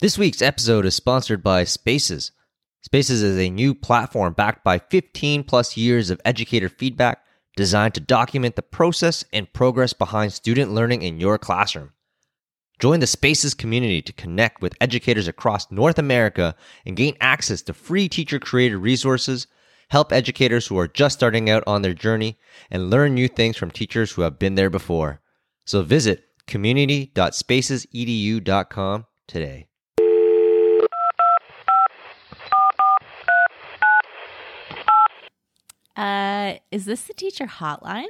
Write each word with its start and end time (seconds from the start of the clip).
This 0.00 0.16
week's 0.16 0.42
episode 0.42 0.86
is 0.86 0.94
sponsored 0.94 1.42
by 1.42 1.64
Spaces. 1.64 2.30
Spaces 2.82 3.20
is 3.20 3.36
a 3.36 3.50
new 3.50 3.74
platform 3.74 4.32
backed 4.32 4.62
by 4.62 4.78
15 4.78 5.42
plus 5.42 5.76
years 5.76 6.08
of 6.08 6.20
educator 6.24 6.68
feedback 6.68 7.24
designed 7.56 7.94
to 7.94 8.00
document 8.00 8.54
the 8.54 8.62
process 8.62 9.24
and 9.32 9.52
progress 9.52 9.92
behind 9.92 10.32
student 10.32 10.72
learning 10.72 11.02
in 11.02 11.18
your 11.18 11.36
classroom. 11.36 11.90
Join 12.78 13.00
the 13.00 13.08
Spaces 13.08 13.54
community 13.54 14.00
to 14.02 14.12
connect 14.12 14.62
with 14.62 14.76
educators 14.80 15.26
across 15.26 15.72
North 15.72 15.98
America 15.98 16.54
and 16.86 16.96
gain 16.96 17.16
access 17.20 17.60
to 17.62 17.72
free 17.72 18.08
teacher 18.08 18.38
created 18.38 18.76
resources, 18.76 19.48
help 19.88 20.12
educators 20.12 20.68
who 20.68 20.78
are 20.78 20.86
just 20.86 21.18
starting 21.18 21.50
out 21.50 21.64
on 21.66 21.82
their 21.82 21.92
journey, 21.92 22.38
and 22.70 22.88
learn 22.88 23.14
new 23.14 23.26
things 23.26 23.56
from 23.56 23.72
teachers 23.72 24.12
who 24.12 24.22
have 24.22 24.38
been 24.38 24.54
there 24.54 24.70
before. 24.70 25.20
So 25.64 25.82
visit 25.82 26.22
community.spacesedu.com 26.46 29.06
today. 29.26 29.67
Uh, 35.98 36.54
is 36.70 36.84
this 36.84 37.02
the 37.02 37.12
teacher 37.12 37.46
hotline? 37.46 38.06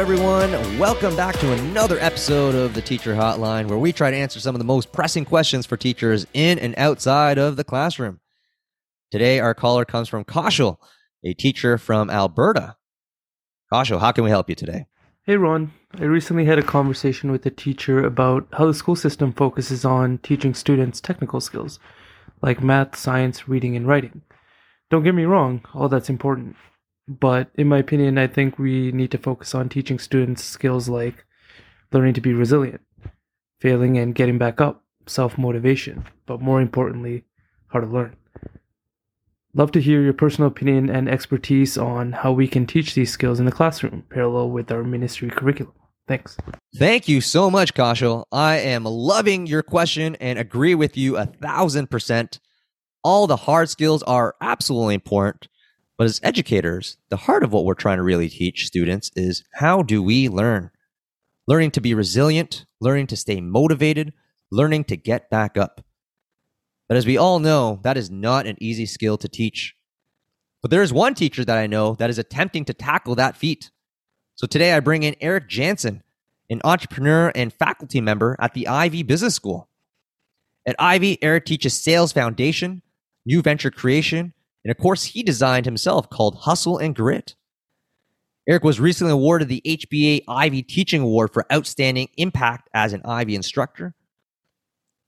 Everyone. 0.00 0.50
Welcome 0.78 1.14
back 1.14 1.38
to 1.40 1.52
another 1.52 1.98
episode 1.98 2.54
of 2.54 2.72
the 2.72 2.80
Teacher 2.80 3.14
Hotline, 3.14 3.66
where 3.66 3.76
we 3.76 3.92
try 3.92 4.10
to 4.10 4.16
answer 4.16 4.40
some 4.40 4.54
of 4.54 4.58
the 4.58 4.64
most 4.64 4.92
pressing 4.92 5.26
questions 5.26 5.66
for 5.66 5.76
teachers 5.76 6.26
in 6.32 6.58
and 6.58 6.74
outside 6.78 7.36
of 7.36 7.56
the 7.56 7.64
classroom. 7.64 8.18
Today, 9.10 9.40
our 9.40 9.52
caller 9.52 9.84
comes 9.84 10.08
from 10.08 10.24
Kaushal, 10.24 10.78
a 11.22 11.34
teacher 11.34 11.76
from 11.76 12.08
Alberta. 12.08 12.76
Kaushal, 13.70 14.00
how 14.00 14.10
can 14.10 14.24
we 14.24 14.30
help 14.30 14.48
you 14.48 14.54
today? 14.54 14.86
Hey 15.24 15.36
Ron, 15.36 15.70
I 15.98 16.04
recently 16.04 16.46
had 16.46 16.58
a 16.58 16.62
conversation 16.62 17.30
with 17.30 17.44
a 17.44 17.50
teacher 17.50 18.02
about 18.02 18.48
how 18.54 18.64
the 18.64 18.72
school 18.72 18.96
system 18.96 19.34
focuses 19.34 19.84
on 19.84 20.16
teaching 20.22 20.54
students 20.54 21.02
technical 21.02 21.42
skills 21.42 21.78
like 22.40 22.62
math, 22.62 22.96
science, 22.96 23.50
reading, 23.50 23.76
and 23.76 23.86
writing. 23.86 24.22
Don't 24.88 25.04
get 25.04 25.14
me 25.14 25.24
wrong, 25.24 25.60
all 25.74 25.90
that's 25.90 26.08
important. 26.08 26.56
But 27.10 27.50
in 27.56 27.66
my 27.66 27.78
opinion, 27.78 28.18
I 28.18 28.28
think 28.28 28.56
we 28.56 28.92
need 28.92 29.10
to 29.10 29.18
focus 29.18 29.52
on 29.52 29.68
teaching 29.68 29.98
students 29.98 30.44
skills 30.44 30.88
like 30.88 31.24
learning 31.90 32.14
to 32.14 32.20
be 32.20 32.32
resilient, 32.32 32.82
failing 33.58 33.98
and 33.98 34.14
getting 34.14 34.38
back 34.38 34.60
up, 34.60 34.84
self 35.06 35.36
motivation, 35.36 36.04
but 36.26 36.40
more 36.40 36.60
importantly, 36.60 37.24
how 37.66 37.80
to 37.80 37.86
learn. 37.86 38.14
Love 39.54 39.72
to 39.72 39.80
hear 39.80 40.00
your 40.00 40.12
personal 40.12 40.46
opinion 40.46 40.88
and 40.88 41.08
expertise 41.08 41.76
on 41.76 42.12
how 42.12 42.30
we 42.30 42.46
can 42.46 42.64
teach 42.64 42.94
these 42.94 43.10
skills 43.10 43.40
in 43.40 43.46
the 43.46 43.50
classroom, 43.50 44.04
parallel 44.08 44.50
with 44.50 44.70
our 44.70 44.84
ministry 44.84 45.28
curriculum. 45.28 45.74
Thanks. 46.06 46.36
Thank 46.76 47.08
you 47.08 47.20
so 47.20 47.50
much, 47.50 47.74
Kaushal. 47.74 48.24
I 48.30 48.58
am 48.58 48.84
loving 48.84 49.48
your 49.48 49.64
question 49.64 50.14
and 50.20 50.38
agree 50.38 50.76
with 50.76 50.96
you 50.96 51.16
a 51.16 51.26
thousand 51.26 51.90
percent. 51.90 52.38
All 53.02 53.26
the 53.26 53.36
hard 53.36 53.68
skills 53.68 54.04
are 54.04 54.36
absolutely 54.40 54.94
important. 54.94 55.48
But 56.00 56.06
as 56.06 56.20
educators, 56.22 56.96
the 57.10 57.18
heart 57.18 57.44
of 57.44 57.52
what 57.52 57.66
we're 57.66 57.74
trying 57.74 57.98
to 57.98 58.02
really 58.02 58.30
teach 58.30 58.66
students 58.66 59.10
is 59.16 59.44
how 59.52 59.82
do 59.82 60.02
we 60.02 60.30
learn? 60.30 60.70
Learning 61.46 61.70
to 61.72 61.82
be 61.82 61.92
resilient, 61.92 62.64
learning 62.80 63.08
to 63.08 63.18
stay 63.18 63.42
motivated, 63.42 64.14
learning 64.50 64.84
to 64.84 64.96
get 64.96 65.28
back 65.28 65.58
up. 65.58 65.84
But 66.88 66.96
as 66.96 67.04
we 67.04 67.18
all 67.18 67.38
know, 67.38 67.80
that 67.82 67.98
is 67.98 68.10
not 68.10 68.46
an 68.46 68.56
easy 68.62 68.86
skill 68.86 69.18
to 69.18 69.28
teach. 69.28 69.74
But 70.62 70.70
there 70.70 70.80
is 70.80 70.90
one 70.90 71.12
teacher 71.12 71.44
that 71.44 71.58
I 71.58 71.66
know 71.66 71.96
that 71.96 72.08
is 72.08 72.18
attempting 72.18 72.64
to 72.64 72.72
tackle 72.72 73.16
that 73.16 73.36
feat. 73.36 73.70
So 74.36 74.46
today 74.46 74.72
I 74.72 74.80
bring 74.80 75.02
in 75.02 75.16
Eric 75.20 75.50
Janssen, 75.50 76.02
an 76.48 76.62
entrepreneur 76.64 77.30
and 77.34 77.52
faculty 77.52 78.00
member 78.00 78.38
at 78.40 78.54
the 78.54 78.68
Ivey 78.68 79.02
Business 79.02 79.34
School. 79.34 79.68
At 80.64 80.76
Ivey, 80.78 81.22
Eric 81.22 81.44
teaches 81.44 81.74
sales 81.74 82.10
foundation, 82.10 82.80
new 83.26 83.42
venture 83.42 83.70
creation, 83.70 84.32
and 84.64 84.70
a 84.70 84.74
course 84.74 85.04
he 85.04 85.22
designed 85.22 85.66
himself 85.66 86.10
called 86.10 86.36
Hustle 86.40 86.78
and 86.78 86.94
Grit. 86.94 87.34
Eric 88.48 88.64
was 88.64 88.80
recently 88.80 89.12
awarded 89.12 89.48
the 89.48 89.62
HBA 89.64 90.24
Ivey 90.26 90.62
Teaching 90.62 91.02
Award 91.02 91.32
for 91.32 91.46
Outstanding 91.52 92.08
Impact 92.16 92.68
as 92.74 92.92
an 92.92 93.02
Ivey 93.04 93.34
instructor. 93.34 93.94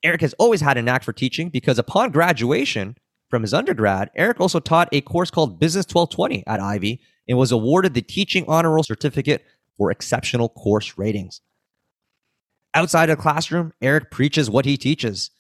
Eric 0.05 0.21
has 0.21 0.35
always 0.35 0.61
had 0.61 0.77
a 0.77 0.83
knack 0.83 1.03
for 1.03 1.13
teaching 1.13 1.49
because 1.49 1.79
upon 1.79 2.11
graduation 2.11 2.97
from 3.31 3.43
his 3.43 3.55
undergrad, 3.55 4.11
Eric 4.15 4.41
also 4.41 4.61
taught 4.61 4.89
a 4.93 5.01
course 5.01 5.31
called 5.31 5.59
Business 5.59 5.87
1220 5.87 6.47
at 6.47 6.61
Ivey 6.61 7.01
and 7.29 7.39
was 7.39 7.53
awarded 7.53 7.95
the 7.95 8.03
Teaching 8.03 8.45
Honor 8.47 8.71
Roll 8.71 8.83
Certificate 8.83 9.45
for 9.77 9.91
exceptional 9.91 10.49
course 10.49 10.99
ratings. 10.99 11.41
Outside 12.75 13.11
of 13.11 13.17
the 13.17 13.23
classroom, 13.23 13.73
Eric 13.81 14.11
preaches 14.11 14.51
what 14.51 14.65
he 14.65 14.77
teaches. 14.77 15.31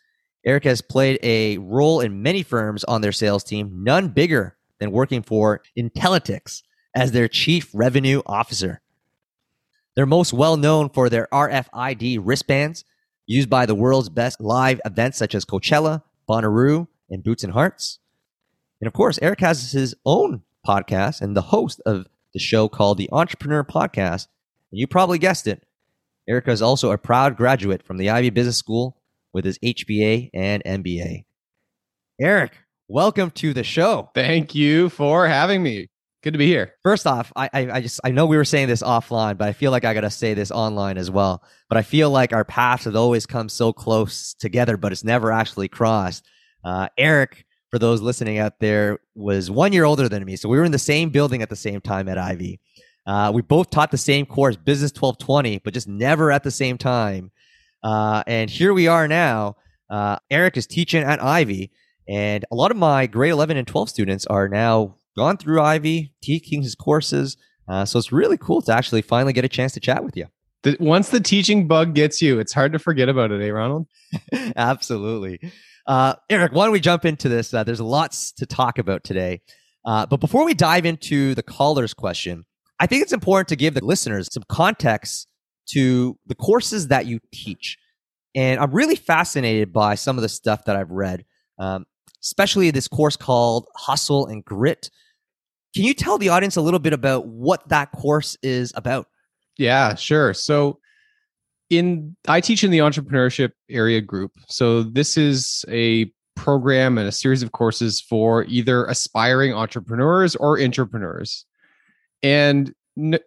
Eric 0.45 0.65
has 0.65 0.83
played 0.83 1.19
a 1.23 1.59
role 1.59 2.01
in 2.01 2.23
many 2.23 2.43
firms 2.43 2.85
on 2.85 3.01
their 3.01 3.13
sales 3.13 3.45
team, 3.45 3.85
none 3.85 4.09
bigger 4.09 4.57
than 4.81 4.91
working 4.91 5.23
for 5.23 5.63
Intellitix 5.79 6.63
as 6.95 7.13
their 7.13 7.29
chief 7.29 7.71
revenue 7.73 8.23
officer. 8.27 8.81
They're 9.95 10.07
most 10.07 10.33
well 10.33 10.57
known 10.57 10.89
for 10.89 11.09
their 11.09 11.29
RFID 11.33 12.19
wristbands 12.23 12.85
used 13.27 13.49
by 13.49 13.67
the 13.67 13.75
world's 13.75 14.09
best 14.09 14.41
live 14.41 14.81
events 14.85 15.19
such 15.19 15.35
as 15.35 15.45
Coachella, 15.45 16.03
Bonnaroo, 16.29 16.89
and 17.09 17.23
Boots 17.23 17.45
and 17.45 17.53
Hearts. 17.53 17.99
And 18.81 18.89
of 18.89 18.95
course, 18.95 19.19
Eric 19.23 19.41
has 19.41 19.71
his 19.73 19.95
own 20.05 20.43
podcast 20.67 21.21
and 21.21 21.37
the 21.37 21.43
host 21.43 21.81
of 21.87 22.07
the 22.33 22.41
show 22.41 22.69
called 22.69 22.99
the 22.99 23.09
Entrepreneur 23.13 23.63
Podcast. 23.63 24.27
And 24.71 24.81
you 24.81 24.87
probably 24.87 25.19
guessed 25.19 25.47
it. 25.47 25.65
Eric 26.29 26.49
is 26.49 26.63
also 26.63 26.91
a 26.91 26.99
proud 26.99 27.37
graduate 27.37 27.83
from 27.83 27.99
the 27.99 28.11
Ivey 28.11 28.31
Business 28.31 28.57
School 28.57 28.97
with 29.33 29.45
his 29.45 29.59
HBA 29.59 30.31
and 30.35 30.63
MBA. 30.65 31.25
Eric, 32.21 32.53
welcome 32.89 33.31
to 33.33 33.53
the 33.53 33.65
show. 33.65 34.11
Thank 34.15 34.55
you 34.55 34.89
for 34.91 35.27
having 35.27 35.63
me. 35.63 35.89
Good 36.23 36.35
to 36.35 36.39
be 36.39 36.47
here. 36.47 36.75
First 36.85 37.05
off, 37.07 37.33
I, 37.35 37.51
I, 37.53 37.71
I 37.73 37.81
just 37.81 38.01
I 38.05 38.13
know 38.13 38.27
we 38.27 38.37
were 38.37 38.45
saying 38.45 38.69
this 38.69 38.83
offline, 38.83 39.37
but 39.37 39.49
I 39.49 39.53
feel 39.53 39.73
like 39.73 39.85
I 39.85 39.93
gotta 39.93 40.11
say 40.11 40.35
this 40.35 40.53
online 40.53 40.97
as 40.97 41.11
well. 41.11 41.43
But 41.69 41.79
I 41.79 41.83
feel 41.83 42.11
like 42.11 42.33
our 42.33 42.45
paths 42.45 42.85
have 42.85 42.95
always 42.95 43.27
come 43.27 43.49
so 43.49 43.73
close 43.73 44.35
together, 44.35 44.77
but 44.77 44.93
it's 44.93 45.03
never 45.03 45.33
actually 45.33 45.67
crossed. 45.67 46.25
Uh, 46.63 46.89
Eric, 46.97 47.45
for 47.73 47.81
those 47.81 48.01
listening 48.01 48.39
out 48.39 48.61
there, 48.61 49.01
was 49.17 49.51
one 49.51 49.73
year 49.73 49.85
older 49.85 50.09
than 50.09 50.25
me, 50.25 50.37
so 50.37 50.49
we 50.49 50.59
were 50.59 50.65
in 50.65 50.71
the 50.71 50.79
same 50.79 51.11
building 51.11 51.43
at 51.43 51.51
the 51.51 51.57
same 51.57 51.81
time 51.81 52.09
at 52.09 52.19
Ivey. 52.19 52.61
Uh, 53.05 53.33
we 53.35 53.43
both 53.43 53.71
taught 53.71 53.91
the 53.91 53.99
same 53.99 54.25
course, 54.25 54.55
Business 54.55 54.93
1220, 54.93 55.59
but 55.65 55.75
just 55.75 55.89
never 55.89 56.31
at 56.31 56.45
the 56.45 56.53
same 56.53 56.79
time. 56.79 57.32
Uh, 57.83 58.23
and 58.27 58.49
here 58.49 58.73
we 58.73 58.87
are 58.87 59.09
now. 59.09 59.57
Uh, 59.91 60.17
Eric 60.31 60.57
is 60.57 60.67
teaching 60.67 61.03
at 61.03 61.23
Ivey, 61.23 61.71
and 62.09 62.45
a 62.51 62.55
lot 62.55 62.71
of 62.71 62.77
my 62.77 63.07
grade 63.07 63.33
11 63.33 63.57
and 63.57 63.67
12 63.67 63.89
students 63.91 64.27
are 64.27 64.49
now 64.49 64.97
gone 65.17 65.37
through 65.37 65.61
Ivey, 65.61 66.13
taking 66.23 66.63
his 66.63 66.75
courses. 66.75 67.37
Uh, 67.69 67.85
so 67.85 67.99
it's 67.99 68.13
really 68.13 68.39
cool 68.39 68.63
to 68.63 68.73
actually 68.73 69.03
finally 69.03 69.33
get 69.33 69.45
a 69.45 69.49
chance 69.49 69.73
to 69.75 69.81
chat 69.81 70.05
with 70.05 70.17
you. 70.17 70.27
The, 70.63 70.77
once 70.81 71.09
the 71.09 71.21
teaching 71.21 71.67
bug 71.67 71.95
gets 71.95 72.23
you, 72.23 72.39
it's 72.39 72.53
hard 72.53 72.73
to 72.73 72.79
forget 72.79 73.09
about 73.09 73.33
it, 73.33 73.43
eh, 73.43 73.51
Ronald? 73.51 73.87
Absolutely. 74.57 75.41
Uh, 75.87 76.15
Eric, 76.31 76.53
why 76.53 76.65
don't 76.65 76.73
we 76.73 76.81
jump 76.81 77.05
into 77.05 77.29
this? 77.29 77.53
Uh, 77.53 77.65
there's 77.65 77.81
lots 77.81 78.33
to 78.33 78.47
talk 78.47 78.79
about 78.79 79.03
today. 79.05 79.41
Uh, 79.85 80.07
but 80.07 80.21
before 80.21 80.45
we 80.45 80.55
dive 80.55 80.87
into 80.87 81.35
the 81.35 81.43
caller's 81.43 81.93
question, 81.93 82.45
I 82.79 82.87
think 82.87 83.03
it's 83.03 83.13
important 83.13 83.49
to 83.49 83.57
give 83.57 83.75
the 83.75 83.85
listeners 83.85 84.29
some 84.33 84.45
context 84.49 85.27
to 85.71 86.19
the 86.27 86.35
courses 86.35 86.89
that 86.89 87.07
you 87.07 87.21
teach. 87.33 87.79
And 88.35 88.61
I'm 88.61 88.73
really 88.73 88.97
fascinated 88.97 89.73
by 89.73 89.95
some 89.95 90.17
of 90.17 90.23
the 90.23 90.29
stuff 90.29 90.65
that 90.65 90.77
I've 90.77 90.91
read, 90.91 91.25
um, 91.59 91.85
especially 92.23 92.71
this 92.71 92.89
course 92.89 93.17
called 93.17 93.67
Hustle 93.77 94.27
and 94.27 94.45
Grit. 94.45 94.91
Can 95.75 95.85
you 95.85 95.95
tell 95.95 96.19
the 96.19 96.31
audience 96.31 96.57
a 96.57 96.63
little 96.63 96.81
bit 96.81 96.93
about 96.93 97.27
what 97.27 97.69
that 97.69 97.93
course 97.93 98.37
is 98.43 98.73
about? 98.75 99.07
Yeah, 99.59 99.95
sure. 99.95 100.35
So, 100.35 100.79
in 101.73 102.17
I 102.29 102.41
teach 102.41 102.65
in 102.65 102.71
the 102.71 102.79
entrepreneurship 102.79 103.53
area 103.71 104.01
group. 104.01 104.33
So 104.49 104.83
this 104.83 105.17
is 105.17 105.65
a 105.69 106.13
program 106.37 106.99
and 106.99 107.09
a 107.09 107.13
series 107.13 107.43
of 107.43 107.53
courses 107.53 108.01
for 108.01 108.45
either 108.45 108.85
aspiring 108.87 109.55
entrepreneurs 109.55 110.37
or 110.37 110.61
entrepreneurs. 110.61 111.47
And 112.23 112.75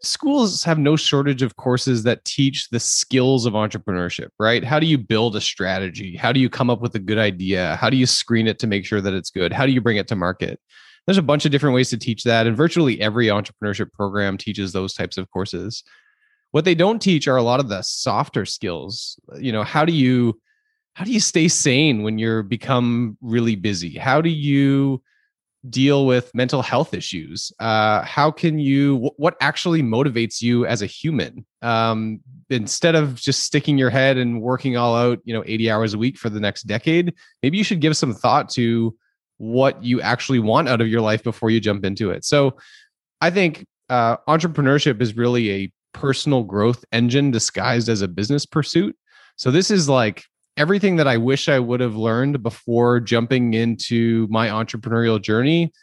schools 0.01 0.63
have 0.63 0.77
no 0.77 0.95
shortage 0.95 1.41
of 1.41 1.55
courses 1.55 2.03
that 2.03 2.23
teach 2.25 2.69
the 2.69 2.79
skills 2.79 3.45
of 3.45 3.53
entrepreneurship, 3.53 4.29
right? 4.39 4.63
How 4.63 4.79
do 4.79 4.85
you 4.85 4.97
build 4.97 5.35
a 5.35 5.41
strategy? 5.41 6.15
How 6.15 6.31
do 6.31 6.39
you 6.39 6.49
come 6.49 6.69
up 6.69 6.81
with 6.81 6.95
a 6.95 6.99
good 6.99 7.17
idea? 7.17 7.75
How 7.77 7.89
do 7.89 7.97
you 7.97 8.05
screen 8.05 8.47
it 8.47 8.59
to 8.59 8.67
make 8.67 8.85
sure 8.85 9.01
that 9.01 9.13
it's 9.13 9.31
good? 9.31 9.51
How 9.51 9.65
do 9.65 9.71
you 9.71 9.81
bring 9.81 9.97
it 9.97 10.07
to 10.09 10.15
market? 10.15 10.59
There's 11.05 11.17
a 11.17 11.23
bunch 11.23 11.45
of 11.45 11.51
different 11.51 11.75
ways 11.75 11.89
to 11.89 11.97
teach 11.97 12.23
that, 12.23 12.47
and 12.47 12.57
virtually 12.57 12.99
every 12.99 13.27
entrepreneurship 13.27 13.91
program 13.93 14.37
teaches 14.37 14.71
those 14.71 14.93
types 14.93 15.17
of 15.17 15.29
courses. 15.31 15.83
What 16.51 16.65
they 16.65 16.75
don't 16.75 17.01
teach 17.01 17.27
are 17.27 17.37
a 17.37 17.43
lot 17.43 17.59
of 17.59 17.69
the 17.69 17.81
softer 17.81 18.45
skills. 18.45 19.19
You 19.37 19.51
know, 19.51 19.63
how 19.63 19.85
do 19.85 19.93
you 19.93 20.39
how 20.93 21.03
do 21.03 21.11
you 21.11 21.19
stay 21.19 21.47
sane 21.49 22.03
when 22.03 22.17
you're 22.17 22.41
become 22.41 23.17
really 23.21 23.55
busy? 23.55 23.97
How 23.97 24.21
do 24.21 24.29
you 24.29 25.01
deal 25.69 26.05
with 26.05 26.31
mental 26.33 26.61
health 26.61 26.93
issues? 26.93 27.51
Uh, 27.59 28.03
how 28.03 28.31
can 28.31 28.59
you, 28.59 29.11
what 29.17 29.35
actually 29.41 29.81
motivates 29.81 30.41
you 30.41 30.65
as 30.65 30.81
a 30.81 30.85
human? 30.85 31.45
Um, 31.61 32.19
instead 32.49 32.95
of 32.95 33.15
just 33.15 33.43
sticking 33.43 33.77
your 33.77 33.89
head 33.89 34.17
and 34.17 34.41
working 34.41 34.77
all 34.77 34.95
out, 34.95 35.19
you 35.25 35.33
know, 35.33 35.43
80 35.45 35.71
hours 35.71 35.93
a 35.93 35.97
week 35.97 36.17
for 36.17 36.29
the 36.29 36.39
next 36.39 36.63
decade, 36.63 37.13
maybe 37.41 37.57
you 37.57 37.63
should 37.63 37.81
give 37.81 37.97
some 37.97 38.13
thought 38.13 38.49
to 38.51 38.95
what 39.37 39.83
you 39.83 40.01
actually 40.01 40.39
want 40.39 40.69
out 40.69 40.81
of 40.81 40.87
your 40.87 41.01
life 41.01 41.23
before 41.23 41.49
you 41.49 41.59
jump 41.59 41.83
into 41.83 42.11
it. 42.11 42.23
So 42.23 42.57
I 43.21 43.29
think 43.29 43.65
uh, 43.89 44.17
entrepreneurship 44.27 45.01
is 45.01 45.17
really 45.17 45.51
a 45.51 45.71
personal 45.93 46.43
growth 46.43 46.83
engine 46.91 47.31
disguised 47.31 47.89
as 47.89 48.01
a 48.01 48.07
business 48.07 48.45
pursuit. 48.45 48.95
So 49.37 49.51
this 49.51 49.71
is 49.71 49.89
like 49.89 50.23
everything 50.57 50.95
that 50.97 51.07
I 51.07 51.17
wish 51.17 51.49
I 51.49 51.59
would 51.59 51.79
have 51.79 51.95
learned 51.95 52.41
before 52.41 52.99
jumping 52.99 53.53
into 53.53 54.27
my 54.29 54.47
entrepreneurial 54.47 55.21
journey, 55.21 55.73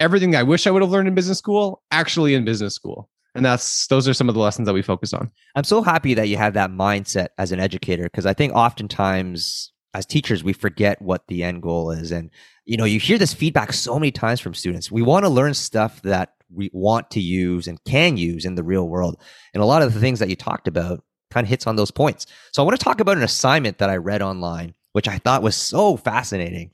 everything 0.00 0.36
I 0.36 0.42
wish 0.42 0.66
I 0.66 0.70
would 0.70 0.82
have 0.82 0.90
learned 0.90 1.08
in 1.08 1.14
business 1.14 1.38
school, 1.38 1.82
actually 1.90 2.34
in 2.34 2.44
business 2.44 2.74
school. 2.74 3.08
And 3.34 3.44
that's 3.44 3.88
those 3.88 4.06
are 4.06 4.14
some 4.14 4.28
of 4.28 4.34
the 4.34 4.40
lessons 4.40 4.66
that 4.66 4.74
we 4.74 4.82
focus 4.82 5.12
on. 5.12 5.30
I'm 5.56 5.64
so 5.64 5.82
happy 5.82 6.14
that 6.14 6.28
you 6.28 6.36
have 6.36 6.54
that 6.54 6.70
mindset 6.70 7.28
as 7.36 7.50
an 7.50 7.58
educator 7.58 8.04
because 8.04 8.26
I 8.26 8.32
think 8.32 8.52
oftentimes 8.54 9.72
as 9.92 10.06
teachers 10.06 10.44
we 10.44 10.52
forget 10.52 11.00
what 11.02 11.26
the 11.28 11.42
end 11.42 11.62
goal 11.62 11.92
is 11.92 12.10
and 12.10 12.28
you 12.64 12.76
know 12.76 12.84
you 12.84 12.98
hear 12.98 13.16
this 13.16 13.32
feedback 13.32 13.72
so 13.72 13.98
many 13.98 14.12
times 14.12 14.40
from 14.40 14.54
students. 14.54 14.90
We 14.90 15.02
want 15.02 15.24
to 15.24 15.28
learn 15.30 15.54
stuff 15.54 16.00
that 16.02 16.34
we 16.52 16.70
want 16.72 17.10
to 17.12 17.20
use 17.20 17.66
and 17.66 17.82
can 17.84 18.16
use 18.16 18.44
in 18.44 18.54
the 18.54 18.62
real 18.62 18.88
world. 18.88 19.20
And 19.52 19.62
a 19.62 19.66
lot 19.66 19.82
of 19.82 19.92
the 19.92 20.00
things 20.00 20.20
that 20.20 20.28
you 20.28 20.36
talked 20.36 20.68
about 20.68 21.02
kind 21.34 21.44
of 21.44 21.48
hits 21.50 21.66
on 21.66 21.76
those 21.76 21.90
points. 21.90 22.26
So 22.52 22.62
I 22.62 22.64
want 22.64 22.78
to 22.78 22.82
talk 22.84 23.00
about 23.00 23.16
an 23.18 23.22
assignment 23.24 23.78
that 23.78 23.90
I 23.90 23.96
read 23.96 24.22
online, 24.22 24.74
which 24.92 25.08
I 25.08 25.18
thought 25.18 25.42
was 25.42 25.56
so 25.56 25.96
fascinating. 25.96 26.70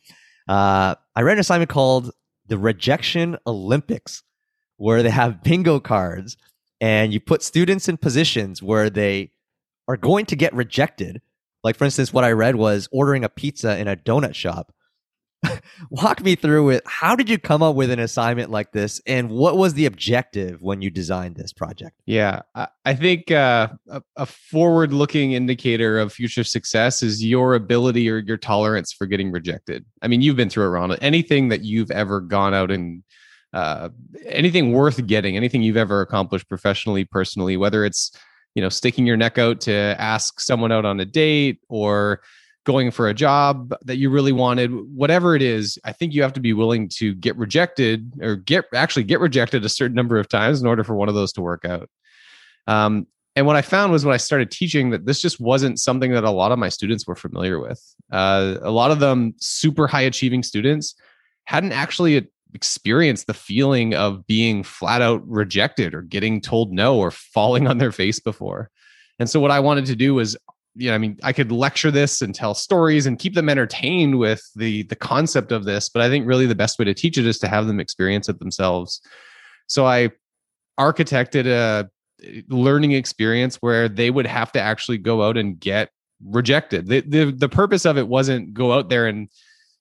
Uh, 0.49 0.95
I 1.17 1.23
read 1.23 1.33
an 1.33 1.41
assignment 1.41 1.71
called 1.71 2.13
the 2.47 2.59
Rejection 2.59 3.39
Olympics, 3.47 4.23
where 4.77 5.03
they 5.03 5.11
have 5.11 5.43
bingo 5.43 5.81
cards 5.81 6.37
and 6.81 7.13
you 7.13 7.21
put 7.21 7.43
students 7.43 7.89
in 7.89 7.97
positions 7.97 8.63
where 8.63 8.89
they 8.89 9.33
are 9.89 9.97
going 9.97 10.27
to 10.27 10.37
get 10.37 10.55
rejected. 10.55 11.21
Like, 11.63 11.77
for 11.77 11.85
instance, 11.85 12.13
what 12.13 12.25
I 12.25 12.33
read 12.33 12.57
was 12.57 12.89
ordering 12.91 13.25
a 13.25 13.29
pizza 13.29 13.79
in 13.79 13.89
a 13.89 13.97
donut 13.97 14.35
shop. 14.35 14.73
walk 15.91 16.23
me 16.23 16.35
through 16.35 16.71
it. 16.71 16.83
How 16.87 17.17
did 17.17 17.29
you 17.29 17.39
come 17.39 17.63
up 17.63 17.75
with 17.75 17.91
an 17.91 17.99
assignment 17.99 18.51
like 18.51 18.73
this, 18.73 19.01
and 19.07 19.31
what 19.31 19.57
was 19.57 19.75
the 19.75 19.87
objective 19.87 20.63
when 20.63 20.83
you 20.83 20.91
designed 20.91 21.37
this 21.37 21.53
project? 21.53 21.97
Yeah, 22.07 22.43
I 22.85 22.95
think 22.95 23.31
uh, 23.31 23.69
a, 23.89 24.03
a 24.17 24.27
forward-looking 24.27 25.33
indicator 25.33 25.99
of 25.99 26.13
future 26.13 26.45
success 26.45 27.03
is 27.03 27.25
your 27.25 27.55
ability 27.55 28.11
or 28.11 28.19
your 28.19 28.37
tolerance 28.37 28.93
for 28.93 29.07
getting 29.07 29.31
rejected. 29.31 29.85
I 30.03 30.09
mean, 30.09 30.23
you've 30.23 30.37
been 30.37 30.51
through 30.51 30.67
it, 30.67 30.71
Ronald. 30.71 30.99
Anything 31.03 31.49
that 31.49 31.63
you've 31.63 31.91
ever 31.91 32.21
gone 32.21 32.55
out 32.55 32.71
and 32.71 33.03
uh, 33.53 33.89
anything 34.27 34.73
worth 34.73 35.05
getting, 35.07 35.37
anything 35.37 35.63
you've 35.63 35.77
ever 35.77 36.01
accomplished 36.01 36.49
professionally, 36.49 37.05
personally, 37.05 37.57
whether 37.57 37.85
it's 37.85 38.13
you 38.55 38.63
know 38.63 38.69
sticking 38.69 39.07
your 39.07 39.17
neck 39.17 39.39
out 39.39 39.61
to 39.63 39.73
ask 39.73 40.41
someone 40.41 40.73
out 40.73 40.85
on 40.85 41.01
a 41.01 41.05
date 41.05 41.61
or 41.69 42.21
going 42.65 42.91
for 42.91 43.09
a 43.09 43.15
job 43.15 43.75
that 43.83 43.97
you 43.97 44.11
really 44.11 44.33
wanted, 44.33 44.71
whatever 44.95 45.35
it 45.35 45.43
is, 45.43 45.79
I 45.85 45.93
think 45.93 46.13
you 46.13 46.23
have 46.23 46.35
to 46.35 46.41
be 46.41 46.53
willing 46.53 46.89
to 46.97 47.15
get 47.15 47.37
rejected 47.37 48.13
or 48.21 48.37
get 48.37 48.67
actually 48.75 49.05
get 49.05 49.21
rejected 49.21 49.65
a 49.65 49.69
certain 49.69 49.95
number 49.95 50.19
of 50.19 50.29
times 50.29 50.61
in 50.61 50.67
order 50.67 50.85
for 50.85 50.95
one 50.95 51.09
of 51.09 51.15
those 51.15 51.33
to 51.35 51.41
work 51.41 51.65
out. 51.65 51.89
Um, 52.67 53.07
and 53.37 53.47
what 53.47 53.57
I 53.57 53.63
found 53.63 53.93
was 53.93 54.05
when 54.05 54.15
I 54.15 54.19
started 54.19 54.51
teaching 54.51 54.91
that 54.91 55.07
this 55.07 55.23
just 55.23 55.41
wasn't 55.41 55.79
something 55.79 56.13
that 56.13 56.25
a 56.25 56.31
lot 56.31 56.53
of 56.53 56.59
my 56.59 56.69
students 56.69 57.07
were 57.07 57.15
familiar 57.15 57.59
with. 57.59 57.83
Uh, 58.11 58.57
a 58.61 58.71
lot 58.71 58.91
of 58.91 59.01
them, 59.01 59.35
super 59.39 59.87
high 59.87 60.03
achieving 60.03 60.43
students, 60.43 60.95
hadn't 61.45 61.73
actually 61.73 62.29
experienced 62.53 63.27
the 63.27 63.35
feeling 63.35 63.95
of 63.95 64.27
being 64.27 64.63
flat 64.63 65.01
out 65.01 65.27
rejected 65.27 65.95
or 65.95 66.03
getting 66.03 66.41
told 66.41 66.73
no 66.73 66.99
or 66.99 67.11
falling 67.11 67.67
on 67.67 67.79
their 67.79 67.93
face 67.93 68.19
before. 68.19 68.71
And 69.19 69.31
so 69.31 69.39
what 69.39 69.51
I 69.51 69.61
wanted 69.61 69.87
to 69.87 69.97
do 69.97 70.15
was 70.15 70.37
you 70.75 70.89
know, 70.89 70.95
I 70.95 70.99
mean, 70.99 71.19
I 71.23 71.33
could 71.33 71.51
lecture 71.51 71.91
this 71.91 72.23
and 72.23 72.35
tell 72.35 72.55
stories 72.55 73.07
and 73.07 73.19
keep 73.19 73.35
them 73.35 73.49
entertained 73.49 74.19
with 74.19 74.43
the 74.55 74.85
the 74.85 74.97
concept 74.97 75.53
of 75.53 75.65
this, 75.65 75.89
but 75.89 76.03
I 76.03 76.09
think 76.09 76.27
really 76.27 76.47
the 76.47 76.55
best 76.55 76.79
way 76.79 76.85
to 76.85 76.95
teach 76.95 77.19
it 77.19 77.27
is 77.27 77.39
to 77.41 77.49
have 77.49 77.67
them 77.67 77.81
experience 77.81 78.29
it 78.29 78.39
themselves. 78.39 79.01
So 79.67 79.87
I 79.87 80.11
architected 80.79 81.47
a 81.47 81.89
eh, 82.25 82.43
learning 82.49 82.93
experience 82.93 83.57
where 83.57 83.89
they 83.89 84.11
would 84.11 84.27
have 84.27 84.53
to 84.53 84.61
actually 84.61 84.99
go 84.99 85.23
out 85.23 85.37
and 85.37 85.59
get 85.59 85.91
rejected. 86.25 86.87
The 86.87 87.01
the, 87.01 87.33
the 87.33 87.49
purpose 87.49 87.85
of 87.85 87.99
it 87.99 88.09
wasn't 88.09 88.55
go 88.55 88.73
out 88.73 88.89
there 88.89 89.07
and 89.07 89.29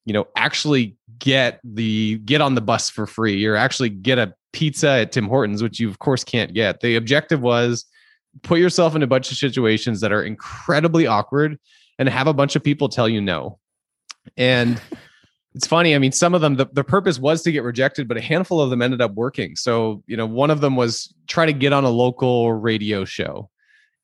you 0.06 0.14
know 0.14 0.28
actually 0.36 0.98
get 1.20 1.60
the 1.64 2.18
get 2.20 2.42
on 2.42 2.56
the 2.56 2.62
bus 2.62 2.90
for 2.90 3.06
free 3.06 3.46
or 3.46 3.56
actually 3.56 3.90
get 3.90 4.18
a 4.18 4.34
pizza 4.54 4.90
at 4.90 5.12
Tim 5.12 5.28
Hortons, 5.28 5.62
which 5.62 5.80
you 5.80 5.88
of 5.88 6.00
course 6.00 6.24
can't 6.24 6.54
get. 6.54 6.80
The 6.80 6.96
objective 6.96 7.42
was 7.42 7.86
put 8.44 8.60
yourself 8.60 8.96
in 8.96 9.04
a 9.04 9.08
bunch 9.08 9.32
of 9.32 9.38
situations 9.38 10.02
that 10.02 10.12
are 10.12 10.24
incredibly 10.24 11.08
awkward 11.08 11.60
and 11.98 12.08
have 12.10 12.28
a 12.28 12.34
bunch 12.34 12.56
of 12.56 12.64
people 12.64 12.90
tell 12.90 13.10
you 13.10 13.22
no. 13.22 13.60
And 14.38 14.82
it's 15.56 15.68
funny. 15.68 15.96
I 15.96 16.00
mean, 16.00 16.12
some 16.12 16.34
of 16.34 16.42
them, 16.42 16.56
the, 16.56 16.68
the 16.72 16.84
purpose 16.84 17.20
was 17.20 17.42
to 17.44 17.52
get 17.52 17.64
rejected, 17.64 18.08
but 18.08 18.18
a 18.18 18.22
handful 18.22 18.62
of 18.62 18.70
them 18.70 18.82
ended 18.82 19.02
up 19.02 19.14
working. 19.14 19.56
So, 19.56 20.04
you 20.08 20.16
know, 20.16 20.26
one 20.26 20.52
of 20.52 20.62
them 20.62 20.76
was 20.76 21.14
try 21.28 21.46
to 21.46 21.54
get 21.54 21.74
on 21.74 21.84
a 21.84 21.90
local 21.90 22.54
radio 22.54 23.06
show. 23.06 23.50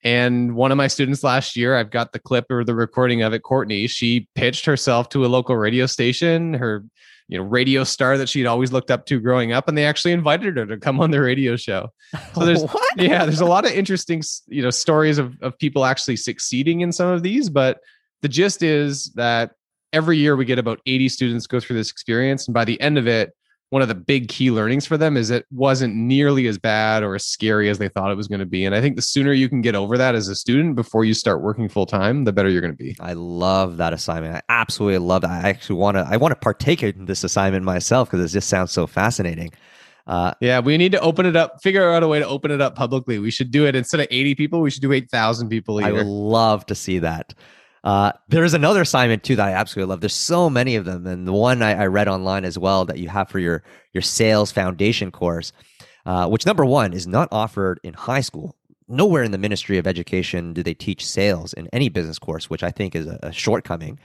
And 0.05 0.55
one 0.55 0.71
of 0.71 0.77
my 0.77 0.85
students 0.85 1.23
last 1.23 1.55
year, 1.55 1.75
I've 1.75 1.89
got 1.89 2.13
the 2.13 2.19
clip 2.19 2.45
or 2.51 2.63
the 2.63 2.75
recording 2.75 3.23
of 3.23 3.33
it, 3.33 3.41
Courtney, 3.41 3.87
she 3.87 4.27
pitched 4.35 4.65
herself 4.65 5.09
to 5.09 5.25
a 5.25 5.27
local 5.27 5.57
radio 5.57 5.87
station. 5.87 6.53
Her 6.53 6.85
you 7.27 7.39
know 7.39 7.43
radio 7.43 7.83
star 7.83 8.17
that 8.17 8.29
she'd 8.29 8.45
always 8.45 8.71
looked 8.71 8.91
up 8.91 9.07
to 9.07 9.19
growing 9.19 9.51
up 9.51 9.67
and 9.67 9.75
they 9.75 9.85
actually 9.85 10.11
invited 10.11 10.57
her 10.57 10.65
to 10.67 10.77
come 10.77 10.99
on 10.99 11.09
the 11.09 11.19
radio 11.19 11.55
show 11.55 11.91
so 12.33 12.45
there's 12.45 12.61
what? 12.71 13.01
yeah 13.01 13.25
there's 13.25 13.41
a 13.41 13.45
lot 13.45 13.65
of 13.65 13.71
interesting 13.71 14.21
you 14.47 14.61
know 14.61 14.69
stories 14.69 15.17
of, 15.17 15.33
of 15.41 15.57
people 15.57 15.85
actually 15.85 16.15
succeeding 16.15 16.81
in 16.81 16.91
some 16.91 17.07
of 17.07 17.23
these 17.23 17.49
but 17.49 17.79
the 18.21 18.27
gist 18.27 18.61
is 18.61 19.11
that 19.15 19.53
every 19.91 20.17
year 20.17 20.35
we 20.35 20.45
get 20.45 20.59
about 20.59 20.79
80 20.85 21.09
students 21.09 21.47
go 21.47 21.59
through 21.59 21.77
this 21.77 21.89
experience 21.89 22.47
and 22.47 22.53
by 22.53 22.63
the 22.63 22.79
end 22.79 22.99
of 22.99 23.07
it 23.07 23.33
one 23.75 23.81
of 23.81 23.89
the 23.89 23.93
big 23.93 24.29
key 24.29 24.51
learnings 24.51 24.85
for 24.85 24.95
them 24.95 25.17
is 25.17 25.29
it 25.29 25.45
wasn't 25.51 25.93
nearly 25.93 26.47
as 26.47 26.57
bad 26.57 27.03
or 27.03 27.13
as 27.13 27.25
scary 27.25 27.67
as 27.69 27.77
they 27.77 27.89
thought 27.89 28.09
it 28.09 28.15
was 28.15 28.25
going 28.25 28.39
to 28.39 28.45
be. 28.45 28.63
And 28.63 28.73
I 28.73 28.79
think 28.79 28.95
the 28.95 29.01
sooner 29.01 29.33
you 29.33 29.49
can 29.49 29.59
get 29.59 29.75
over 29.75 29.97
that 29.97 30.15
as 30.15 30.29
a 30.29 30.35
student 30.35 30.77
before 30.77 31.03
you 31.03 31.13
start 31.13 31.41
working 31.41 31.67
full 31.67 31.85
time, 31.85 32.23
the 32.23 32.31
better 32.31 32.47
you're 32.47 32.61
going 32.61 32.71
to 32.71 32.81
be. 32.81 32.95
I 33.01 33.11
love 33.11 33.75
that 33.75 33.91
assignment. 33.91 34.33
I 34.33 34.41
absolutely 34.47 34.99
love 34.99 35.23
that. 35.23 35.43
I 35.43 35.49
actually 35.49 35.75
want 35.75 35.97
to 35.97 36.07
I 36.09 36.15
want 36.15 36.31
to 36.31 36.37
partake 36.37 36.83
in 36.83 37.03
this 37.03 37.25
assignment 37.25 37.65
myself 37.65 38.09
because 38.09 38.23
it 38.23 38.33
just 38.33 38.47
sounds 38.47 38.71
so 38.71 38.87
fascinating. 38.87 39.51
Uh, 40.07 40.33
yeah, 40.39 40.61
we 40.61 40.77
need 40.77 40.93
to 40.93 40.99
open 41.01 41.25
it 41.25 41.35
up, 41.35 41.61
figure 41.61 41.91
out 41.91 42.01
a 42.01 42.07
way 42.07 42.19
to 42.19 42.27
open 42.29 42.51
it 42.51 42.61
up 42.61 42.77
publicly. 42.77 43.19
We 43.19 43.29
should 43.29 43.51
do 43.51 43.65
it 43.65 43.75
instead 43.75 43.99
of 43.99 44.07
80 44.09 44.35
people, 44.35 44.61
we 44.61 44.71
should 44.71 44.83
do 44.83 44.93
8,000 44.93 45.49
people 45.49 45.79
a 45.79 45.81
year. 45.81 45.89
I 45.89 45.91
would 45.91 46.07
love 46.07 46.65
to 46.67 46.75
see 46.75 46.99
that. 46.99 47.33
Uh, 47.85 48.11
there's 48.29 48.55
another 48.55 48.81
assignment 48.81 49.23
too 49.23 49.35
that 49.35 49.47
I 49.47 49.51
absolutely 49.51 49.91
love. 49.91 50.01
There's 50.01 50.15
so 50.15 50.49
many 50.49 50.75
of 50.75 50.85
them, 50.85 51.05
and 51.05 51.27
the 51.27 51.31
one 51.31 51.61
I, 51.61 51.83
I 51.83 51.85
read 51.85 52.07
online 52.07 52.43
as 52.43 52.57
well 52.57 52.83
that 52.85 52.97
you 52.97 53.09
have 53.09 53.29
for 53.29 53.37
your 53.37 53.63
your 53.93 54.01
sales 54.01 54.51
foundation 54.51 55.11
course, 55.11 55.53
uh, 56.07 56.27
which 56.27 56.47
number 56.47 56.65
one 56.65 56.93
is 56.93 57.05
not 57.05 57.29
offered 57.31 57.79
in 57.83 57.93
high 57.93 58.21
school. 58.21 58.55
Nowhere 58.87 59.23
in 59.23 59.31
the 59.31 59.37
Ministry 59.37 59.77
of 59.77 59.85
Education 59.85 60.51
do 60.51 60.63
they 60.63 60.73
teach 60.73 61.05
sales 61.05 61.53
in 61.53 61.67
any 61.71 61.89
business 61.89 62.17
course, 62.17 62.49
which 62.49 62.63
I 62.63 62.71
think 62.71 62.95
is 62.95 63.05
a, 63.05 63.19
a 63.21 63.31
shortcoming. 63.31 63.99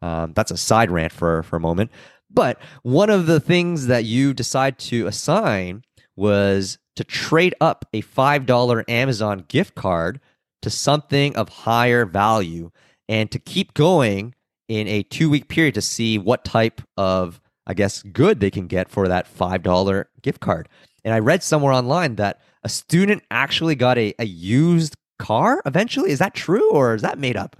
Um, 0.00 0.32
that's 0.32 0.50
a 0.50 0.56
side 0.56 0.90
rant 0.90 1.12
for 1.12 1.42
for 1.42 1.56
a 1.56 1.60
moment. 1.60 1.90
But 2.30 2.58
one 2.82 3.10
of 3.10 3.26
the 3.26 3.38
things 3.38 3.86
that 3.88 4.04
you 4.04 4.32
decide 4.32 4.78
to 4.78 5.06
assign 5.06 5.82
was 6.16 6.78
to 6.96 7.04
trade 7.04 7.54
up 7.60 7.84
a 7.92 8.00
five 8.00 8.46
dollar 8.46 8.82
Amazon 8.88 9.44
gift 9.46 9.74
card 9.74 10.20
to 10.62 10.70
something 10.70 11.36
of 11.36 11.50
higher 11.50 12.06
value 12.06 12.70
and 13.08 13.30
to 13.30 13.38
keep 13.38 13.74
going 13.74 14.34
in 14.68 14.88
a 14.88 15.02
two 15.04 15.30
week 15.30 15.48
period 15.48 15.74
to 15.74 15.82
see 15.82 16.18
what 16.18 16.44
type 16.44 16.80
of, 16.96 17.40
I 17.66 17.74
guess, 17.74 18.02
good 18.02 18.40
they 18.40 18.50
can 18.50 18.66
get 18.66 18.88
for 18.88 19.08
that 19.08 19.32
$5 19.32 20.04
gift 20.22 20.40
card. 20.40 20.68
And 21.04 21.14
I 21.14 21.20
read 21.20 21.42
somewhere 21.42 21.72
online 21.72 22.16
that 22.16 22.40
a 22.64 22.68
student 22.68 23.22
actually 23.30 23.76
got 23.76 23.96
a, 23.96 24.14
a 24.18 24.26
used 24.26 24.96
car 25.18 25.62
eventually. 25.66 26.10
Is 26.10 26.18
that 26.18 26.34
true 26.34 26.70
or 26.72 26.94
is 26.94 27.02
that 27.02 27.18
made 27.18 27.36
up? 27.36 27.56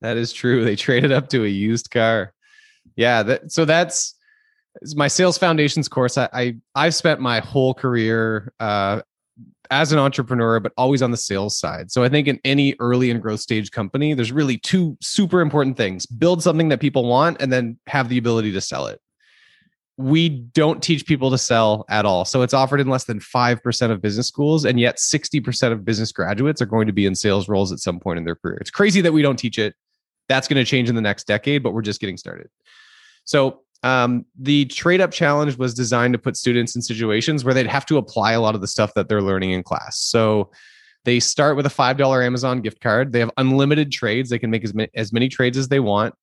That 0.00 0.16
is 0.16 0.32
true. 0.32 0.64
They 0.64 0.76
traded 0.76 1.12
up 1.12 1.28
to 1.30 1.44
a 1.44 1.48
used 1.48 1.90
car. 1.90 2.32
Yeah. 2.96 3.22
That, 3.24 3.50
so 3.50 3.64
that's 3.64 4.14
my 4.94 5.08
sales 5.08 5.38
foundations 5.38 5.88
course. 5.88 6.18
I, 6.18 6.28
I 6.32 6.56
I've 6.74 6.94
spent 6.94 7.20
my 7.20 7.40
whole 7.40 7.74
career 7.74 8.52
uh, 8.60 9.02
as 9.70 9.92
an 9.92 9.98
entrepreneur, 9.98 10.60
but 10.60 10.72
always 10.76 11.02
on 11.02 11.10
the 11.10 11.16
sales 11.16 11.58
side. 11.58 11.90
So 11.90 12.04
I 12.04 12.08
think 12.08 12.28
in 12.28 12.40
any 12.44 12.74
early 12.80 13.10
and 13.10 13.20
growth 13.22 13.40
stage 13.40 13.70
company, 13.70 14.14
there's 14.14 14.32
really 14.32 14.58
two 14.58 14.96
super 15.00 15.40
important 15.40 15.76
things 15.76 16.06
build 16.06 16.42
something 16.42 16.68
that 16.68 16.80
people 16.80 17.06
want 17.06 17.40
and 17.40 17.52
then 17.52 17.78
have 17.86 18.08
the 18.08 18.18
ability 18.18 18.52
to 18.52 18.60
sell 18.60 18.86
it. 18.86 19.00
we 19.96 20.28
don't 20.28 20.82
teach 20.82 21.06
people 21.06 21.30
to 21.30 21.38
sell 21.38 21.84
at 21.88 22.04
all. 22.04 22.24
So 22.24 22.42
it's 22.42 22.54
offered 22.54 22.80
in 22.80 22.88
less 22.88 23.04
than 23.04 23.20
5% 23.20 23.90
of 23.90 24.02
business 24.02 24.26
schools. 24.26 24.64
And 24.64 24.80
yet 24.80 24.96
60% 24.96 25.72
of 25.72 25.84
business 25.84 26.10
graduates 26.10 26.60
are 26.60 26.66
going 26.66 26.86
to 26.88 26.92
be 26.92 27.06
in 27.06 27.14
sales 27.14 27.48
roles 27.48 27.72
at 27.72 27.78
some 27.78 28.00
point 28.00 28.18
in 28.18 28.24
their 28.24 28.34
career. 28.34 28.58
It's 28.60 28.70
crazy 28.70 29.00
that 29.02 29.12
we 29.12 29.22
don't 29.22 29.38
teach 29.38 29.58
it. 29.58 29.74
That's 30.28 30.48
going 30.48 30.62
to 30.62 30.68
change 30.68 30.88
in 30.88 30.94
the 30.94 31.00
next 31.00 31.26
decade, 31.26 31.62
but 31.62 31.74
we're 31.74 31.82
just 31.82 32.00
getting 32.00 32.16
started. 32.16 32.48
So 33.24 33.60
um, 33.84 34.24
the 34.38 34.64
trade 34.64 35.00
up 35.00 35.12
challenge 35.12 35.56
was 35.56 35.74
designed 35.74 36.14
to 36.14 36.18
put 36.18 36.36
students 36.36 36.74
in 36.74 36.82
situations 36.82 37.44
where 37.44 37.54
they'd 37.54 37.66
have 37.66 37.86
to 37.86 37.98
apply 37.98 38.32
a 38.32 38.40
lot 38.40 38.54
of 38.54 38.60
the 38.60 38.66
stuff 38.66 38.94
that 38.94 39.08
they're 39.08 39.22
learning 39.22 39.52
in 39.52 39.62
class. 39.62 39.98
So 39.98 40.50
they 41.04 41.20
start 41.20 41.56
with 41.56 41.66
a 41.66 41.70
$5 41.70 42.26
Amazon 42.26 42.60
gift 42.60 42.80
card. 42.80 43.12
They 43.12 43.20
have 43.20 43.30
unlimited 43.36 43.92
trades. 43.92 44.30
They 44.30 44.38
can 44.38 44.50
make 44.50 44.64
as 44.64 44.74
many, 44.74 44.90
as 44.94 45.12
many 45.12 45.28
trades 45.28 45.56
as 45.58 45.68
they 45.68 45.80
want 45.80 46.14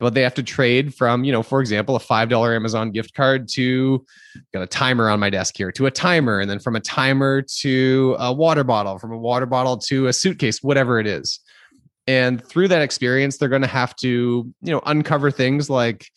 but 0.00 0.14
they 0.14 0.22
have 0.22 0.34
to 0.34 0.42
trade 0.42 0.94
from, 0.94 1.24
you 1.24 1.30
know, 1.30 1.42
for 1.42 1.60
example, 1.60 1.94
a 1.94 2.00
$5 2.00 2.56
Amazon 2.56 2.90
gift 2.90 3.14
card 3.14 3.46
to 3.48 4.04
got 4.52 4.62
a 4.62 4.66
timer 4.66 5.10
on 5.10 5.20
my 5.20 5.28
desk 5.28 5.56
here 5.56 5.70
to 5.72 5.86
a 5.86 5.90
timer, 5.90 6.40
and 6.40 6.50
then 6.50 6.58
from 6.58 6.74
a 6.74 6.80
timer 6.80 7.42
to 7.42 8.16
a 8.18 8.32
water 8.32 8.64
bottle, 8.64 8.98
from 8.98 9.12
a 9.12 9.18
water 9.18 9.44
bottle 9.44 9.76
to 9.76 10.06
a 10.06 10.12
suitcase, 10.12 10.62
whatever 10.62 10.98
it 10.98 11.06
is. 11.06 11.38
And 12.06 12.42
through 12.42 12.68
that 12.68 12.80
experience, 12.80 13.36
they're 13.36 13.50
going 13.50 13.60
to 13.60 13.68
have 13.68 13.94
to, 13.96 14.08
you 14.62 14.72
know, 14.72 14.80
uncover 14.86 15.30
things 15.30 15.68
like 15.68 16.10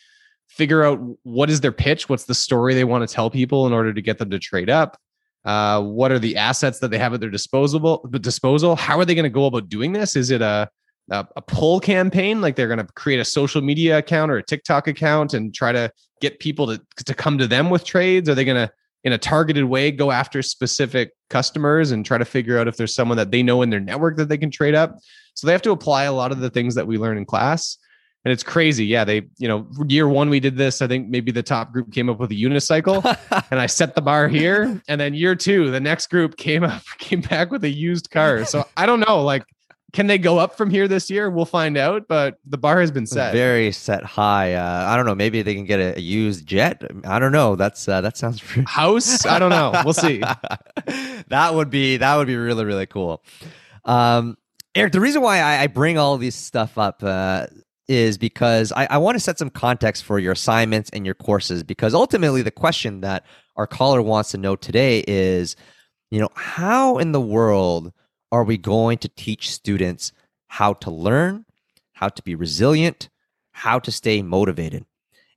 figure 0.55 0.83
out 0.83 0.99
what 1.23 1.49
is 1.49 1.61
their 1.61 1.71
pitch, 1.71 2.09
what's 2.09 2.25
the 2.25 2.35
story 2.35 2.73
they 2.73 2.83
want 2.83 3.07
to 3.07 3.13
tell 3.13 3.29
people 3.29 3.65
in 3.65 3.73
order 3.73 3.93
to 3.93 4.01
get 4.01 4.19
them 4.19 4.29
to 4.29 4.39
trade 4.39 4.69
up. 4.69 4.97
Uh, 5.45 5.81
what 5.81 6.11
are 6.11 6.19
the 6.19 6.37
assets 6.37 6.79
that 6.79 6.91
they 6.91 6.97
have 6.97 7.13
at 7.13 7.19
their 7.19 7.29
disposal? 7.29 8.07
Disposal. 8.21 8.75
How 8.75 8.97
are 8.99 9.05
they 9.05 9.15
going 9.15 9.23
to 9.23 9.29
go 9.29 9.45
about 9.45 9.67
doing 9.67 9.91
this? 9.91 10.15
Is 10.15 10.29
it 10.31 10.41
a 10.41 10.69
a, 11.09 11.27
a 11.35 11.41
pull 11.41 11.79
campaign 11.79 12.41
like 12.41 12.55
they're 12.55 12.67
going 12.67 12.79
to 12.79 12.87
create 12.93 13.19
a 13.19 13.25
social 13.25 13.61
media 13.61 13.97
account 13.97 14.31
or 14.31 14.37
a 14.37 14.43
tiktok 14.43 14.87
account 14.87 15.33
and 15.33 15.53
try 15.53 15.71
to 15.71 15.91
get 16.21 16.39
people 16.39 16.67
to, 16.67 16.81
to 17.03 17.13
come 17.13 17.37
to 17.37 17.47
them 17.47 17.69
with 17.69 17.83
trades 17.83 18.29
are 18.29 18.35
they 18.35 18.45
going 18.45 18.67
to 18.67 18.71
in 19.03 19.11
a 19.11 19.17
targeted 19.17 19.65
way 19.65 19.91
go 19.91 20.11
after 20.11 20.41
specific 20.41 21.11
customers 21.29 21.91
and 21.91 22.05
try 22.05 22.17
to 22.17 22.23
figure 22.23 22.57
out 22.57 22.69
if 22.69 22.77
there's 22.77 22.95
someone 22.95 23.17
that 23.17 23.31
they 23.31 23.43
know 23.43 23.61
in 23.61 23.69
their 23.69 23.81
network 23.81 24.15
that 24.15 24.29
they 24.29 24.37
can 24.37 24.49
trade 24.49 24.75
up 24.75 24.97
so 25.33 25.45
they 25.45 25.51
have 25.51 25.61
to 25.61 25.71
apply 25.71 26.03
a 26.03 26.13
lot 26.13 26.31
of 26.31 26.39
the 26.39 26.49
things 26.49 26.73
that 26.75 26.87
we 26.87 26.97
learn 26.97 27.17
in 27.17 27.25
class 27.25 27.77
and 28.25 28.31
it's 28.31 28.43
crazy 28.43 28.85
yeah 28.85 29.03
they 29.03 29.21
you 29.37 29.47
know 29.47 29.67
year 29.87 30.07
one 30.07 30.29
we 30.29 30.39
did 30.39 30.57
this 30.57 30.81
i 30.81 30.87
think 30.87 31.09
maybe 31.09 31.31
the 31.31 31.43
top 31.43 31.71
group 31.71 31.91
came 31.91 32.09
up 32.09 32.19
with 32.19 32.31
a 32.31 32.35
unicycle 32.35 33.03
and 33.51 33.59
i 33.59 33.65
set 33.65 33.95
the 33.95 34.01
bar 34.01 34.27
here 34.27 34.81
and 34.87 34.99
then 34.99 35.13
year 35.13 35.35
two 35.35 35.71
the 35.71 35.79
next 35.79 36.07
group 36.07 36.37
came 36.37 36.63
up 36.63 36.83
came 36.97 37.21
back 37.21 37.51
with 37.51 37.63
a 37.63 37.69
used 37.69 38.09
car 38.09 38.45
so 38.45 38.65
i 38.77 38.85
don't 38.85 38.99
know 38.99 39.23
like 39.23 39.43
can 39.93 40.07
they 40.07 40.17
go 40.17 40.39
up 40.39 40.57
from 40.57 40.71
here 40.71 40.87
this 40.87 41.11
year? 41.11 41.29
We'll 41.29 41.45
find 41.45 41.77
out, 41.77 42.07
but 42.07 42.39
the 42.47 42.57
bar 42.57 42.81
has 42.81 42.89
been 42.89 43.05
set. 43.05 43.31
Very 43.31 43.71
set 43.71 44.03
high. 44.03 44.55
Uh, 44.55 44.87
I 44.87 44.97
don't 44.97 45.05
know. 45.05 45.13
Maybe 45.13 45.43
they 45.43 45.53
can 45.53 45.65
get 45.65 45.79
a, 45.79 45.95
a 45.97 46.01
used 46.01 46.47
jet. 46.47 46.83
I 47.05 47.19
don't 47.19 47.31
know. 47.31 47.55
That's 47.55 47.87
uh, 47.87 48.01
that 48.01 48.17
sounds 48.17 48.41
pretty... 48.45 48.65
house. 48.67 49.23
I 49.25 49.37
don't 49.37 49.51
know. 49.51 49.71
We'll 49.85 49.93
see. 49.93 50.17
that 51.27 51.51
would 51.53 51.69
be 51.69 51.97
that 51.97 52.15
would 52.15 52.25
be 52.25 52.35
really 52.35 52.65
really 52.65 52.87
cool. 52.87 53.23
Um, 53.85 54.35
Eric, 54.73 54.93
the 54.93 54.99
reason 54.99 55.21
why 55.21 55.37
I, 55.39 55.61
I 55.61 55.67
bring 55.67 55.99
all 55.99 56.17
these 56.17 56.35
stuff 56.35 56.79
up 56.79 57.03
uh, 57.03 57.45
is 57.87 58.17
because 58.17 58.71
I, 58.71 58.87
I 58.89 58.97
want 58.97 59.15
to 59.15 59.19
set 59.19 59.37
some 59.37 59.49
context 59.49 60.03
for 60.03 60.19
your 60.19 60.31
assignments 60.33 60.89
and 60.91 61.05
your 61.05 61.15
courses. 61.15 61.63
Because 61.63 61.93
ultimately, 61.93 62.41
the 62.41 62.51
question 62.51 63.01
that 63.01 63.25
our 63.55 63.67
caller 63.67 64.01
wants 64.01 64.31
to 64.31 64.37
know 64.37 64.55
today 64.55 65.03
is, 65.07 65.55
you 66.11 66.19
know, 66.19 66.29
how 66.35 66.97
in 66.97 67.11
the 67.11 67.21
world 67.21 67.91
are 68.31 68.43
we 68.43 68.57
going 68.57 68.97
to 68.99 69.09
teach 69.09 69.51
students 69.51 70.11
how 70.47 70.73
to 70.73 70.91
learn, 70.91 71.45
how 71.93 72.09
to 72.09 72.23
be 72.23 72.35
resilient, 72.35 73.09
how 73.51 73.79
to 73.79 73.91
stay 73.91 74.21
motivated? 74.21 74.85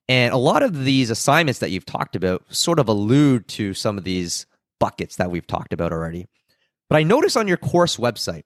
And 0.08 0.32
a 0.32 0.38
lot 0.38 0.62
of 0.62 0.84
these 0.84 1.10
assignments 1.10 1.58
that 1.58 1.70
you've 1.70 1.86
talked 1.86 2.14
about 2.14 2.44
sort 2.54 2.78
of 2.78 2.88
allude 2.88 3.48
to 3.48 3.74
some 3.74 3.98
of 3.98 4.04
these 4.04 4.46
buckets 4.78 5.16
that 5.16 5.30
we've 5.30 5.46
talked 5.46 5.72
about 5.72 5.92
already. 5.92 6.26
But 6.88 6.96
I 6.96 7.02
notice 7.02 7.36
on 7.36 7.48
your 7.48 7.56
course 7.56 7.96
website 7.96 8.44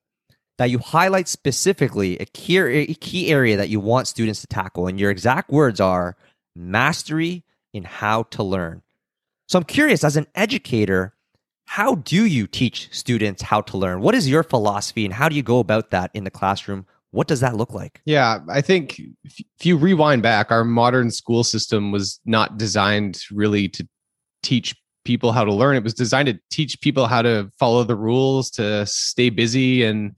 that 0.61 0.69
you 0.69 0.79
highlight 0.79 1.26
specifically 1.26 2.19
a 2.19 2.26
key, 2.26 2.59
a 2.59 2.93
key 2.93 3.31
area 3.33 3.57
that 3.57 3.71
you 3.71 3.81
want 3.81 4.07
students 4.07 4.43
to 4.43 4.47
tackle. 4.47 4.87
And 4.87 5.00
your 5.00 5.11
exact 5.11 5.49
words 5.49 5.81
are 5.81 6.19
mastery 6.55 7.45
in 7.73 7.85
how 7.85 8.25
to 8.25 8.43
learn. 8.43 8.83
So 9.49 9.59
I'm 9.59 9.64
curious, 9.64 10.05
as 10.05 10.19
an 10.19 10.26
educator, 10.35 11.14
how 11.64 11.95
do 11.95 12.26
you 12.26 12.47
teach 12.47 12.90
students 12.93 13.40
how 13.40 13.62
to 13.62 13.79
learn? 13.79 14.02
What 14.02 14.14
is 14.14 14.29
your 14.29 14.43
philosophy 14.43 15.07
and 15.07 15.14
how 15.14 15.31
do 15.31 15.35
you 15.35 15.43
go 15.43 15.61
about 15.61 15.93
that 15.93 16.11
in 16.12 16.25
the 16.25 16.31
classroom? 16.31 16.85
What 17.11 17.26
does 17.26 17.40
that 17.40 17.57
look 17.57 17.73
like? 17.73 18.02
Yeah, 18.05 18.40
I 18.50 18.61
think 18.61 19.00
if 19.25 19.64
you 19.64 19.79
rewind 19.79 20.23
back, 20.23 20.50
our 20.50 20.62
modern 20.62 21.11
school 21.11 21.43
system 21.43 21.90
was 21.90 22.21
not 22.26 22.59
designed 22.59 23.23
really 23.31 23.67
to 23.71 23.88
teach 24.43 24.76
people 25.07 25.33
how 25.33 25.45
to 25.45 25.55
learn. 25.55 25.76
It 25.76 25.85
was 25.85 25.95
designed 25.95 26.26
to 26.26 26.38
teach 26.50 26.79
people 26.83 27.07
how 27.07 27.23
to 27.23 27.50
follow 27.59 27.83
the 27.83 27.97
rules, 27.97 28.50
to 28.50 28.85
stay 28.85 29.31
busy 29.31 29.85
and 29.85 30.14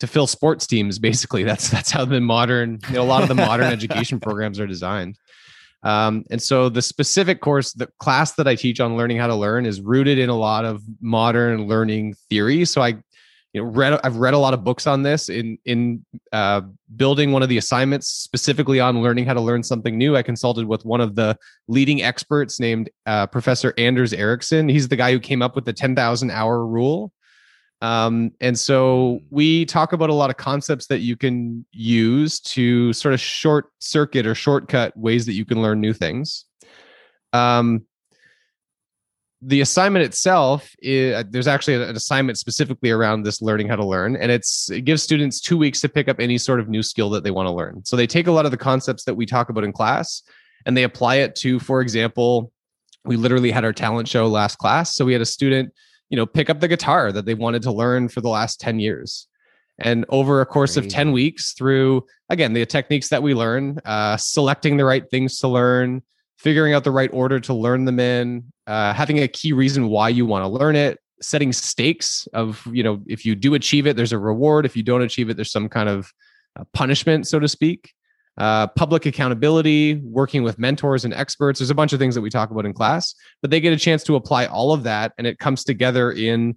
to 0.00 0.06
fill 0.06 0.26
sports 0.26 0.66
teams 0.66 0.98
basically. 0.98 1.42
That's 1.48 1.68
that's 1.70 1.90
how 1.90 2.04
the 2.04 2.20
modern, 2.20 2.78
you 2.88 2.94
know, 2.94 3.02
a 3.02 3.04
lot 3.04 3.22
of 3.22 3.28
the 3.28 3.34
modern 3.34 3.66
education 3.66 4.20
programs 4.20 4.60
are 4.60 4.66
designed. 4.66 5.18
Um, 5.82 6.24
and 6.30 6.42
so 6.42 6.68
the 6.68 6.82
specific 6.82 7.40
course, 7.40 7.72
the 7.72 7.88
class 7.98 8.34
that 8.34 8.48
I 8.48 8.54
teach 8.56 8.80
on 8.80 8.96
learning 8.96 9.18
how 9.18 9.28
to 9.28 9.34
learn 9.34 9.64
is 9.64 9.80
rooted 9.80 10.18
in 10.18 10.28
a 10.28 10.36
lot 10.36 10.64
of 10.64 10.82
modern 11.00 11.66
learning 11.66 12.14
theory. 12.28 12.64
So 12.64 12.82
I, 12.82 12.96
you 13.52 13.62
know, 13.62 13.70
read 13.70 13.98
I've 14.04 14.16
read 14.16 14.34
a 14.34 14.38
lot 14.38 14.54
of 14.54 14.62
books 14.64 14.86
on 14.86 15.04
this 15.04 15.28
in 15.28 15.56
in 15.64 16.04
uh, 16.32 16.62
building 16.96 17.32
one 17.32 17.42
of 17.42 17.48
the 17.48 17.58
assignments 17.58 18.08
specifically 18.08 18.78
on 18.80 19.00
learning 19.02 19.24
how 19.24 19.34
to 19.34 19.40
learn 19.40 19.62
something 19.62 19.96
new. 19.96 20.16
I 20.16 20.22
consulted 20.22 20.66
with 20.66 20.84
one 20.84 21.00
of 21.00 21.14
the 21.14 21.36
leading 21.66 22.02
experts 22.02 22.60
named 22.60 22.90
uh, 23.06 23.26
Professor 23.26 23.72
Anders 23.78 24.12
Ericsson. 24.12 24.68
He's 24.68 24.88
the 24.88 24.96
guy 24.96 25.12
who 25.12 25.20
came 25.20 25.40
up 25.40 25.54
with 25.54 25.64
the 25.64 25.72
ten 25.72 25.94
thousand 25.96 26.30
hour 26.30 26.66
rule. 26.66 27.12
Um, 27.80 28.32
and 28.40 28.58
so 28.58 29.20
we 29.30 29.64
talk 29.64 29.92
about 29.92 30.10
a 30.10 30.14
lot 30.14 30.30
of 30.30 30.36
concepts 30.36 30.86
that 30.86 30.98
you 31.00 31.16
can 31.16 31.64
use 31.70 32.40
to 32.40 32.92
sort 32.92 33.14
of 33.14 33.20
short 33.20 33.66
circuit 33.78 34.26
or 34.26 34.34
shortcut 34.34 34.96
ways 34.96 35.26
that 35.26 35.34
you 35.34 35.44
can 35.44 35.62
learn 35.62 35.80
new 35.80 35.92
things. 35.92 36.44
Um, 37.32 37.86
the 39.40 39.60
assignment 39.60 40.04
itself 40.04 40.74
is 40.80 41.24
there's 41.30 41.46
actually 41.46 41.74
an 41.74 41.94
assignment 41.94 42.38
specifically 42.38 42.90
around 42.90 43.22
this 43.22 43.40
learning 43.40 43.68
how 43.68 43.76
to 43.76 43.86
learn 43.86 44.16
and 44.16 44.32
it's 44.32 44.68
it 44.70 44.80
gives 44.80 45.00
students 45.00 45.40
two 45.40 45.56
weeks 45.56 45.80
to 45.80 45.88
pick 45.88 46.08
up 46.08 46.18
any 46.18 46.36
sort 46.36 46.58
of 46.58 46.68
new 46.68 46.82
skill 46.82 47.08
that 47.08 47.22
they 47.22 47.30
want 47.30 47.46
to 47.46 47.52
learn 47.52 47.80
so 47.84 47.94
they 47.94 48.06
take 48.06 48.26
a 48.26 48.32
lot 48.32 48.44
of 48.44 48.50
the 48.50 48.56
concepts 48.56 49.04
that 49.04 49.14
we 49.14 49.24
talk 49.24 49.48
about 49.48 49.62
in 49.62 49.72
class 49.72 50.22
and 50.66 50.76
they 50.76 50.82
apply 50.82 51.16
it 51.16 51.36
to 51.36 51.60
for 51.60 51.80
example 51.80 52.50
we 53.04 53.14
literally 53.16 53.52
had 53.52 53.64
our 53.64 53.72
talent 53.72 54.08
show 54.08 54.26
last 54.26 54.58
class 54.58 54.96
so 54.96 55.04
we 55.04 55.12
had 55.12 55.22
a 55.22 55.26
student 55.26 55.72
you 56.10 56.16
know, 56.16 56.26
pick 56.26 56.50
up 56.50 56.60
the 56.60 56.68
guitar 56.68 57.12
that 57.12 57.24
they 57.24 57.34
wanted 57.34 57.62
to 57.62 57.72
learn 57.72 58.08
for 58.08 58.20
the 58.20 58.28
last 58.28 58.60
10 58.60 58.80
years. 58.80 59.26
And 59.78 60.04
over 60.08 60.40
a 60.40 60.46
course 60.46 60.76
of 60.76 60.88
10 60.88 61.12
weeks, 61.12 61.52
through 61.52 62.04
again, 62.28 62.52
the 62.52 62.66
techniques 62.66 63.08
that 63.10 63.22
we 63.22 63.34
learn, 63.34 63.78
uh, 63.84 64.16
selecting 64.16 64.76
the 64.76 64.84
right 64.84 65.08
things 65.08 65.38
to 65.38 65.48
learn, 65.48 66.02
figuring 66.36 66.74
out 66.74 66.84
the 66.84 66.90
right 66.90 67.10
order 67.12 67.38
to 67.40 67.54
learn 67.54 67.84
them 67.84 68.00
in, 68.00 68.52
uh, 68.66 68.92
having 68.92 69.20
a 69.20 69.28
key 69.28 69.52
reason 69.52 69.88
why 69.88 70.08
you 70.08 70.26
want 70.26 70.42
to 70.42 70.48
learn 70.48 70.74
it, 70.74 70.98
setting 71.20 71.52
stakes 71.52 72.26
of, 72.32 72.66
you 72.72 72.82
know, 72.82 73.00
if 73.06 73.24
you 73.24 73.36
do 73.36 73.54
achieve 73.54 73.86
it, 73.86 73.96
there's 73.96 74.12
a 74.12 74.18
reward. 74.18 74.66
If 74.66 74.76
you 74.76 74.82
don't 74.82 75.02
achieve 75.02 75.30
it, 75.30 75.34
there's 75.34 75.52
some 75.52 75.68
kind 75.68 75.88
of 75.88 76.12
uh, 76.58 76.64
punishment, 76.72 77.28
so 77.28 77.38
to 77.38 77.48
speak 77.48 77.92
uh, 78.38 78.68
public 78.68 79.04
accountability, 79.04 79.96
working 79.96 80.42
with 80.44 80.58
mentors 80.58 81.04
and 81.04 81.12
experts. 81.12 81.58
There's 81.58 81.70
a 81.70 81.74
bunch 81.74 81.92
of 81.92 81.98
things 81.98 82.14
that 82.14 82.20
we 82.20 82.30
talk 82.30 82.50
about 82.50 82.64
in 82.64 82.72
class, 82.72 83.14
but 83.42 83.50
they 83.50 83.60
get 83.60 83.72
a 83.72 83.76
chance 83.76 84.04
to 84.04 84.14
apply 84.14 84.46
all 84.46 84.72
of 84.72 84.84
that 84.84 85.12
and 85.18 85.26
it 85.26 85.38
comes 85.38 85.64
together 85.64 86.12
in 86.12 86.56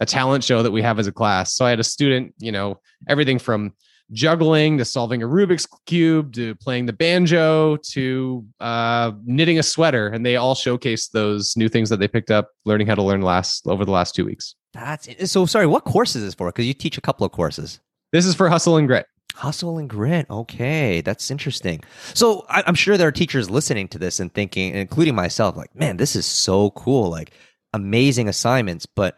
a 0.00 0.06
talent 0.06 0.44
show 0.44 0.62
that 0.62 0.70
we 0.70 0.82
have 0.82 0.98
as 0.98 1.06
a 1.06 1.12
class. 1.12 1.54
So 1.54 1.64
I 1.64 1.70
had 1.70 1.80
a 1.80 1.84
student, 1.84 2.34
you 2.38 2.52
know, 2.52 2.80
everything 3.08 3.38
from 3.38 3.72
juggling 4.12 4.76
to 4.76 4.84
solving 4.84 5.22
a 5.22 5.26
Rubik's 5.26 5.66
Cube 5.86 6.34
to 6.34 6.54
playing 6.56 6.84
the 6.84 6.92
banjo 6.92 7.76
to 7.76 8.44
uh, 8.60 9.12
knitting 9.24 9.58
a 9.58 9.62
sweater. 9.62 10.08
And 10.08 10.24
they 10.24 10.36
all 10.36 10.54
showcase 10.54 11.08
those 11.08 11.56
new 11.56 11.68
things 11.68 11.88
that 11.88 11.98
they 11.98 12.08
picked 12.08 12.30
up 12.30 12.50
learning 12.66 12.86
how 12.88 12.94
to 12.94 13.02
learn 13.02 13.22
last 13.22 13.66
over 13.66 13.84
the 13.86 13.90
last 13.90 14.14
two 14.14 14.26
weeks. 14.26 14.54
That's 14.74 15.30
so 15.30 15.46
sorry. 15.46 15.66
What 15.66 15.84
course 15.84 16.14
is 16.14 16.22
this 16.22 16.34
for? 16.34 16.48
Because 16.48 16.66
you 16.66 16.74
teach 16.74 16.98
a 16.98 17.00
couple 17.00 17.24
of 17.24 17.32
courses. 17.32 17.80
This 18.12 18.26
is 18.26 18.34
for 18.34 18.48
Hustle 18.50 18.76
and 18.76 18.86
Grit. 18.86 19.06
Hustle 19.34 19.78
and 19.78 19.88
grit. 19.88 20.26
Okay, 20.30 21.00
that's 21.00 21.30
interesting. 21.30 21.82
So 22.14 22.44
I, 22.48 22.62
am 22.66 22.74
sure 22.74 22.96
there 22.96 23.08
are 23.08 23.12
teachers 23.12 23.50
listening 23.50 23.88
to 23.88 23.98
this 23.98 24.20
and 24.20 24.32
thinking, 24.32 24.74
including 24.74 25.14
myself, 25.14 25.56
like, 25.56 25.74
man, 25.74 25.96
this 25.96 26.14
is 26.14 26.26
so 26.26 26.70
cool. 26.70 27.10
Like, 27.10 27.32
amazing 27.72 28.28
assignments. 28.28 28.86
But 28.86 29.16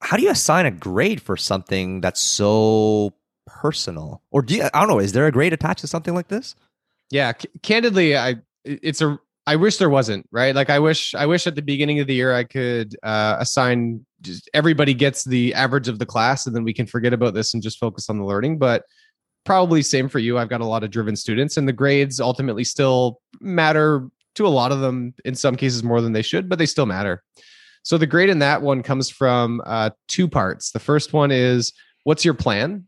how 0.00 0.16
do 0.16 0.22
you 0.22 0.30
assign 0.30 0.66
a 0.66 0.70
grade 0.70 1.22
for 1.22 1.36
something 1.36 2.00
that's 2.00 2.20
so 2.20 3.14
personal? 3.46 4.22
Or 4.30 4.42
do 4.42 4.54
you, 4.54 4.64
I 4.74 4.80
don't 4.80 4.88
know, 4.88 4.98
is 4.98 5.12
there 5.12 5.26
a 5.26 5.32
grade 5.32 5.52
attached 5.52 5.80
to 5.80 5.86
something 5.86 6.14
like 6.14 6.28
this? 6.28 6.54
Yeah, 7.10 7.32
c- 7.38 7.48
candidly, 7.62 8.16
I 8.16 8.36
it's 8.64 9.00
a 9.00 9.18
I 9.46 9.56
wish 9.56 9.78
there 9.78 9.90
wasn't, 9.90 10.26
right? 10.30 10.54
Like 10.54 10.70
I 10.70 10.78
wish 10.78 11.14
I 11.14 11.26
wish 11.26 11.46
at 11.46 11.56
the 11.56 11.62
beginning 11.62 12.00
of 12.00 12.06
the 12.06 12.14
year 12.14 12.34
I 12.34 12.44
could 12.44 12.96
uh, 13.02 13.36
assign 13.38 14.06
just 14.20 14.48
everybody 14.54 14.94
gets 14.94 15.24
the 15.24 15.52
average 15.54 15.88
of 15.88 15.98
the 15.98 16.06
class 16.06 16.46
and 16.46 16.54
then 16.54 16.62
we 16.64 16.72
can 16.72 16.86
forget 16.86 17.12
about 17.12 17.34
this 17.34 17.52
and 17.52 17.62
just 17.62 17.78
focus 17.78 18.08
on 18.08 18.18
the 18.18 18.24
learning, 18.24 18.58
but 18.58 18.84
probably 19.44 19.82
same 19.82 20.08
for 20.08 20.18
you. 20.18 20.38
I've 20.38 20.48
got 20.48 20.60
a 20.60 20.66
lot 20.66 20.84
of 20.84 20.90
driven 20.90 21.16
students, 21.16 21.56
and 21.56 21.66
the 21.66 21.72
grades 21.72 22.20
ultimately 22.20 22.64
still 22.64 23.20
matter 23.40 24.08
to 24.34 24.46
a 24.46 24.48
lot 24.48 24.72
of 24.72 24.80
them, 24.80 25.14
in 25.24 25.34
some 25.34 25.56
cases, 25.56 25.82
more 25.82 26.00
than 26.00 26.12
they 26.12 26.22
should, 26.22 26.48
but 26.48 26.58
they 26.58 26.66
still 26.66 26.86
matter. 26.86 27.22
So 27.82 27.98
the 27.98 28.06
grade 28.06 28.30
in 28.30 28.38
that 28.38 28.62
one 28.62 28.82
comes 28.82 29.10
from 29.10 29.60
uh, 29.66 29.90
two 30.08 30.28
parts. 30.28 30.70
The 30.70 30.78
first 30.78 31.12
one 31.12 31.30
is 31.30 31.72
what's 32.04 32.24
your 32.24 32.34
plan? 32.34 32.86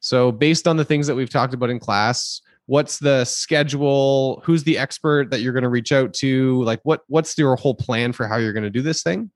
So, 0.00 0.30
based 0.30 0.68
on 0.68 0.76
the 0.76 0.84
things 0.84 1.06
that 1.06 1.14
we've 1.14 1.30
talked 1.30 1.54
about 1.54 1.70
in 1.70 1.80
class, 1.80 2.40
what's 2.66 2.98
the 2.98 3.24
schedule? 3.24 4.42
Who's 4.44 4.62
the 4.62 4.78
expert 4.78 5.30
that 5.30 5.40
you're 5.40 5.54
going 5.54 5.64
to 5.64 5.68
reach 5.68 5.90
out 5.90 6.12
to? 6.14 6.62
Like, 6.62 6.80
what 6.84 7.02
what's 7.08 7.36
your 7.38 7.56
whole 7.56 7.74
plan 7.74 8.12
for 8.12 8.28
how 8.28 8.36
you're 8.36 8.52
going 8.52 8.62
to 8.62 8.70
do 8.70 8.82
this 8.82 9.02
thing? 9.02 9.30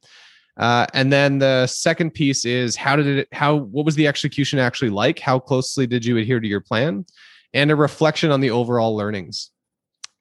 Uh, 0.57 0.87
and 0.95 1.12
then 1.12 1.38
the 1.38 1.66
second 1.66 2.12
piece 2.12 2.45
is 2.45 2.76
how 2.76 2.97
did 2.97 3.07
it? 3.07 3.28
How 3.33 3.57
what 3.57 3.85
was 3.87 3.95
the 3.95 4.07
execution 4.07 4.59
actually 4.59 4.90
like? 4.90 5.19
How 5.19 5.38
closely 5.38 5.87
did 5.87 6.04
you 6.04 6.16
adhere 6.19 6.40
to 6.40 6.49
your 6.49 6.61
plan? 6.61 7.07
And 7.54 7.71
a 7.71 7.76
reflection 7.76 8.30
on 8.30 8.40
the 8.40 8.50
overall 8.50 8.95
learnings. 8.97 9.50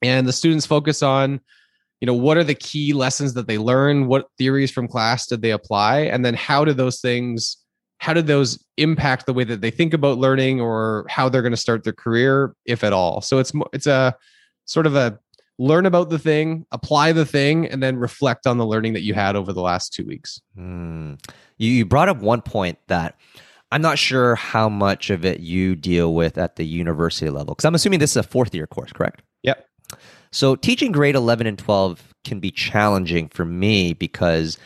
And 0.01 0.27
the 0.27 0.33
students 0.33 0.65
focus 0.65 1.03
on 1.03 1.41
you 2.01 2.05
know 2.05 2.13
what 2.13 2.38
are 2.38 2.43
the 2.43 2.55
key 2.55 2.93
lessons 2.93 3.33
that 3.33 3.48
they 3.48 3.57
learn 3.57 4.07
what 4.07 4.29
theories 4.38 4.71
from 4.71 4.88
class 4.88 5.27
did 5.27 5.41
they 5.41 5.51
apply 5.51 6.00
and 6.00 6.24
then 6.24 6.33
how 6.33 6.63
do 6.63 6.74
those 6.74 7.01
things 7.01 7.57
how 7.98 8.13
did 8.13 8.27
those 8.27 8.63
impact 8.77 9.25
the 9.25 9.33
way 9.33 9.43
that 9.43 9.62
they 9.62 9.71
think 9.71 9.93
about 9.93 10.17
learning 10.17 10.62
or 10.62 11.05
how 11.09 11.27
they're 11.27 11.41
going 11.41 11.51
to 11.51 11.57
start 11.57 11.83
their 11.83 11.93
career 11.93 12.55
if 12.65 12.83
at 12.83 12.93
all 12.93 13.21
so 13.21 13.38
it's 13.39 13.51
it's 13.74 13.88
a 13.88 14.15
sort 14.65 14.86
of 14.86 14.95
a 14.95 15.19
learn 15.60 15.86
about 15.86 16.10
the 16.10 16.18
thing 16.18 16.66
apply 16.72 17.12
the 17.12 17.25
thing 17.25 17.68
and 17.68 17.84
then 17.84 17.98
reflect 17.98 18.48
on 18.48 18.58
the 18.58 18.66
learning 18.66 18.94
that 18.94 19.04
you 19.04 19.13
had 19.13 19.36
over 19.36 19.54
the 19.54 19.62
last 19.62 19.94
two 19.94 20.06
weeks 20.06 20.42
Mm. 20.58 21.20
You, 21.58 21.72
you 21.72 21.86
brought 21.86 22.10
up 22.10 22.18
one 22.18 22.42
point 22.42 22.80
that 22.88 23.16
I'm 23.72 23.82
not 23.82 24.00
sure 24.00 24.36
how 24.36 24.68
much 24.68 25.10
of 25.10 25.24
it 25.24 25.42
you 25.42 25.75
deal 25.75 26.16
with 26.16 26.38
at 26.38 26.56
the 26.56 26.66
university 26.66 27.30
level 27.30 27.54
because 27.54 27.66
I'm 27.66 27.75
assuming 27.75 28.00
this 28.00 28.12
is 28.12 28.18
a 28.18 28.24
fourth 28.24 28.56
year 28.56 28.66
course, 28.66 28.92
correct? 28.92 29.22
Yep. 29.44 29.66
So 30.32 30.56
teaching 30.56 30.92
grade 30.92 31.16
11 31.16 31.48
and 31.48 31.58
12 31.58 32.13
can 32.24 32.39
be 32.39 32.51
challenging 32.51 33.30
for 33.30 33.46
me 33.46 33.94
because, 33.94 34.58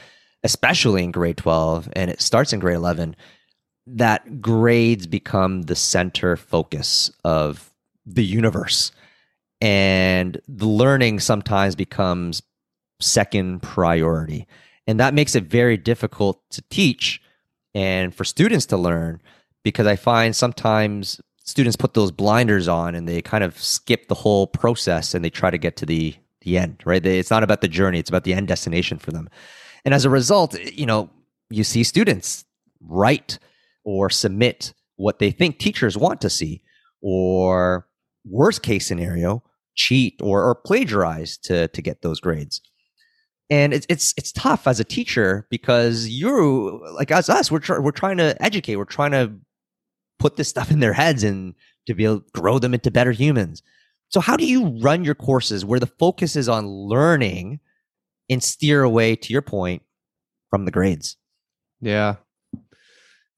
especially 0.44 1.04
in 1.04 1.12
grade 1.12 1.38
12, 1.38 1.90
and 1.94 2.10
it 2.10 2.22
starts 2.22 2.54
in 2.54 2.60
grade 2.60 2.76
11, 2.76 3.16
that 3.88 4.42
grades 4.42 5.08
become 5.08 5.64
the 5.64 5.76
center 5.76 6.38
focus 6.38 7.12
of 7.24 7.72
the 8.06 8.24
universe. 8.24 8.92
And 9.63 10.41
the 10.50 10.67
learning 10.67 11.22
sometimes 11.22 11.74
becomes 11.74 12.43
second 13.00 13.62
priority. 13.62 14.46
And 14.88 15.00
that 15.00 15.13
makes 15.13 15.36
it 15.36 15.46
very 15.46 15.77
difficult 15.77 16.41
to 16.50 16.62
teach 16.63 17.22
and 17.74 18.13
for 18.13 18.25
students 18.25 18.65
to 18.67 18.77
learn 18.77 19.22
because 19.63 19.88
I 19.88 19.96
find 19.96 20.36
sometimes 20.36 21.22
students 21.46 21.77
put 21.77 21.93
those 21.93 22.12
blinders 22.12 22.67
on 22.67 22.93
and 22.93 23.08
they 23.08 23.22
kind 23.22 23.41
of 23.41 23.58
skip 23.58 24.10
the 24.10 24.15
whole 24.15 24.48
process 24.48 25.13
and 25.13 25.24
they 25.24 25.29
try 25.29 25.50
to 25.50 25.58
get 25.58 25.77
to 25.77 25.86
the 25.86 26.13
the 26.41 26.58
end, 26.58 26.82
right? 26.84 27.01
They, 27.01 27.20
it's 27.20 27.32
not 27.32 27.43
about 27.43 27.62
the 27.62 27.70
journey, 27.70 28.00
it's 28.00 28.10
about 28.10 28.25
the 28.25 28.34
end 28.34 28.50
destination 28.50 28.98
for 28.98 29.12
them. 29.12 29.29
And 29.86 29.93
as 29.93 30.03
a 30.03 30.10
result, 30.10 30.60
you 30.60 30.86
know, 30.86 31.10
you 31.50 31.63
see 31.63 31.86
students 31.86 32.43
write 32.82 33.39
or 33.86 34.10
submit 34.10 34.74
what 34.98 35.20
they 35.20 35.32
think 35.32 35.58
teachers 35.58 35.98
want 35.98 36.20
to 36.20 36.29
see 36.29 36.62
or 37.01 37.88
worst 38.25 38.62
case 38.62 38.86
scenario, 38.86 39.41
cheat 39.75 40.20
or, 40.22 40.44
or 40.44 40.56
plagiarize 40.56 41.38
to 41.38 41.68
to 41.70 41.82
get 41.82 42.01
those 42.01 42.20
grades. 42.20 42.62
And 43.50 43.74
it's 43.74 43.86
it's 43.89 44.13
it's 44.18 44.32
tough 44.32 44.68
as 44.68 44.80
a 44.80 44.84
teacher 44.84 45.48
because 45.50 46.08
you're 46.08 46.80
like 46.94 47.12
as 47.12 47.30
us 47.30 47.51
we're 47.51 47.60
tr- 47.60 47.82
we're 47.82 47.92
trying 47.92 48.18
to 48.18 48.42
educate 48.42 48.77
we're 48.77 48.86
trying 48.86 49.12
to 49.12 49.34
put 50.20 50.38
this 50.38 50.48
stuff 50.48 50.72
in 50.72 50.80
their 50.80 50.94
heads 50.94 51.24
and 51.24 51.53
to 51.86 51.94
be 51.94 52.06
able 52.06 52.22
to 52.22 52.25
grow 52.34 52.60
them 52.60 52.74
into 52.74 52.89
better 52.89 53.12
humans. 53.12 53.62
So 54.10 54.22
how 54.22 54.38
do 54.38 54.46
you 54.46 54.68
run 54.80 55.03
your 55.03 55.15
courses 55.15 55.65
where 55.65 55.80
the 55.80 55.88
focus 55.88 56.36
is 56.36 56.48
on 56.48 56.68
learning 56.68 57.60
and 58.30 58.42
steer 58.42 58.84
away 58.84 59.15
to 59.15 59.34
your 59.34 59.42
point 59.42 59.82
from 60.50 60.65
the 60.65 60.72
grades? 60.72 61.18
Yeah. 61.82 62.15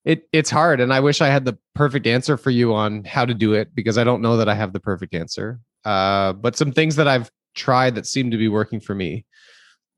It 0.03 0.27
it's 0.31 0.51
hard 0.51 0.79
and 0.79 0.93
i 0.93 0.99
wish 0.99 1.19
i 1.19 1.29
had 1.29 1.45
the 1.45 1.57
perfect 1.73 2.05
answer 2.05 2.37
for 2.37 2.51
you 2.51 2.75
on 2.75 3.03
how 3.05 3.25
to 3.25 3.33
do 3.33 3.53
it 3.53 3.73
because 3.73 3.97
i 3.97 4.03
don't 4.03 4.21
know 4.21 4.37
that 4.37 4.47
i 4.47 4.53
have 4.53 4.71
the 4.71 4.79
perfect 4.79 5.15
answer 5.15 5.59
uh, 5.85 6.33
but 6.33 6.55
some 6.55 6.71
things 6.71 6.95
that 6.95 7.07
i've 7.07 7.29
tried 7.55 7.95
that 7.95 8.05
seem 8.05 8.31
to 8.31 8.37
be 8.37 8.47
working 8.47 8.79
for 8.79 8.93
me 8.93 9.25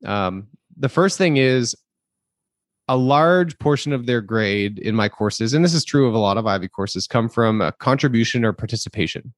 um, 0.06 0.46
the 0.76 0.88
first 0.88 1.18
thing 1.18 1.36
is 1.36 1.74
a 2.88 2.96
large 2.96 3.58
portion 3.58 3.92
of 3.92 4.06
their 4.06 4.22
grade 4.22 4.78
in 4.78 4.94
my 4.94 5.08
courses, 5.08 5.52
and 5.52 5.64
this 5.64 5.74
is 5.74 5.84
true 5.84 6.08
of 6.08 6.14
a 6.14 6.18
lot 6.18 6.38
of 6.38 6.46
Ivey 6.46 6.68
courses, 6.68 7.06
come 7.06 7.28
from 7.28 7.60
a 7.60 7.72
contribution 7.72 8.44
or 8.44 8.52
participation. 8.52 9.34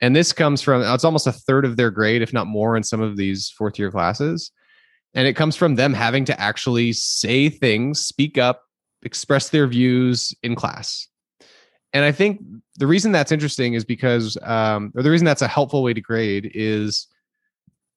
And 0.00 0.16
this 0.16 0.32
comes 0.32 0.60
from, 0.60 0.82
it's 0.82 1.04
almost 1.04 1.26
a 1.26 1.32
third 1.32 1.64
of 1.64 1.76
their 1.76 1.90
grade, 1.90 2.22
if 2.22 2.32
not 2.32 2.46
more, 2.46 2.76
in 2.76 2.82
some 2.82 3.00
of 3.00 3.16
these 3.16 3.50
fourth 3.50 3.78
year 3.78 3.90
classes. 3.90 4.50
And 5.14 5.28
it 5.28 5.34
comes 5.34 5.56
from 5.56 5.76
them 5.76 5.92
having 5.92 6.24
to 6.24 6.40
actually 6.40 6.92
say 6.92 7.50
things, 7.50 8.00
speak 8.00 8.38
up, 8.38 8.62
express 9.02 9.50
their 9.50 9.66
views 9.66 10.34
in 10.42 10.54
class. 10.54 11.06
And 11.92 12.04
I 12.04 12.12
think 12.12 12.40
the 12.76 12.86
reason 12.86 13.12
that's 13.12 13.32
interesting 13.32 13.74
is 13.74 13.84
because, 13.84 14.38
um, 14.42 14.92
or 14.94 15.02
the 15.02 15.10
reason 15.10 15.24
that's 15.24 15.42
a 15.42 15.48
helpful 15.48 15.82
way 15.82 15.92
to 15.92 16.00
grade 16.00 16.50
is 16.54 17.08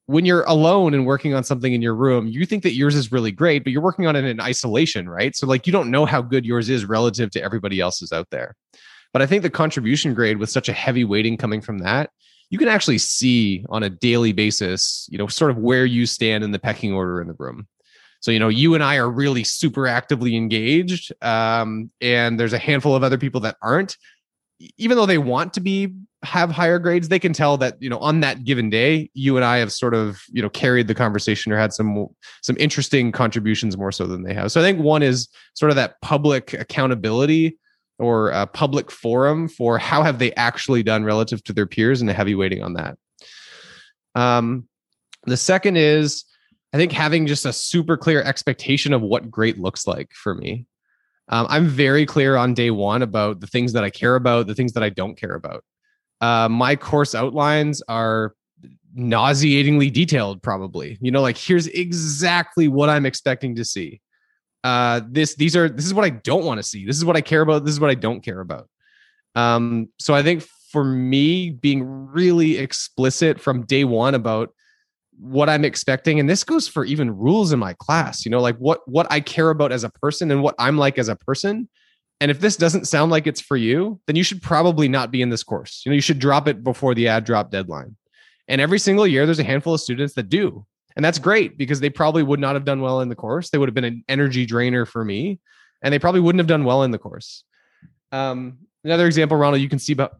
when 0.08 0.26
you're 0.26 0.44
alone 0.44 0.94
and 0.94 1.06
working 1.06 1.34
on 1.34 1.44
something 1.44 1.74
in 1.74 1.82
your 1.82 1.96
room, 1.96 2.28
you 2.28 2.46
think 2.46 2.64
that 2.64 2.74
yours 2.74 2.96
is 2.96 3.12
really 3.12 3.32
great, 3.32 3.64
but 3.64 3.72
you're 3.72 3.82
working 3.82 4.08
on 4.08 4.16
it 4.16 4.26
in 4.26 4.42
isolation, 4.42 5.08
right? 5.08 5.36
So, 5.36 5.48
like, 5.48 5.66
you 5.66 5.72
don't 5.72 5.92
know 5.92 6.06
how 6.06 6.22
good 6.22 6.46
yours 6.46 6.70
is 6.70 6.86
relative 6.86 7.32
to 7.32 7.42
everybody 7.42 7.80
else's 7.80 8.12
out 8.12 8.30
there. 8.30 8.56
But 9.14 9.22
I 9.22 9.28
think 9.28 9.44
the 9.44 9.50
contribution 9.50 10.14
grade, 10.14 10.38
with 10.38 10.50
such 10.50 10.68
a 10.68 10.74
heavy 10.74 11.06
weighting 11.06 11.38
coming 11.38 11.62
from 11.62 11.80
that, 11.80 12.10
you 12.50 12.58
can 12.58 12.68
actually 12.68 12.98
see 12.98 13.64
on 13.70 13.84
a 13.84 13.90
daily 13.90 14.34
basis, 14.34 15.08
you 15.10 15.18
know, 15.18 15.28
sort 15.28 15.52
of 15.52 15.58
where 15.58 15.86
you 15.86 16.06
stand 16.06 16.44
in 16.44 16.52
the 16.52 16.60
pecking 16.60 16.94
order 16.94 17.22
in 17.22 17.28
the 17.28 17.36
room. 17.40 17.68
So, 18.24 18.32
you 18.32 18.40
know, 18.40 18.48
you 18.48 18.74
and 18.74 18.82
I 18.82 18.96
are 18.96 19.10
really 19.10 19.44
super 19.44 19.86
actively 19.86 20.38
engaged, 20.38 21.12
um, 21.22 21.92
and 22.00 22.40
there's 22.40 22.54
a 22.54 22.58
handful 22.58 22.96
of 22.96 23.04
other 23.04 23.18
people 23.18 23.42
that 23.42 23.58
aren't. 23.62 23.98
Even 24.78 24.96
though 24.96 25.06
they 25.06 25.18
want 25.18 25.54
to 25.56 25.60
be 25.60 25.94
have 26.24 26.50
higher 26.50 26.80
grades 26.80 27.10
they 27.10 27.20
can 27.20 27.34
tell 27.34 27.58
that 27.58 27.76
you 27.82 27.90
know 27.90 27.98
on 27.98 28.22
that 28.22 28.46
given 28.46 28.70
day 28.70 29.10
you 29.14 29.36
and 29.36 29.44
i 29.44 29.58
have 29.58 29.74
sort 29.74 29.94
of 29.94 30.22
you 30.32 30.42
know 30.42 30.50
carried 30.50 30.88
the 30.88 30.96
conversation 30.96 31.52
or 31.52 31.58
had 31.58 31.74
some 31.74 32.08
some 32.42 32.56
interesting 32.58 33.12
contributions 33.12 33.78
more 33.78 33.92
so 33.92 34.08
than 34.08 34.24
they 34.24 34.34
have. 34.34 34.50
So 34.50 34.62
i 34.62 34.64
think 34.64 34.80
one 34.80 35.04
is 35.04 35.28
sort 35.54 35.70
of 35.70 35.76
that 35.76 36.00
public 36.02 36.54
accountability 36.54 37.58
or 38.00 38.30
a 38.30 38.48
public 38.48 38.90
forum 38.90 39.50
for 39.50 39.78
how 39.78 40.02
have 40.02 40.18
they 40.18 40.34
actually 40.36 40.82
done 40.82 41.04
relative 41.04 41.44
to 41.44 41.52
their 41.52 41.68
peers 41.68 42.00
and 42.00 42.10
a 42.10 42.14
heavy 42.14 42.36
weighting 42.36 42.64
on 42.64 42.76
that. 42.76 42.98
Um 44.16 44.70
the 45.26 45.36
second 45.36 45.76
is 45.76 46.24
i 46.74 46.78
think 46.78 46.92
having 46.92 47.26
just 47.26 47.46
a 47.46 47.54
super 47.54 47.96
clear 47.96 48.22
expectation 48.24 48.94
of 48.94 49.02
what 49.02 49.32
great 49.32 49.58
looks 49.58 49.88
like 49.88 50.12
for 50.14 50.36
me 50.36 50.66
um, 51.30 51.48
I'm 51.50 51.68
very 51.68 52.06
clear 52.06 52.36
on 52.36 52.54
day 52.54 52.72
one 52.72 53.02
about 53.02 53.40
the 53.40 53.48
things 53.48 53.74
that 53.74 53.84
I 53.84 53.90
care 53.90 54.16
about, 54.16 54.48
the 54.48 54.56
things 54.56 54.74
that 54.74 54.84
I 54.84 54.90
don't 54.90 55.16
care 55.16 55.36
about. 55.36 55.64
Uh, 56.22 56.50
my 56.50 56.76
course 56.76 57.16
outlines 57.16 57.82
are 57.88 58.36
nauseatingly 58.94 59.90
detailed, 59.90 60.42
probably. 60.42 60.98
You 61.02 61.12
know, 61.12 61.22
like 61.22 61.38
here's 61.38 61.68
exactly 61.68 62.68
what 62.68 62.90
I'm 62.90 63.06
expecting 63.06 63.56
to 63.56 63.66
see. 63.66 64.02
Uh, 64.64 65.02
this, 65.10 65.36
these 65.36 65.56
are, 65.56 65.68
this 65.68 65.86
is 65.86 65.94
what 65.94 66.06
I 66.06 66.10
don't 66.10 66.46
want 66.46 66.60
to 66.60 66.64
see. 66.64 66.86
This 66.86 66.98
is 66.98 67.06
what 67.06 67.18
I 67.18 67.22
care 67.22 67.42
about. 67.42 67.66
This 67.66 67.74
is 67.74 67.80
what 67.80 67.90
I 67.90 67.96
don't 67.96 68.22
care 68.22 68.40
about. 68.40 68.70
Um, 69.36 69.90
so 70.00 70.14
I 70.14 70.24
think 70.24 70.46
for 70.72 70.84
me, 70.84 71.50
being 71.50 71.84
really 72.12 72.58
explicit 72.58 73.40
from 73.40 73.66
day 73.66 73.84
one 73.84 74.16
about 74.16 74.54
what 75.20 75.50
I'm 75.50 75.66
expecting. 75.66 76.20
And 76.20 76.30
this 76.30 76.44
goes 76.44 76.68
for 76.68 76.86
even 76.86 77.16
rules 77.16 77.52
in 77.54 77.60
my 77.60 77.74
class, 77.74 78.26
you 78.26 78.32
know, 78.32 78.42
like 78.42 78.58
what 78.58 78.88
what 78.88 79.08
I 79.10 79.20
care 79.20 79.50
about 79.50 79.72
as 79.72 79.84
a 79.84 79.90
person 79.90 80.32
and 80.32 80.42
what 80.42 80.56
I'm 80.60 80.78
like 80.78 80.98
as 80.98 81.10
a 81.10 81.16
person. 81.16 81.70
And 82.20 82.32
if 82.32 82.40
this 82.40 82.56
doesn't 82.56 82.88
sound 82.88 83.12
like 83.12 83.28
it's 83.28 83.42
for 83.42 83.58
you, 83.58 84.00
then 84.08 84.16
you 84.16 84.24
should 84.24 84.42
probably 84.42 84.88
not 84.88 85.12
be 85.12 85.22
in 85.22 85.30
this 85.30 85.44
course. 85.44 85.82
You 85.86 85.92
know, 85.92 85.96
you 85.96 86.02
should 86.02 86.20
drop 86.20 86.48
it 86.48 86.64
before 86.64 86.96
the 86.96 87.08
ad 87.08 87.26
drop 87.26 87.52
deadline. 87.52 87.98
And 88.48 88.62
every 88.62 88.80
single 88.80 89.08
year 89.08 89.26
there's 89.26 89.40
a 89.40 89.44
handful 89.44 89.74
of 89.74 89.82
students 89.82 90.14
that 90.14 90.30
do. 90.30 90.66
And 90.96 91.04
that's 91.04 91.20
great 91.20 91.58
because 91.58 91.80
they 91.80 91.90
probably 91.90 92.24
would 92.24 92.40
not 92.40 92.56
have 92.56 92.66
done 92.66 92.82
well 92.82 93.02
in 93.02 93.10
the 93.10 93.16
course. 93.16 93.50
They 93.50 93.58
would 93.58 93.68
have 93.68 93.74
been 93.74 93.84
an 93.84 94.04
energy 94.08 94.46
drainer 94.46 94.86
for 94.86 95.04
me, 95.04 95.40
and 95.82 95.94
they 95.94 96.00
probably 96.00 96.22
wouldn't 96.22 96.40
have 96.40 96.48
done 96.48 96.66
well 96.66 96.84
in 96.84 96.92
the 96.92 97.00
course. 97.00 97.44
Um, 98.12 98.60
another 98.84 99.08
example, 99.08 99.38
Ronald, 99.38 99.62
you 99.62 99.70
can 99.70 99.80
see 99.80 99.94
about 99.94 100.20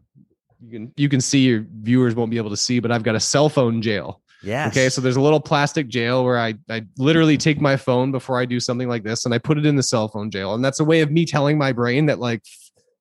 you 0.60 0.70
can 0.70 0.92
you 0.96 1.08
can 1.08 1.20
see 1.20 1.40
your 1.40 1.64
viewers 1.82 2.14
won't 2.14 2.30
be 2.30 2.38
able 2.38 2.50
to 2.50 2.56
see, 2.56 2.80
but 2.80 2.90
I've 2.90 3.02
got 3.02 3.14
a 3.14 3.20
cell 3.20 3.48
phone 3.48 3.82
jail. 3.82 4.20
Yes. 4.44 4.72
Okay, 4.72 4.88
so 4.88 5.00
there's 5.00 5.16
a 5.16 5.20
little 5.20 5.40
plastic 5.40 5.88
jail 5.88 6.24
where 6.24 6.38
I 6.38 6.54
I 6.68 6.82
literally 6.98 7.36
take 7.36 7.60
my 7.60 7.76
phone 7.76 8.12
before 8.12 8.38
I 8.38 8.44
do 8.44 8.60
something 8.60 8.88
like 8.88 9.02
this 9.02 9.24
and 9.24 9.34
I 9.34 9.38
put 9.38 9.58
it 9.58 9.66
in 9.66 9.76
the 9.76 9.82
cell 9.82 10.08
phone 10.08 10.30
jail. 10.30 10.54
And 10.54 10.64
that's 10.64 10.80
a 10.80 10.84
way 10.84 11.00
of 11.00 11.10
me 11.10 11.24
telling 11.24 11.58
my 11.58 11.72
brain 11.72 12.06
that 12.06 12.18
like 12.18 12.42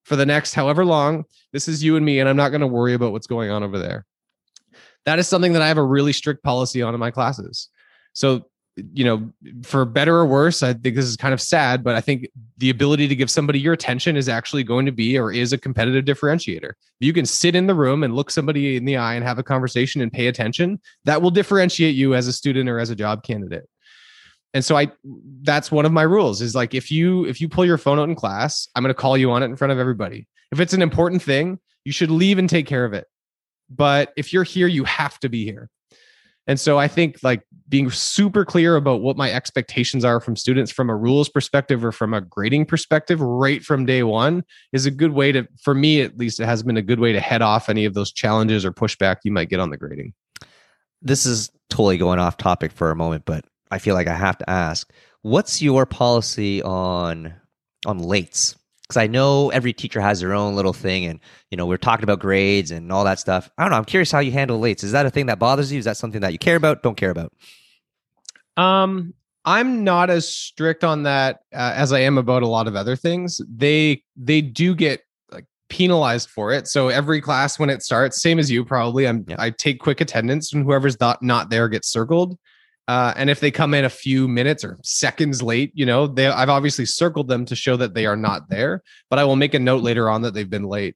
for 0.04 0.16
the 0.16 0.26
next 0.26 0.54
however 0.54 0.86
long, 0.86 1.26
this 1.52 1.68
is 1.68 1.84
you 1.84 1.96
and 1.96 2.06
me 2.06 2.20
and 2.20 2.30
I'm 2.30 2.38
not 2.38 2.50
going 2.50 2.62
to 2.62 2.68
worry 2.68 2.94
about 2.94 3.12
what's 3.12 3.28
going 3.28 3.50
on 3.50 3.64
over 3.64 3.78
there. 3.78 4.06
That 5.06 5.20
is 5.20 5.28
something 5.28 5.54
that 5.54 5.62
I 5.62 5.68
have 5.68 5.78
a 5.78 5.84
really 5.84 6.14
strict 6.14 6.44
policy 6.44 6.82
on 6.82 6.94
in 6.94 7.00
my 7.00 7.12
classes. 7.12 7.70
So 8.14 8.46
you 8.76 9.04
know, 9.04 9.32
for 9.64 9.86
better 9.86 10.16
or 10.16 10.26
worse, 10.26 10.64
I 10.64 10.74
think 10.74 10.96
this 10.96 11.06
is 11.06 11.16
kind 11.16 11.34
of 11.34 11.42
sad, 11.42 11.84
but 11.84 11.96
I 11.96 12.02
think 12.02 12.28
the 12.58 12.72
ability 12.72 13.08
to 13.08 13.16
give 13.16 13.30
somebody 13.30 13.60
your 13.60 13.74
attention 13.74 14.18
is 14.18 14.28
actually 14.28 14.64
going 14.64 14.86
to 14.88 14.92
be 14.92 15.18
or 15.18 15.32
is 15.32 15.54
a 15.54 15.58
competitive 15.58 16.06
differentiator. 16.06 16.72
You 17.00 17.14
can 17.14 17.26
sit 17.26 17.56
in 17.56 17.68
the 17.68 17.76
room 17.76 18.04
and 18.04 18.16
look 18.16 18.32
somebody 18.32 18.76
in 18.76 18.86
the 18.86 18.98
eye 18.98 19.14
and 19.14 19.24
have 19.24 19.38
a 19.38 19.44
conversation 19.44 20.02
and 20.02 20.12
pay 20.12 20.28
attention. 20.28 20.80
That 21.06 21.22
will 21.22 21.30
differentiate 21.30 21.96
you 21.96 22.16
as 22.16 22.28
a 22.28 22.34
student 22.34 22.68
or 22.68 22.80
as 22.80 22.90
a 22.90 22.96
job 22.96 23.24
candidate. 23.24 23.70
And 24.56 24.64
so 24.64 24.76
I 24.76 24.92
that's 25.42 25.72
one 25.72 25.86
of 25.86 25.92
my 25.92 26.04
rules 26.04 26.42
is 26.42 26.54
like 26.54 26.74
if 26.74 26.92
you 26.92 27.26
if 27.26 27.42
you 27.42 27.50
pull 27.50 27.66
your 27.66 27.78
phone 27.78 28.00
out 28.00 28.10
in 28.10 28.16
class, 28.16 28.68
I'm 28.76 28.84
going 28.84 28.94
to 28.94 29.00
call 29.00 29.18
you 29.18 29.32
on 29.32 29.42
it 29.42 29.48
in 29.48 29.56
front 29.56 29.72
of 29.72 29.80
everybody. 29.80 30.28
If 30.52 30.60
it's 30.60 30.74
an 30.74 30.82
important 30.82 31.24
thing, 31.24 31.60
you 31.86 31.92
should 31.92 32.12
leave 32.12 32.38
and 32.38 32.50
take 32.50 32.68
care 32.68 32.86
of 32.86 32.94
it. 32.94 33.08
But 33.70 34.14
if 34.16 34.32
you're 34.32 34.44
here, 34.44 34.68
you 34.68 34.84
have 34.84 35.20
to 35.20 35.30
be 35.30 35.44
here. 35.44 35.70
And 36.48 36.60
so 36.60 36.78
I 36.78 36.88
think 36.88 37.18
like 37.24 37.42
being 37.70 37.90
super 37.90 38.44
clear 38.44 38.76
about 38.76 39.02
what 39.02 39.16
my 39.16 39.32
expectations 39.32 40.04
are 40.04 40.20
from 40.20 40.36
students 40.36 40.72
from 40.72 40.90
a 40.90 40.96
rules 40.96 41.30
perspective 41.30 41.84
or 41.86 41.92
from 41.92 42.14
a 42.14 42.22
grading 42.22 42.66
perspective 42.66 43.22
right 43.22 43.64
from 43.64 43.86
day 43.86 44.04
one 44.04 44.44
is 44.74 44.86
a 44.86 44.92
good 44.92 45.14
way 45.14 45.32
to, 45.32 45.48
for 45.62 45.74
me 45.74 46.02
at 46.02 46.18
least, 46.18 46.40
it 46.40 46.46
has 46.46 46.62
been 46.62 46.78
a 46.78 46.82
good 46.82 47.00
way 47.00 47.14
to 47.14 47.20
head 47.20 47.42
off 47.42 47.70
any 47.70 47.86
of 47.86 47.94
those 47.94 48.12
challenges 48.12 48.66
or 48.66 48.72
pushback 48.72 49.18
you 49.24 49.32
might 49.32 49.50
get 49.50 49.60
on 49.60 49.70
the 49.70 49.78
grading. 49.78 50.14
This 51.02 51.26
is 51.26 51.50
totally 51.70 51.98
going 51.98 52.20
off 52.20 52.38
topic 52.38 52.72
for 52.72 52.92
a 52.92 52.96
moment, 52.96 53.24
but 53.26 53.46
I 53.72 53.80
feel 53.80 53.96
like 53.96 54.08
I 54.08 54.16
have 54.16 54.38
to 54.38 54.50
ask 54.50 54.92
what's 55.22 55.62
your 55.62 55.86
policy 55.86 56.62
on 56.62 57.34
on 57.86 58.00
lates 58.00 58.56
because 58.94 59.04
I 59.04 59.08
know 59.08 59.50
every 59.50 59.74
teacher 59.74 60.00
has 60.00 60.20
their 60.20 60.34
own 60.34 60.56
little 60.56 60.74
thing, 60.74 61.06
and 61.06 61.20
you 61.50 61.58
know 61.58 61.66
we're 61.66 61.78
talking 61.78 62.04
about 62.04 62.20
grades 62.20 62.72
and 62.72 62.92
all 62.92 63.04
that 63.06 63.20
stuff. 63.20 63.50
I 63.58 63.64
don't 63.64 63.72
know. 63.72 63.78
I'm 63.78 63.86
curious 63.86 64.12
how 64.12 64.20
you 64.20 64.32
handle 64.32 64.60
lates. 64.60 64.84
Is 64.84 64.92
that 64.92 65.06
a 65.06 65.10
thing 65.10 65.26
that 65.28 65.40
bothers 65.40 65.72
you? 65.72 65.80
Is 65.80 65.86
that 65.86 65.98
something 65.98 66.22
that 66.22 66.32
you 66.32 66.40
care 66.40 66.56
about? 66.56 66.84
Don't 66.84 66.96
care 66.96 67.10
about? 67.10 67.34
Um, 68.56 69.14
I'm 69.46 69.84
not 69.84 70.10
as 70.10 70.30
strict 70.30 70.84
on 70.84 71.04
that 71.04 71.40
uh, 71.54 71.74
as 71.76 71.92
I 71.92 72.00
am 72.02 72.18
about 72.18 72.44
a 72.44 72.48
lot 72.48 72.68
of 72.68 72.76
other 72.76 72.96
things. 72.96 73.42
They 73.50 74.04
they 74.16 74.42
do 74.42 74.76
get 74.76 75.02
like 75.32 75.46
penalized 75.70 76.30
for 76.30 76.52
it. 76.52 76.68
So 76.68 76.90
every 76.90 77.20
class 77.20 77.58
when 77.58 77.72
it 77.72 77.82
starts, 77.82 78.22
same 78.22 78.38
as 78.38 78.52
you 78.52 78.64
probably, 78.64 79.08
I'm 79.08 79.26
yeah. 79.28 79.38
I 79.40 79.50
take 79.50 79.80
quick 79.80 80.02
attendance, 80.02 80.54
and 80.54 80.64
whoever's 80.64 81.00
not 81.00 81.24
not 81.24 81.50
there 81.50 81.68
gets 81.68 81.90
circled. 81.90 82.38
Uh, 82.88 83.14
and 83.16 83.30
if 83.30 83.40
they 83.40 83.52
come 83.52 83.74
in 83.74 83.86
a 83.86 83.90
few 83.90 84.28
minutes 84.28 84.64
or 84.64 84.78
seconds 84.84 85.42
late, 85.42 85.72
you 85.74 85.86
know, 85.86 86.08
they 86.08 86.28
I've 86.28 86.50
obviously 86.50 86.86
circled 86.86 87.28
them 87.28 87.46
to 87.46 87.56
show 87.56 87.78
that 87.78 87.94
they 87.94 88.06
are 88.06 88.18
not 88.18 88.50
there, 88.50 88.84
but 89.10 89.20
I 89.20 89.24
will 89.24 89.38
make 89.38 89.54
a 89.54 89.60
note 89.60 89.84
later 89.84 90.10
on 90.10 90.22
that 90.24 90.34
they've 90.34 90.50
been 90.50 90.66
late. 90.66 90.96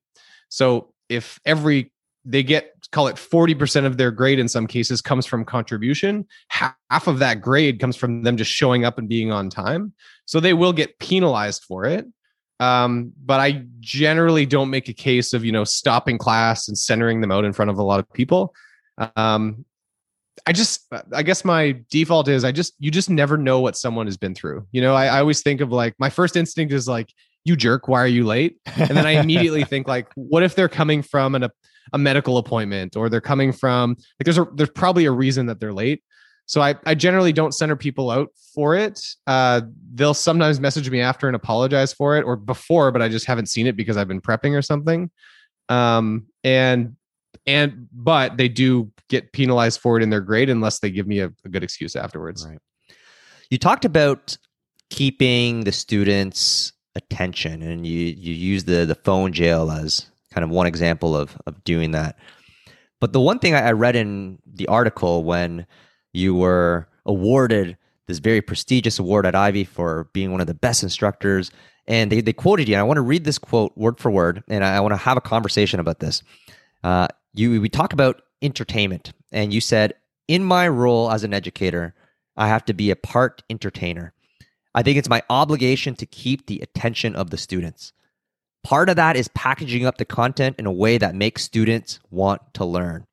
So 0.50 0.94
if 1.10 1.40
every 1.46 1.92
they 2.26 2.44
get 2.44 2.74
call 2.92 3.08
it 3.08 3.16
40% 3.16 3.86
of 3.86 3.98
their 3.98 4.12
grade 4.12 4.40
in 4.40 4.48
some 4.48 4.68
cases 4.68 5.02
comes 5.02 5.26
from 5.26 5.46
contribution, 5.46 6.26
half 6.50 7.08
of 7.08 7.20
that 7.20 7.42
grade 7.42 7.80
comes 7.80 7.96
from 7.96 8.24
them 8.24 8.38
just 8.38 8.52
showing 8.52 8.86
up 8.86 8.98
and 8.98 9.08
being 9.08 9.32
on 9.32 9.50
time. 9.50 9.94
So 10.26 10.40
they 10.40 10.54
will 10.54 10.74
get 10.74 11.00
penalized 11.00 11.64
for 11.64 11.86
it. 11.86 12.06
Um, 12.60 13.14
but 13.24 13.40
I 13.40 13.66
generally 13.80 14.46
don't 14.46 14.70
make 14.70 14.90
a 14.90 14.94
case 14.94 15.34
of, 15.34 15.46
you 15.46 15.52
know, 15.52 15.64
stopping 15.64 16.18
class 16.18 16.68
and 16.68 16.78
centering 16.78 17.22
them 17.22 17.32
out 17.32 17.46
in 17.46 17.54
front 17.54 17.72
of 17.72 17.78
a 17.78 17.84
lot 17.84 18.00
of 18.00 18.12
people. 18.14 18.54
Um, 19.16 19.66
I 20.48 20.54
just, 20.54 20.88
I 21.14 21.24
guess 21.24 21.44
my 21.44 21.78
default 21.90 22.30
is 22.30 22.46
I 22.46 22.54
just, 22.54 22.74
you 22.80 22.90
just 22.90 23.10
never 23.10 23.38
know 23.38 23.60
what 23.60 23.76
someone 23.76 24.08
has 24.08 24.16
been 24.16 24.34
through. 24.34 24.66
You 24.72 24.80
know, 24.80 24.96
I, 24.96 25.08
I 25.08 25.20
always 25.20 25.42
think 25.42 25.60
of 25.60 25.74
like, 25.74 25.94
my 26.00 26.10
first 26.10 26.38
instinct 26.38 26.72
is 26.74 26.88
like, 26.88 27.14
you 27.44 27.58
jerk, 27.58 27.90
why 27.90 28.00
are 28.00 28.08
you 28.08 28.26
late? 28.26 28.58
And 28.66 28.92
then 28.92 29.06
I 29.06 29.12
immediately 29.22 29.66
think 29.66 29.90
like, 29.90 30.08
what 30.16 30.44
if 30.44 30.56
they're 30.56 30.70
coming 30.70 31.02
from 31.02 31.36
an, 31.36 31.44
a, 31.44 31.52
a 31.92 31.98
medical 31.98 32.38
appointment 32.38 32.96
or 32.96 33.10
they're 33.10 33.20
coming 33.20 33.52
from 33.52 33.90
like, 33.90 34.24
there's 34.24 34.38
a, 34.38 34.48
there's 34.56 34.70
probably 34.70 35.04
a 35.04 35.12
reason 35.12 35.48
that 35.48 35.60
they're 35.60 35.74
late. 35.74 36.02
So 36.46 36.62
I, 36.62 36.76
I 36.86 36.96
generally 36.96 37.34
don't 37.34 37.54
center 37.54 37.76
people 37.76 38.10
out 38.10 38.30
for 38.56 38.74
it. 38.74 39.02
Uh, 39.28 39.62
they'll 39.96 40.14
sometimes 40.14 40.62
message 40.62 40.90
me 40.90 41.02
after 41.02 41.28
and 41.28 41.36
apologize 41.36 41.92
for 41.92 42.16
it 42.16 42.24
or 42.24 42.38
before, 42.38 42.94
but 42.94 43.02
I 43.02 43.10
just 43.10 43.26
haven't 43.26 43.48
seen 43.48 43.68
it 43.68 43.76
because 43.76 43.98
I've 43.98 44.08
been 44.08 44.22
prepping 44.22 44.58
or 44.58 44.62
something. 44.62 45.12
Um, 45.68 46.28
and 46.46 46.96
and 47.46 47.88
but 47.92 48.38
they 48.38 48.50
do 48.50 48.92
get 49.10 49.32
penalized 49.32 49.80
for 49.80 49.98
it 49.98 50.04
in 50.04 50.10
their 50.10 50.22
grade 50.22 50.50
unless 50.50 50.80
they 50.80 50.92
give 50.92 51.08
me 51.08 51.20
a, 51.20 51.32
a 51.46 51.50
good 51.50 51.64
excuse 51.64 51.96
afterwards. 51.96 52.46
Right. 52.46 52.60
You 53.50 53.58
talked 53.58 53.86
about 53.86 54.38
keeping 54.90 55.64
the 55.64 55.72
students' 55.72 56.74
attention, 56.96 57.62
and 57.62 57.86
you 57.86 58.00
you 58.00 58.34
use 58.34 58.66
the 58.66 58.86
the 58.86 58.96
phone 58.96 59.32
jail 59.32 59.72
as 59.72 60.10
kind 60.32 60.44
of 60.44 60.50
one 60.50 60.68
example 60.68 61.16
of 61.16 61.38
of 61.46 61.64
doing 61.64 61.92
that. 61.92 62.18
But 63.00 63.14
the 63.14 63.22
one 63.22 63.40
thing 63.40 63.54
I 63.54 63.72
read 63.72 63.96
in 63.96 64.40
the 64.46 64.68
article 64.68 65.24
when 65.24 65.68
you 66.14 66.34
were 66.34 66.90
awarded 67.06 67.78
this 68.08 68.20
very 68.20 68.42
prestigious 68.42 69.00
award 69.00 69.26
at 69.26 69.36
Ivey 69.36 69.66
for 69.66 70.10
being 70.14 70.32
one 70.32 70.42
of 70.42 70.48
the 70.48 70.54
best 70.54 70.82
instructors, 70.82 71.52
and 71.88 72.12
they, 72.12 72.22
they 72.22 72.34
quoted 72.34 72.68
you. 72.68 72.76
And 72.76 72.80
I 72.80 72.84
want 72.84 72.98
to 72.98 73.02
read 73.02 73.24
this 73.24 73.38
quote 73.38 73.78
word 73.78 74.00
for 74.00 74.10
word, 74.10 74.44
and 74.48 74.64
I, 74.64 74.78
I 74.78 74.80
want 74.80 74.94
to 74.94 74.98
have 74.98 75.18
a 75.18 75.22
conversation 75.22 75.80
about 75.80 76.00
this. 76.00 76.24
Uh, 76.84 77.08
you 77.34 77.62
we 77.62 77.70
talk 77.70 77.94
about 77.94 78.22
entertainment, 78.42 79.14
and 79.32 79.54
you 79.54 79.62
said 79.62 79.94
in 80.28 80.44
my 80.44 80.68
role 80.68 81.12
as 81.12 81.24
an 81.24 81.34
educator, 81.34 81.94
I 82.36 82.48
have 82.48 82.66
to 82.66 82.74
be 82.74 82.92
a 82.92 82.96
part 82.96 83.44
entertainer. 83.50 84.14
I 84.76 84.84
think 84.84 84.98
it's 84.98 85.10
my 85.10 85.24
obligation 85.30 85.96
to 85.96 86.06
keep 86.06 86.46
the 86.46 86.60
attention 86.60 87.16
of 87.16 87.30
the 87.32 87.38
students. 87.38 87.94
Part 88.64 88.90
of 88.90 88.96
that 88.98 89.16
is 89.16 89.28
packaging 89.30 89.86
up 89.86 89.98
the 89.98 90.06
content 90.06 90.58
in 90.60 90.66
a 90.66 90.72
way 90.72 90.98
that 90.98 91.16
makes 91.16 91.44
students 91.44 92.00
want 92.12 92.42
to 92.56 92.66
learn. 92.66 93.08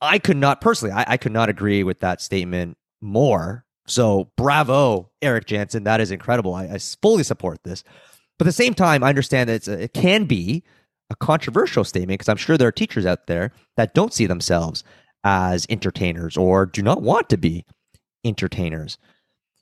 I 0.00 0.18
could 0.18 0.36
not 0.36 0.60
personally, 0.60 0.92
I, 0.92 1.04
I 1.06 1.16
could 1.16 1.32
not 1.32 1.48
agree 1.48 1.82
with 1.82 2.00
that 2.00 2.20
statement 2.20 2.76
more. 3.00 3.64
So 3.86 4.30
bravo, 4.36 5.10
Eric 5.22 5.46
Janssen. 5.46 5.84
That 5.84 6.00
is 6.00 6.10
incredible. 6.10 6.54
I, 6.54 6.64
I 6.64 6.78
fully 6.78 7.22
support 7.22 7.62
this. 7.64 7.84
But 8.38 8.46
at 8.46 8.50
the 8.50 8.52
same 8.52 8.74
time, 8.74 9.02
I 9.02 9.08
understand 9.08 9.48
that 9.50 9.68
it 9.68 9.92
can 9.92 10.24
be 10.24 10.64
a 11.10 11.16
controversial 11.16 11.84
statement 11.84 12.18
because 12.18 12.28
I'm 12.28 12.36
sure 12.36 12.56
there 12.56 12.68
are 12.68 12.72
teachers 12.72 13.04
out 13.04 13.26
there 13.26 13.52
that 13.76 13.94
don't 13.94 14.14
see 14.14 14.26
themselves 14.26 14.84
as 15.24 15.66
entertainers 15.68 16.36
or 16.36 16.66
do 16.66 16.82
not 16.82 17.02
want 17.02 17.28
to 17.30 17.36
be 17.36 17.64
entertainers. 18.24 18.98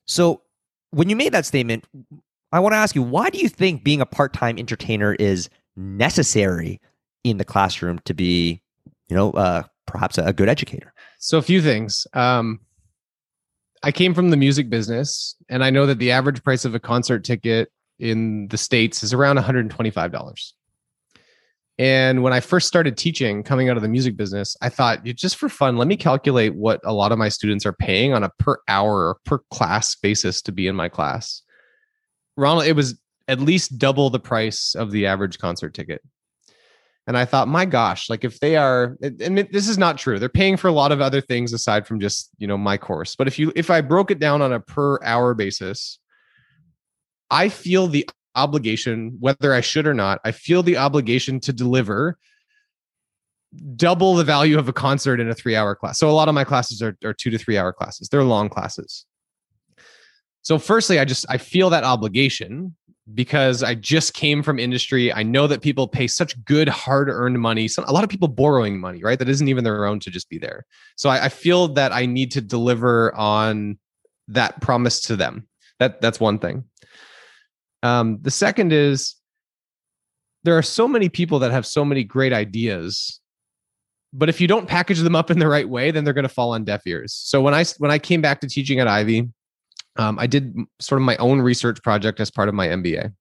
So, 0.07 0.43
when 0.91 1.11
you 1.11 1.17
made 1.17 1.33
that 1.33 1.45
statement, 1.45 1.85
I 2.53 2.61
want 2.61 2.73
to 2.73 2.79
ask 2.79 2.95
you 2.95 3.03
why 3.03 3.31
do 3.31 3.39
you 3.39 3.49
think 3.49 3.85
being 3.85 4.01
a 4.01 4.07
part 4.07 4.33
time 4.33 4.59
entertainer 4.59 5.15
is 5.15 5.51
necessary 5.77 6.81
in 7.25 7.37
the 7.37 7.45
classroom 7.45 7.99
to 8.05 8.15
be, 8.15 8.63
you 9.09 9.17
know, 9.17 9.33
uh, 9.33 9.65
perhaps 9.87 10.17
a, 10.19 10.33
good 10.33 10.49
educator? 10.49 10.93
So, 11.19 11.39
a 11.39 11.43
few 11.43 11.61
things. 11.61 12.07
Um, 12.15 12.61
I 13.83 13.93
came 13.93 14.15
from 14.15 14.31
the 14.31 14.37
music 14.37 14.71
business, 14.71 15.37
and 15.49 15.63
I 15.63 15.71
know 15.71 15.87
that 15.87 15.99
the 15.99 16.11
average 16.11 16.43
price 16.43 16.65
of 16.65 16.75
a 16.75 16.81
concert 16.81 17.25
ticket 17.25 17.71
in 17.99 18.49
the 18.49 18.59
States 18.59 19.03
is 19.03 19.13
around 19.13 19.39
$125. 19.39 20.53
And 21.79 22.25
when 22.25 22.33
I 22.33 22.41
first 22.41 22.67
started 22.67 22.97
teaching, 22.97 23.45
coming 23.45 23.69
out 23.69 23.77
of 23.77 23.83
the 23.85 23.89
music 23.89 24.17
business, 24.17 24.57
I 24.61 24.69
thought, 24.69 25.05
just 25.05 25.37
for 25.37 25.49
fun, 25.49 25.77
let 25.77 25.87
me 25.87 25.97
calculate 25.97 26.57
what 26.57 26.81
a 26.85 26.93
lot 26.93 27.13
of 27.13 27.19
my 27.19 27.29
students 27.29 27.65
are 27.65 27.73
paying 27.73 28.13
on 28.13 28.25
a 28.25 28.31
per 28.41 28.59
hour 28.67 29.09
or 29.09 29.19
per 29.25 29.39
class 29.53 29.95
basis 29.95 30.43
to 30.43 30.53
be 30.53 30.67
in 30.67 30.75
my 30.75 30.89
class. 30.89 31.43
Ronald, 32.37 32.67
it 32.67 32.75
was 32.75 32.99
at 33.29 33.41
least 33.41 33.79
double 33.79 34.11
the 34.11 34.19
price 34.19 34.75
of 34.75 34.91
the 34.91 35.07
average 35.07 35.39
concert 35.39 35.73
ticket. 35.73 36.03
And 37.07 37.17
I 37.17 37.25
thought, 37.25 37.49
my 37.49 37.65
gosh, 37.65 38.11
like 38.11 38.25
if 38.25 38.41
they 38.41 38.57
are, 38.57 38.99
and 39.01 39.39
this 39.51 39.69
is 39.69 39.79
not 39.79 39.99
true. 39.99 40.19
They're 40.19 40.29
paying 40.29 40.57
for 40.57 40.69
a 40.69 40.73
lot 40.73 40.93
of 40.93 41.01
other 41.01 41.21
things 41.21 41.53
aside 41.53 41.87
from 41.87 42.01
just, 42.01 42.29
you 42.39 42.47
know, 42.47 42.59
my 42.59 42.77
course. 42.77 43.17
But 43.17 43.29
if 43.29 43.39
you, 43.39 43.53
if 43.57 43.71
I 43.71 43.81
broke 43.81 44.11
it 44.11 44.19
down 44.19 44.43
on 44.43 44.53
a 44.53 44.61
per 44.61 45.03
hour 45.03 45.33
basis, 45.33 46.01
I 47.31 47.49
feel 47.49 47.87
the 47.87 48.07
obligation, 48.39 49.17
whether 49.21 49.53
I 49.53 49.61
should 49.61 49.87
or 49.87 49.95
not, 49.95 50.21
I 50.25 50.33
feel 50.33 50.63
the 50.63 50.77
obligation 50.77 51.41
to 51.41 51.53
deliver 51.53 52.19
double 53.77 54.15
the 54.15 54.25
value 54.25 54.59
of 54.59 54.69
a 54.69 54.73
concert 54.73 55.21
in 55.21 55.29
a 55.29 55.35
three 55.35 55.57
hour 55.57 55.75
class. 55.75 55.99
So 55.99 56.11
a 56.11 56.13
lot 56.13 56.29
of 56.29 56.35
my 56.35 56.45
classes 56.45 56.83
are, 56.83 56.97
are 57.05 57.15
two 57.15 57.31
to 57.31 57.39
three 57.39 57.57
hour 57.57 57.73
classes. 57.73 58.09
They're 58.09 58.25
long 58.25 58.49
classes. 58.49 59.07
So 60.43 60.59
firstly, 60.59 60.99
I 60.99 61.05
just 61.05 61.27
I 61.29 61.39
feel 61.39 61.71
that 61.71 61.85
obligation 61.85 62.75
because 63.15 63.63
I 63.63 63.75
just 63.75 64.15
came 64.15 64.43
from 64.43 64.59
industry. 64.59 65.13
I 65.13 65.23
know 65.23 65.47
that 65.47 65.63
people 65.63 65.89
pay 65.89 66.07
such 66.07 66.43
good 66.45 66.69
hard 66.69 67.09
earned 67.09 67.41
money. 67.41 67.69
a 67.79 67.93
lot 67.93 68.05
of 68.05 68.11
people 68.11 68.29
borrowing 68.29 68.79
money, 68.79 69.03
right? 69.03 69.19
That 69.19 69.29
isn't 69.29 69.49
even 69.49 69.65
their 69.65 69.87
own 69.87 69.99
to 70.01 70.11
just 70.11 70.29
be 70.29 70.39
there. 70.39 70.67
So 70.97 71.09
I, 71.09 71.25
I 71.25 71.29
feel 71.29 71.69
that 71.69 71.93
I 71.93 72.07
need 72.07 72.31
to 72.33 72.41
deliver 72.41 73.15
on 73.15 73.79
that 74.29 74.61
promise 74.61 75.01
to 75.03 75.17
them. 75.17 75.49
That 75.79 76.01
that's 76.01 76.21
one 76.21 76.39
thing. 76.39 76.65
Um, 77.83 78.19
the 78.23 78.31
second 78.31 78.73
is 78.73 79.17
there 80.45 80.59
are 80.59 80.63
so 80.63 80.89
many 80.89 81.09
people 81.09 81.39
that 81.41 81.51
have 81.51 81.67
so 81.67 81.85
many 81.85 82.05
great 82.05 82.33
ideas 82.33 83.21
but 84.11 84.31
if 84.31 84.41
you 84.41 84.49
don't 84.49 84.67
package 84.67 85.01
them 85.01 85.15
up 85.15 85.31
in 85.31 85.39
the 85.39 85.47
right 85.47 85.69
way 85.69 85.91
then 85.91 86.03
they're 86.03 86.15
going 86.15 86.23
to 86.23 86.29
fall 86.29 86.53
on 86.53 86.65
deaf 86.65 86.87
ears 86.87 87.13
so 87.13 87.43
when 87.43 87.53
i 87.55 87.65
when 87.79 87.91
i 87.91 87.99
came 87.99 88.23
back 88.23 88.41
to 88.41 88.49
teaching 88.49 88.81
at 88.81 88.89
Ivey, 88.89 89.29
um, 89.97 90.19
i 90.19 90.27
did 90.27 90.55
sort 90.81 91.01
of 91.01 91.05
my 91.05 91.17
own 91.17 91.41
research 91.41 91.83
project 91.83 92.19
as 92.21 92.31
part 92.31 92.49
of 92.49 92.55
my 92.55 92.69
mba 92.69 93.13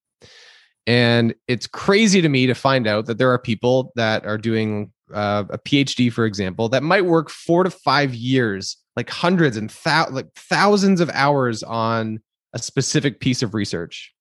and 0.85 1.35
it's 1.49 1.67
crazy 1.67 2.21
to 2.21 2.29
me 2.29 2.47
to 2.47 2.53
find 2.53 2.87
out 2.87 3.07
that 3.07 3.17
there 3.17 3.31
are 3.31 3.39
people 3.39 3.91
that 3.95 4.25
are 4.25 4.37
doing 4.37 4.91
uh, 5.13 5.43
a 5.49 5.57
phd 5.57 6.13
for 6.13 6.25
example 6.25 6.69
that 6.69 6.83
might 6.83 7.05
work 7.05 7.29
four 7.29 7.63
to 7.63 7.69
five 7.69 8.15
years 8.15 8.77
like 8.97 9.11
hundreds 9.11 9.57
and 9.57 9.71
like 10.09 10.27
thousands 10.35 10.99
of 10.99 11.09
hours 11.13 11.61
on 11.61 12.19
a 12.53 12.59
specific 12.59 13.19
piece 13.19 13.43
of 13.43 13.53
research. 13.53 14.11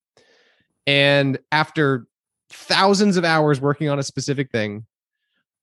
And 0.87 1.38
after 1.51 2.07
thousands 2.51 3.16
of 3.16 3.25
hours 3.25 3.61
working 3.61 3.88
on 3.88 3.99
a 3.99 4.03
specific 4.03 4.51
thing, 4.51 4.87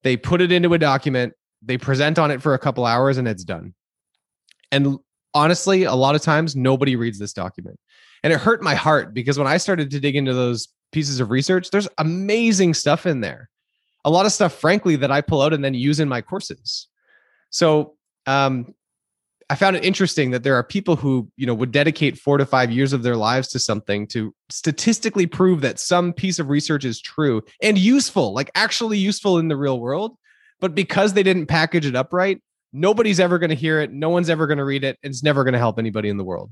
they 0.04 0.18
put 0.18 0.42
it 0.42 0.52
into 0.52 0.74
a 0.74 0.78
document, 0.78 1.34
they 1.62 1.78
present 1.78 2.20
on 2.20 2.30
it 2.30 2.42
for 2.42 2.54
a 2.54 2.60
couple 2.60 2.86
hours, 2.86 3.18
and 3.18 3.28
it's 3.28 3.44
done. 3.44 3.74
And 4.72 4.98
honestly, 5.34 5.84
a 5.84 5.94
lot 5.94 6.16
of 6.16 6.22
times 6.22 6.56
nobody 6.56 6.96
reads 6.96 7.20
this 7.20 7.34
document. 7.34 7.80
And 8.24 8.32
it 8.32 8.40
hurt 8.40 8.62
my 8.62 8.76
heart 8.76 9.14
because 9.14 9.38
when 9.38 9.48
I 9.48 9.58
started 9.58 9.92
to 9.92 10.00
dig 10.00 10.16
into 10.16 10.34
those 10.34 10.70
pieces 10.92 11.20
of 11.20 11.30
research, 11.30 11.70
there's 11.70 11.88
amazing 11.98 12.74
stuff 12.74 13.06
in 13.06 13.22
there. 13.22 13.50
A 14.06 14.10
lot 14.10 14.26
of 14.26 14.32
stuff, 14.32 14.54
frankly, 14.54 14.96
that 14.98 15.12
I 15.12 15.22
pull 15.22 15.42
out 15.42 15.54
and 15.54 15.64
then 15.64 15.74
use 15.74 16.00
in 16.00 16.10
my 16.10 16.22
courses. 16.22 16.88
So 17.50 17.96
um, 18.26 18.74
I 19.54 19.56
found 19.56 19.76
it 19.76 19.86
interesting 19.86 20.32
that 20.32 20.42
there 20.42 20.56
are 20.56 20.64
people 20.64 20.96
who, 20.96 21.30
you 21.38 21.46
know, 21.46 21.54
would 21.54 21.72
dedicate 21.72 22.18
four 22.18 22.40
to 22.40 22.46
five 22.46 22.72
years 22.72 22.92
of 22.92 23.04
their 23.04 23.16
lives 23.16 23.50
to 23.50 23.60
something 23.60 24.08
to 24.08 24.34
statistically 24.50 25.28
prove 25.28 25.62
that 25.62 25.80
some 25.80 26.12
piece 26.12 26.40
of 26.40 26.50
research 26.50 26.84
is 26.84 27.00
true 27.00 27.44
and 27.62 27.78
useful, 27.78 28.34
like 28.34 28.50
actually 28.56 28.98
useful 28.98 29.38
in 29.38 29.50
the 29.50 29.56
real 29.56 29.80
world. 29.80 30.18
But 30.60 30.74
because 30.74 31.14
they 31.14 31.22
didn't 31.22 31.46
package 31.46 31.86
it 31.86 31.96
up 31.96 32.14
right, 32.14 32.42
nobody's 32.72 33.20
ever 33.20 33.38
going 33.38 33.52
to 33.52 33.56
hear 33.56 33.80
it. 33.80 33.94
No 33.94 34.10
one's 34.10 34.28
ever 34.28 34.48
going 34.48 34.58
to 34.58 34.66
read 34.66 34.84
it. 34.84 34.98
And 35.04 35.12
it's 35.12 35.22
never 35.22 35.44
going 35.44 35.54
to 35.54 35.60
help 35.60 35.78
anybody 35.78 36.10
in 36.10 36.18
the 36.18 36.24
world. 36.24 36.50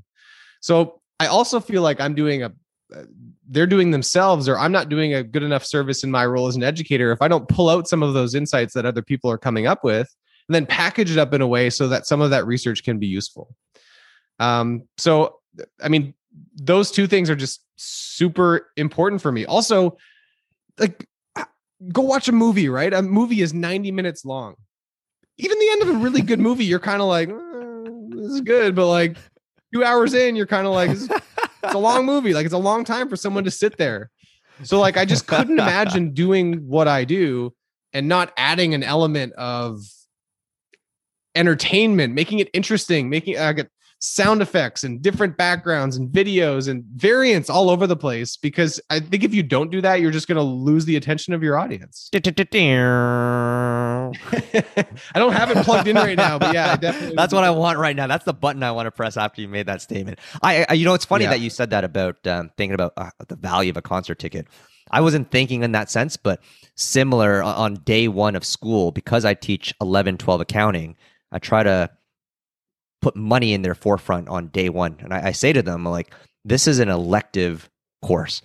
So 0.60 1.00
I 1.18 1.26
also 1.26 1.58
feel 1.58 1.82
like 1.82 2.00
I'm 2.00 2.14
doing 2.14 2.44
a, 2.44 2.52
uh, 2.94 3.02
they're 3.48 3.66
doing 3.66 3.90
themselves, 3.90 4.48
or 4.48 4.56
I'm 4.56 4.70
not 4.70 4.88
doing 4.88 5.12
a 5.12 5.24
good 5.24 5.42
enough 5.42 5.64
service 5.64 6.04
in 6.04 6.12
my 6.12 6.24
role 6.24 6.46
as 6.46 6.54
an 6.54 6.62
educator 6.62 7.10
if 7.10 7.20
I 7.20 7.26
don't 7.26 7.48
pull 7.48 7.68
out 7.68 7.88
some 7.88 8.04
of 8.04 8.14
those 8.14 8.36
insights 8.36 8.74
that 8.74 8.86
other 8.86 9.02
people 9.02 9.28
are 9.28 9.38
coming 9.38 9.66
up 9.66 9.82
with 9.82 10.08
and 10.48 10.54
then 10.54 10.66
package 10.66 11.10
it 11.10 11.18
up 11.18 11.32
in 11.34 11.40
a 11.40 11.46
way 11.46 11.70
so 11.70 11.88
that 11.88 12.06
some 12.06 12.20
of 12.20 12.30
that 12.30 12.46
research 12.46 12.84
can 12.84 12.98
be 12.98 13.06
useful. 13.06 13.54
Um, 14.38 14.84
so, 14.98 15.38
I 15.82 15.88
mean, 15.88 16.14
those 16.56 16.90
two 16.90 17.06
things 17.06 17.30
are 17.30 17.36
just 17.36 17.64
super 17.76 18.70
important 18.76 19.22
for 19.22 19.30
me. 19.30 19.44
Also, 19.46 19.96
like, 20.78 21.06
go 21.92 22.02
watch 22.02 22.28
a 22.28 22.32
movie, 22.32 22.68
right? 22.68 22.92
A 22.92 23.02
movie 23.02 23.40
is 23.40 23.54
90 23.54 23.92
minutes 23.92 24.24
long. 24.24 24.54
Even 25.38 25.58
the 25.58 25.68
end 25.70 25.82
of 25.82 25.88
a 25.90 25.98
really 25.98 26.22
good 26.22 26.40
movie, 26.48 26.64
you're 26.64 26.80
kind 26.80 27.00
of 27.00 27.08
like, 27.08 27.28
eh, 27.28 28.16
this 28.16 28.32
is 28.32 28.40
good, 28.40 28.74
but 28.74 28.88
like 28.88 29.16
two 29.72 29.84
hours 29.84 30.14
in, 30.14 30.36
you're 30.36 30.46
kind 30.46 30.66
of 30.66 30.72
like, 30.72 30.90
it's, 30.90 31.08
it's 31.62 31.74
a 31.74 31.78
long 31.78 32.04
movie. 32.04 32.34
Like, 32.34 32.44
it's 32.44 32.54
a 32.54 32.58
long 32.58 32.84
time 32.84 33.08
for 33.08 33.16
someone 33.16 33.44
to 33.44 33.50
sit 33.50 33.76
there. 33.76 34.10
So, 34.64 34.80
like, 34.80 34.96
I 34.96 35.04
just 35.04 35.26
couldn't 35.26 35.58
imagine 35.58 36.12
doing 36.12 36.68
what 36.68 36.86
I 36.86 37.04
do 37.04 37.52
and 37.92 38.08
not 38.08 38.32
adding 38.36 38.74
an 38.74 38.82
element 38.82 39.32
of 39.34 39.80
entertainment, 41.34 42.14
making 42.14 42.38
it 42.38 42.48
interesting, 42.52 43.08
making 43.08 43.38
I 43.38 43.50
uh, 43.50 43.52
get 43.52 43.70
sound 44.02 44.42
effects 44.42 44.82
and 44.82 45.00
different 45.00 45.36
backgrounds 45.36 45.96
and 45.96 46.10
videos 46.10 46.68
and 46.68 46.82
variants 46.96 47.48
all 47.48 47.70
over 47.70 47.86
the 47.86 47.94
place 47.94 48.36
because 48.36 48.80
I 48.90 48.98
think 48.98 49.22
if 49.22 49.32
you 49.32 49.44
don't 49.44 49.70
do 49.70 49.80
that, 49.80 50.00
you're 50.00 50.10
just 50.10 50.26
going 50.26 50.36
to 50.36 50.42
lose 50.42 50.84
the 50.86 50.96
attention 50.96 51.34
of 51.34 51.42
your 51.42 51.56
audience. 51.56 52.08
I 54.32 55.18
don't 55.18 55.32
have 55.32 55.52
it 55.52 55.58
plugged 55.58 55.86
in 55.86 55.94
right 55.94 56.16
now, 56.16 56.36
but 56.36 56.52
yeah, 56.52 56.74
definitely. 56.76 57.14
That's 57.16 57.32
what 57.32 57.44
I 57.44 57.50
want 57.50 57.78
right 57.78 57.94
now. 57.94 58.08
That's 58.08 58.24
the 58.24 58.34
button 58.34 58.64
I 58.64 58.72
want 58.72 58.86
to 58.86 58.90
press 58.90 59.16
after 59.16 59.40
you 59.40 59.46
made 59.46 59.66
that 59.66 59.80
statement. 59.80 60.18
I, 60.42 60.66
I 60.68 60.72
you 60.72 60.84
know, 60.84 60.94
it's 60.94 61.04
funny 61.04 61.24
yeah. 61.24 61.30
that 61.30 61.40
you 61.40 61.48
said 61.48 61.70
that 61.70 61.84
about 61.84 62.26
um, 62.26 62.50
thinking 62.56 62.74
about 62.74 62.94
uh, 62.96 63.10
the 63.28 63.36
value 63.36 63.70
of 63.70 63.76
a 63.76 63.82
concert 63.82 64.18
ticket. 64.18 64.48
I 64.90 65.00
wasn't 65.00 65.30
thinking 65.30 65.62
in 65.62 65.70
that 65.72 65.90
sense, 65.90 66.16
but 66.16 66.40
similar 66.74 67.40
on 67.40 67.74
day 67.74 68.08
one 68.08 68.34
of 68.34 68.44
school 68.44 68.90
because 68.90 69.24
I 69.24 69.34
teach 69.34 69.72
11, 69.80 70.18
12 70.18 70.40
accounting 70.40 70.96
I 71.32 71.38
try 71.38 71.62
to 71.62 71.90
put 73.00 73.16
money 73.16 73.52
in 73.52 73.62
their 73.62 73.74
forefront 73.74 74.28
on 74.28 74.48
day 74.48 74.68
one. 74.68 74.96
And 75.00 75.12
I, 75.12 75.28
I 75.28 75.32
say 75.32 75.52
to 75.52 75.62
them, 75.62 75.84
like, 75.84 76.12
this 76.44 76.68
is 76.68 76.78
an 76.78 76.88
elective 76.88 77.68
course. 78.02 78.42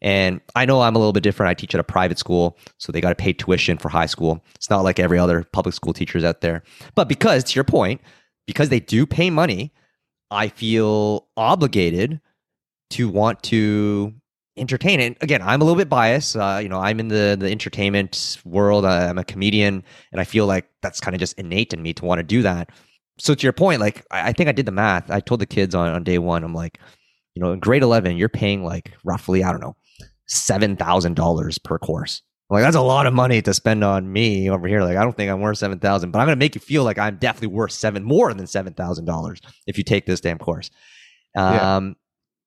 And 0.00 0.40
I 0.54 0.64
know 0.64 0.80
I'm 0.80 0.94
a 0.94 0.98
little 0.98 1.12
bit 1.12 1.24
different. 1.24 1.50
I 1.50 1.54
teach 1.54 1.74
at 1.74 1.80
a 1.80 1.84
private 1.84 2.18
school, 2.18 2.56
so 2.78 2.92
they 2.92 3.00
got 3.00 3.10
to 3.10 3.16
pay 3.16 3.32
tuition 3.32 3.78
for 3.78 3.88
high 3.88 4.06
school. 4.06 4.44
It's 4.54 4.70
not 4.70 4.84
like 4.84 4.98
every 5.00 5.18
other 5.18 5.44
public 5.52 5.74
school 5.74 5.92
teachers 5.92 6.24
out 6.24 6.40
there. 6.40 6.62
But 6.94 7.08
because, 7.08 7.44
to 7.44 7.54
your 7.56 7.64
point, 7.64 8.00
because 8.46 8.68
they 8.68 8.80
do 8.80 9.06
pay 9.06 9.28
money, 9.28 9.72
I 10.30 10.48
feel 10.48 11.26
obligated 11.36 12.20
to 12.90 13.08
want 13.08 13.42
to 13.44 14.14
entertain. 14.58 15.00
And 15.00 15.16
again, 15.20 15.42
I'm 15.42 15.60
a 15.60 15.64
little 15.64 15.78
bit 15.78 15.88
biased. 15.88 16.36
Uh, 16.36 16.58
you 16.62 16.68
know, 16.68 16.80
I'm 16.80 17.00
in 17.00 17.08
the 17.08 17.36
the 17.38 17.50
entertainment 17.50 18.38
world. 18.44 18.84
I'm 18.84 19.18
a 19.18 19.24
comedian, 19.24 19.82
and 20.12 20.20
I 20.20 20.24
feel 20.24 20.46
like 20.46 20.68
that's 20.82 21.00
kind 21.00 21.14
of 21.14 21.20
just 21.20 21.38
innate 21.38 21.72
in 21.72 21.82
me 21.82 21.92
to 21.94 22.04
want 22.04 22.18
to 22.18 22.22
do 22.22 22.42
that. 22.42 22.70
So 23.18 23.34
to 23.34 23.42
your 23.42 23.52
point, 23.52 23.80
like 23.80 24.04
I, 24.10 24.28
I 24.28 24.32
think 24.32 24.48
I 24.48 24.52
did 24.52 24.66
the 24.66 24.72
math. 24.72 25.10
I 25.10 25.20
told 25.20 25.40
the 25.40 25.46
kids 25.46 25.74
on, 25.74 25.88
on 25.88 26.04
day 26.04 26.18
one, 26.18 26.44
I'm 26.44 26.54
like, 26.54 26.78
you 27.34 27.42
know, 27.42 27.52
in 27.52 27.60
grade 27.60 27.82
11, 27.82 28.16
you're 28.16 28.28
paying 28.28 28.64
like 28.64 28.92
roughly, 29.04 29.42
I 29.42 29.50
don't 29.50 29.60
know, 29.60 29.76
seven 30.26 30.76
thousand 30.76 31.14
dollars 31.14 31.58
per 31.58 31.78
course. 31.78 32.22
Like 32.50 32.62
that's 32.62 32.76
a 32.76 32.80
lot 32.80 33.06
of 33.06 33.12
money 33.12 33.42
to 33.42 33.52
spend 33.52 33.84
on 33.84 34.10
me 34.10 34.48
over 34.48 34.66
here. 34.66 34.82
Like 34.82 34.96
I 34.96 35.02
don't 35.02 35.16
think 35.16 35.30
I'm 35.30 35.40
worth 35.40 35.58
seven 35.58 35.78
thousand, 35.78 36.12
but 36.12 36.20
I'm 36.20 36.26
gonna 36.26 36.36
make 36.36 36.54
you 36.54 36.60
feel 36.60 36.84
like 36.84 36.98
I'm 36.98 37.16
definitely 37.16 37.48
worth 37.48 37.72
seven 37.72 38.04
more 38.04 38.32
than 38.32 38.46
seven 38.46 38.72
thousand 38.72 39.04
dollars 39.04 39.40
if 39.66 39.76
you 39.76 39.84
take 39.84 40.06
this 40.06 40.20
damn 40.20 40.38
course. 40.38 40.70
Um, 41.36 41.54
yeah 41.54 41.92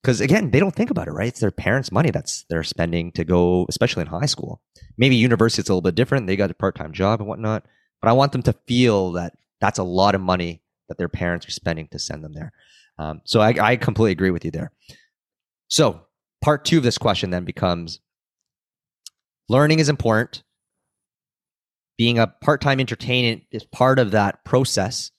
because 0.02 0.22
again 0.22 0.52
they 0.52 0.60
don't 0.60 0.76
think 0.76 0.90
about 0.90 1.08
it 1.08 1.12
right? 1.12 1.28
It's 1.28 1.40
their 1.40 1.52
parents 1.52 1.92
money 1.92 2.12
that's 2.12 2.46
they're 2.50 2.64
spending 2.64 3.12
to 3.14 3.24
go 3.24 3.66
especially 3.70 4.02
in 4.02 4.08
high 4.08 4.26
school. 4.26 4.62
Maybe 4.98 5.16
university 5.16 5.62
it's 5.62 5.70
a 5.70 5.74
little 5.74 5.82
bit 5.82 5.96
different 5.96 6.28
they 6.28 6.36
got 6.36 6.52
a 6.52 6.56
part-time 6.56 6.94
job 6.94 7.20
and 7.20 7.28
whatnot 7.28 7.66
but 8.02 8.10
i 8.10 8.14
want 8.14 8.32
them 8.32 8.44
to 8.44 8.54
feel 8.68 9.14
that 9.14 9.34
that's 9.62 9.80
a 9.80 9.84
lot 9.84 10.16
of 10.16 10.22
money 10.22 10.62
that 10.92 10.98
their 10.98 11.08
parents 11.08 11.48
are 11.48 11.52
spending 11.52 11.88
to 11.88 12.00
send 12.00 12.22
them 12.22 12.34
there. 12.34 12.52
Um, 12.98 13.22
so 13.24 13.40
I, 13.40 13.56
I 13.62 13.76
completely 13.78 14.12
agree 14.12 14.32
with 14.32 14.44
you 14.44 14.52
there. 14.52 14.74
So 15.70 16.02
part 16.42 16.66
two 16.66 16.80
of 16.80 16.84
this 16.84 16.98
question 16.98 17.30
then 17.30 17.46
becomes 17.46 18.02
learning 19.48 19.80
is 19.80 19.88
important. 19.88 20.44
Being 21.98 22.20
a 22.20 22.28
part-time 22.28 22.82
entertainment 22.82 23.44
is 23.52 23.64
part 23.64 24.00
of 24.00 24.12
that 24.12 24.44
process 24.44 25.12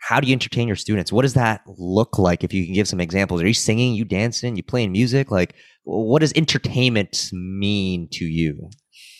how 0.00 0.18
do 0.18 0.26
you 0.26 0.32
entertain 0.32 0.66
your 0.66 0.76
students? 0.76 1.12
What 1.12 1.22
does 1.22 1.34
that 1.34 1.62
look 1.66 2.18
like? 2.18 2.42
If 2.42 2.52
you 2.52 2.64
can 2.64 2.74
give 2.74 2.88
some 2.88 3.00
examples, 3.00 3.42
are 3.42 3.46
you 3.46 3.54
singing, 3.54 3.94
you 3.94 4.04
dancing, 4.04 4.56
you 4.56 4.62
playing 4.62 4.92
music? 4.92 5.30
Like, 5.30 5.54
what 5.84 6.20
does 6.20 6.32
entertainment 6.34 7.30
mean 7.32 8.08
to 8.12 8.24
you? 8.24 8.70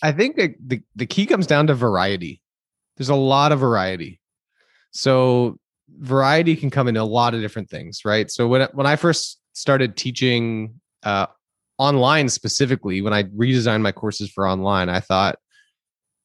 I 0.03 0.13
think 0.13 0.37
the 0.37 0.81
the 0.97 1.07
key 1.07 1.27
comes 1.27 1.47
down 1.47 1.67
to 1.69 1.75
variety. 1.75 2.41
There's 2.97 3.11
a 3.11 3.15
lot 3.15 3.53
of 3.53 3.61
variety. 3.61 4.21
So 4.93 5.59
variety 5.99 6.57
can 6.57 6.71
come 6.71 6.89
in 6.89 6.97
a 6.97 7.05
lot 7.05 7.35
of 7.35 7.41
different 7.41 7.71
things, 7.71 8.01
right? 8.05 8.31
So 8.31 8.49
when 8.49 8.67
when 8.73 8.87
I 8.87 8.97
first 8.97 9.39
started 9.53 9.97
teaching 9.97 10.81
uh, 11.03 11.27
online 11.79 12.29
specifically, 12.29 13.03
when 13.03 13.13
I 13.13 13.25
redesigned 13.25 13.83
my 13.83 13.93
courses 13.93 14.31
for 14.31 14.49
online, 14.49 14.89
I 14.89 15.01
thought, 15.01 15.39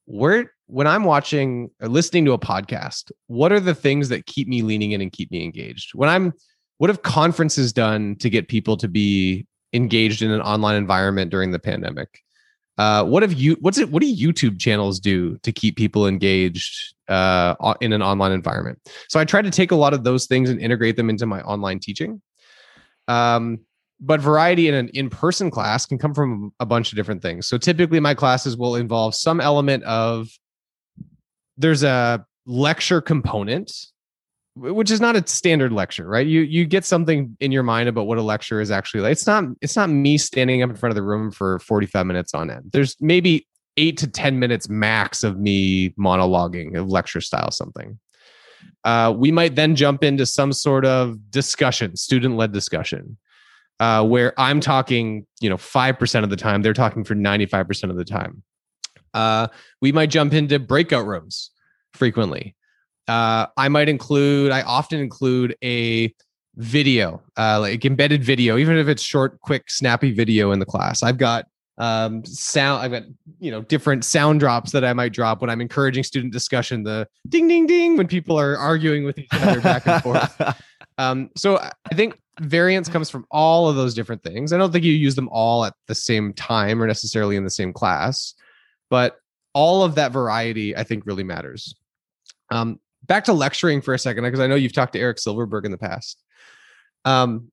where 0.06 0.52
when 0.68 0.88
I'm 0.88 1.04
watching 1.04 1.70
or 1.82 1.88
listening 1.88 2.26
to 2.26 2.34
a 2.34 2.40
podcast, 2.40 3.12
what 3.28 3.52
are 3.52 3.60
the 3.60 3.76
things 3.76 4.10
that 4.10 4.26
keep 4.26 4.48
me 4.48 4.62
leaning 4.62 4.92
in 4.92 5.02
and 5.02 5.12
keep 5.12 5.32
me 5.32 5.44
engaged? 5.44 5.94
When 5.94 6.10
I'm, 6.10 6.34
what 6.78 6.90
have 6.90 7.04
conferences 7.04 7.72
done 7.72 8.16
to 8.18 8.30
get 8.30 8.48
people 8.48 8.76
to 8.78 8.88
be 8.88 9.46
engaged 9.74 10.22
in 10.22 10.32
an 10.32 10.42
online 10.42 10.76
environment 10.76 11.32
during 11.32 11.52
the 11.52 11.60
pandemic? 11.60 12.22
Uh, 12.78 13.06
what 13.06 13.24
have 13.24 13.34
you? 13.34 13.56
What's 13.62 13.78
it? 13.78 13.90
What 13.90 14.02
do 14.02 14.14
YouTube 14.14 14.60
channels 14.60 15.00
do 15.00 15.38
to 15.44 15.52
keep 15.54 15.78
people 15.78 16.08
engaged 16.08 16.96
uh, 17.08 17.56
in 17.80 17.94
an 17.94 18.02
online 18.02 18.34
environment? 18.34 18.80
So 19.08 19.18
I 19.18 19.24
try 19.24 19.42
to 19.42 19.50
take 19.50 19.72
a 19.72 19.76
lot 19.76 19.94
of 19.94 20.04
those 20.04 20.26
things 20.26 20.50
and 20.50 20.60
integrate 20.60 20.98
them 20.98 21.10
into 21.10 21.26
my 21.26 21.42
online 21.42 21.80
teaching. 21.80 22.22
Um, 23.08 23.60
but 24.02 24.20
variety 24.20 24.68
in 24.68 24.74
an 24.74 24.90
in-person 24.90 25.52
class 25.52 25.86
can 25.86 25.98
come 25.98 26.14
from 26.14 26.52
a 26.60 26.66
bunch 26.66 26.92
of 26.92 26.98
different 26.98 27.22
things. 27.22 27.48
So 27.48 27.58
typically, 27.58 28.02
my 28.02 28.14
classes 28.14 28.58
will 28.58 28.76
involve 28.76 29.16
some 29.16 29.40
element 29.40 29.86
of 29.86 30.28
there's 31.58 31.84
a 31.84 32.26
lecture 32.46 33.02
component 33.02 33.72
which 34.58 34.90
is 34.90 35.02
not 35.02 35.18
a 35.18 35.28
standard 35.28 35.74
lecture 35.74 36.08
right? 36.08 36.26
You 36.26 36.42
you 36.42 36.66
get 36.66 36.86
something 36.86 37.36
in 37.40 37.52
your 37.52 37.64
mind 37.64 37.90
about 37.90 38.08
what 38.08 38.18
a 38.18 38.22
lecture 38.22 38.62
is 38.62 38.72
actually 38.72 39.02
like. 39.02 39.12
It's 39.12 39.28
not 39.28 39.44
it's 39.62 39.76
not 39.76 39.90
me 39.90 40.18
standing 40.18 40.64
up 40.64 40.70
in 40.70 40.76
front 40.76 40.92
of 40.92 40.96
the 40.96 41.04
room 41.04 41.32
for 41.32 41.60
45 41.60 42.06
minutes 42.06 42.34
on 42.34 42.50
end. 42.50 42.72
There's 42.72 42.96
maybe 43.02 43.48
8 43.78 43.98
to 43.98 44.08
10 44.08 44.40
minutes 44.40 44.70
max 44.70 45.24
of 45.24 45.38
me 45.38 45.90
monologuing 45.92 46.78
of 46.78 46.88
lecture 46.88 47.20
style 47.20 47.52
something. 47.52 48.00
Uh, 48.84 49.14
we 49.16 49.32
might 49.32 49.56
then 49.56 49.76
jump 49.76 50.04
into 50.04 50.26
some 50.26 50.54
sort 50.54 50.86
of 50.86 51.32
discussion 51.32 51.96
student 51.98 52.38
led 52.38 52.52
discussion 52.52 53.18
uh, 53.80 54.04
where 54.04 54.34
i'm 54.40 54.60
talking 54.60 55.26
you 55.42 55.50
know 55.50 55.58
5% 55.58 56.24
of 56.24 56.30
the 56.30 56.36
time 56.36 56.62
they're 56.62 56.74
talking 56.74 57.04
for 57.04 57.16
95% 57.16 57.90
of 57.90 57.98
the 57.98 58.06
time 58.06 58.44
uh, 59.16 59.48
we 59.82 59.92
might 59.92 60.12
jump 60.12 60.34
into 60.34 60.60
breakout 60.60 61.08
rooms 61.08 61.50
frequently. 61.94 62.56
Uh, 63.08 63.48
I 63.58 63.70
might 63.70 63.90
include, 63.90 64.52
I 64.52 64.62
often 64.62 65.00
include 65.00 65.56
a 65.64 66.14
video, 66.58 67.22
uh, 67.38 67.60
like 67.60 67.86
embedded 67.86 68.24
video, 68.24 68.58
even 68.58 68.78
if 68.78 68.88
it's 68.88 69.02
short, 69.02 69.40
quick, 69.42 69.70
snappy 69.70 70.12
video 70.12 70.52
in 70.52 70.60
the 70.60 70.66
class. 70.66 71.02
I've 71.02 71.18
got 71.18 71.46
um, 71.78 72.24
sound. 72.26 72.82
I've 72.82 72.92
got 72.92 73.04
you 73.40 73.52
know 73.52 73.62
different 73.62 74.06
sound 74.06 74.40
drops 74.40 74.72
that 74.72 74.86
I 74.86 74.94
might 74.94 75.12
drop 75.12 75.42
when 75.42 75.50
I'm 75.50 75.60
encouraging 75.60 76.04
student 76.04 76.32
discussion. 76.32 76.84
The 76.84 77.08
ding 77.28 77.48
ding 77.48 77.68
ding 77.68 77.98
when 77.98 78.08
people 78.08 78.40
are 78.40 78.58
arguing 78.58 79.04
with 79.04 79.18
each 79.18 79.28
other 79.34 79.60
back 79.62 79.86
and 79.88 80.02
forth. 80.02 80.56
Um, 80.98 81.30
so 81.36 81.58
I 81.58 81.96
think 81.96 82.18
variance 82.40 82.88
comes 82.88 83.10
from 83.10 83.26
all 83.30 83.68
of 83.68 83.76
those 83.76 83.94
different 83.94 84.24
things. 84.24 84.54
I 84.54 84.58
don't 84.58 84.72
think 84.72 84.86
you 84.86 84.94
use 84.94 85.16
them 85.16 85.28
all 85.30 85.66
at 85.66 85.74
the 85.88 85.96
same 85.96 86.32
time 86.34 86.82
or 86.82 86.88
necessarily 86.88 87.36
in 87.36 87.44
the 87.44 87.50
same 87.50 87.74
class, 87.74 88.34
but 88.90 89.18
all 89.54 89.84
of 89.84 89.96
that 89.96 90.12
variety 90.12 90.76
I 90.76 90.84
think 90.84 91.06
really 91.06 91.24
matters. 91.24 91.76
Um, 92.52 92.80
back 93.04 93.26
to 93.26 93.34
lecturing 93.34 93.82
for 93.82 93.94
a 93.94 94.00
second, 94.00 94.24
because 94.24 94.40
I 94.40 94.48
know 94.48 94.56
you've 94.56 94.74
talked 94.74 94.94
to 94.94 95.00
Eric 95.00 95.20
Silverberg 95.20 95.66
in 95.66 95.72
the 95.72 95.78
past. 95.78 96.22
Um, 97.06 97.52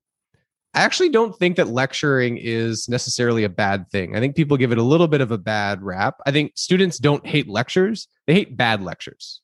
I 0.73 0.81
actually 0.81 1.09
don't 1.09 1.37
think 1.37 1.57
that 1.57 1.67
lecturing 1.67 2.37
is 2.37 2.89
necessarily 2.89 3.43
a 3.43 3.49
bad 3.49 3.89
thing. 3.91 4.15
I 4.15 4.19
think 4.19 4.35
people 4.35 4.57
give 4.57 4.71
it 4.71 4.79
a 4.79 4.83
little 4.83 5.07
bit 5.07 5.21
of 5.21 5.31
a 5.31 5.37
bad 5.37 5.83
rap. 5.83 6.15
I 6.25 6.31
think 6.31 6.53
students 6.55 6.97
don't 6.97 7.25
hate 7.25 7.47
lectures, 7.47 8.07
they 8.25 8.33
hate 8.33 8.57
bad 8.57 8.81
lectures. 8.81 9.41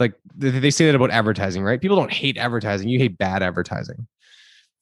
Like 0.00 0.14
they 0.36 0.70
say 0.70 0.86
that 0.86 0.96
about 0.96 1.12
advertising, 1.12 1.62
right? 1.62 1.80
People 1.80 1.96
don't 1.96 2.12
hate 2.12 2.36
advertising, 2.36 2.88
you 2.88 2.98
hate 2.98 3.16
bad 3.16 3.44
advertising. 3.44 4.08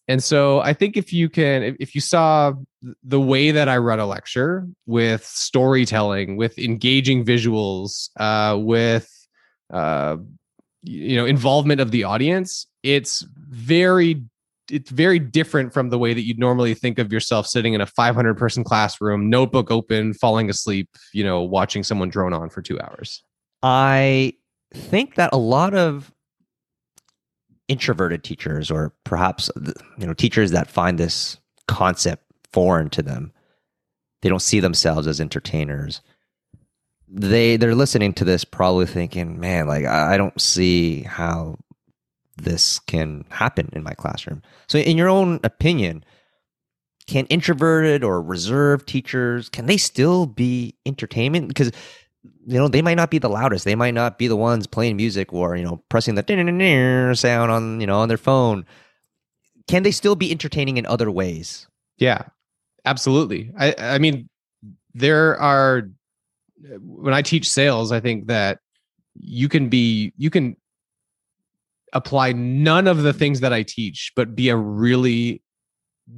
And 0.09 0.23
so 0.23 0.61
I 0.61 0.73
think 0.73 0.97
if 0.97 1.13
you 1.13 1.29
can, 1.29 1.77
if 1.79 1.95
you 1.95 2.01
saw 2.01 2.53
the 3.03 3.21
way 3.21 3.51
that 3.53 3.69
I 3.69 3.77
run 3.79 4.01
a 4.01 4.07
lecture 4.07 4.67
with 4.87 5.25
storytelling, 5.25 6.37
with 6.37 6.59
engaging 6.59 7.25
visuals, 7.25 8.11
uh, 8.19 8.59
with 8.59 9.09
uh, 9.73 10.17
you 10.83 11.17
know 11.17 11.25
involvement 11.25 11.81
of 11.81 11.93
the 11.93 12.05
audience, 12.05 12.67
it's 12.83 13.25
very 13.49 14.23
it's 14.71 14.91
very 14.91 15.19
different 15.19 15.73
from 15.73 15.91
the 15.91 15.99
way 15.99 16.15
that 16.15 16.23
you'd 16.23 16.39
normally 16.39 16.75
think 16.75 16.99
of 16.99 17.13
yourself 17.13 17.47
sitting 17.47 17.75
in 17.75 17.81
a 17.81 17.87
500 17.87 18.37
person 18.37 18.65
classroom, 18.65 19.29
notebook 19.29 19.71
open, 19.71 20.15
falling 20.15 20.49
asleep, 20.49 20.89
you 21.13 21.23
know, 21.23 21.43
watching 21.43 21.83
someone 21.83 22.09
drone 22.09 22.33
on 22.33 22.49
for 22.49 22.63
two 22.63 22.81
hours. 22.81 23.23
I 23.63 24.35
think 24.75 25.17
that 25.17 25.31
a 25.33 25.37
lot 25.37 25.75
of 25.75 26.13
introverted 27.69 28.25
teachers, 28.25 28.71
or 28.71 28.93
perhaps 29.05 29.51
uh, 29.51 29.73
you 29.99 30.07
know 30.07 30.15
teachers 30.15 30.51
that 30.51 30.71
find 30.71 30.99
this 30.99 31.39
concept 31.69 32.25
foreign 32.53 32.91
to 32.91 33.03
them, 33.03 33.33
they 34.23 34.29
don't 34.29 34.43
see 34.43 34.61
themselves 34.61 35.07
as 35.07 35.21
entertainers. 35.21 36.01
They 37.09 37.57
they're 37.57 37.75
listening 37.75 38.15
to 38.15 38.25
this 38.25 38.45
probably 38.45 38.87
thinking, 38.87 39.39
man, 39.39 39.67
like 39.67 39.85
I 39.85 40.17
don't 40.17 40.41
see 40.41 41.03
how 41.03 41.57
this 42.37 42.79
can 42.81 43.25
happen 43.31 43.69
in 43.73 43.83
my 43.83 43.93
classroom. 43.93 44.43
So, 44.69 44.79
in 44.79 44.97
your 44.97 45.09
own 45.09 45.41
opinion, 45.45 46.05
can 47.07 47.27
introverted 47.27 48.05
or 48.05 48.23
reserved 48.23 48.89
teachers 48.89 49.49
can 49.49 49.67
they 49.67 49.77
still 49.77 50.27
be 50.27 50.77
entertainment? 50.87 51.49
Because 51.49 51.73
you 52.47 52.59
know 52.59 52.69
they 52.69 52.83
might 52.83 52.97
not 52.97 53.11
be 53.11 53.19
the 53.19 53.29
loudest, 53.29 53.65
they 53.65 53.75
might 53.75 53.95
not 53.95 54.19
be 54.19 54.29
the 54.29 54.37
ones 54.37 54.67
playing 54.67 54.97
music 54.97 55.33
or 55.33 55.57
you 55.57 55.65
know 55.65 55.83
pressing 55.89 56.15
the 56.15 57.15
sound 57.17 57.51
on 57.51 57.81
you 57.81 57.87
know 57.87 57.99
on 57.99 58.09
their 58.09 58.19
phone. 58.19 58.65
Can 59.69 59.83
they 59.83 59.91
still 59.91 60.17
be 60.17 60.31
entertaining 60.31 60.77
in 60.77 60.87
other 60.87 61.11
ways? 61.11 61.67
Yeah, 61.99 62.25
absolutely. 62.85 63.53
I 63.59 63.75
I 63.79 63.99
mean, 63.99 64.29
there 64.95 65.39
are 65.41 65.89
when 66.81 67.15
I 67.15 67.23
teach 67.23 67.49
sales, 67.49 67.93
I 67.93 68.01
think 68.01 68.27
that 68.27 68.59
you 69.15 69.49
can 69.49 69.69
be 69.69 70.13
you 70.17 70.31
can 70.31 70.57
apply 71.93 72.33
none 72.33 72.87
of 72.87 73.03
the 73.03 73.13
things 73.13 73.41
that 73.41 73.53
I 73.53 73.63
teach, 73.63 74.13
but 74.17 74.35
be 74.35 74.49
a 74.49 74.57
really 74.57 75.43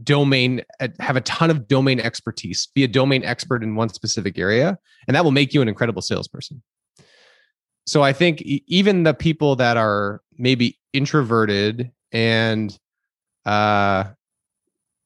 domain, 0.03 0.62
uh, 0.81 0.88
have 1.01 1.16
a 1.16 1.20
ton 1.23 1.51
of 1.51 1.68
domain 1.68 2.01
expertise, 2.01 2.68
be 2.75 2.85
a 2.85 2.88
domain 2.88 3.25
expert 3.25 3.62
in 3.62 3.75
one 3.75 3.88
specific 3.88 4.38
area, 4.38 4.79
and 5.07 5.14
that 5.14 5.25
will 5.25 5.31
make 5.31 5.55
you 5.55 5.62
an 5.62 5.68
incredible 5.68 6.03
salesperson. 6.03 6.62
So 7.87 8.03
I 8.03 8.12
think 8.12 8.40
even 8.42 9.03
the 9.03 9.14
people 9.14 9.57
that 9.57 9.77
are 9.77 10.23
maybe 10.38 10.79
introverted 10.92 11.90
and 12.12 12.77
uh, 13.44 14.05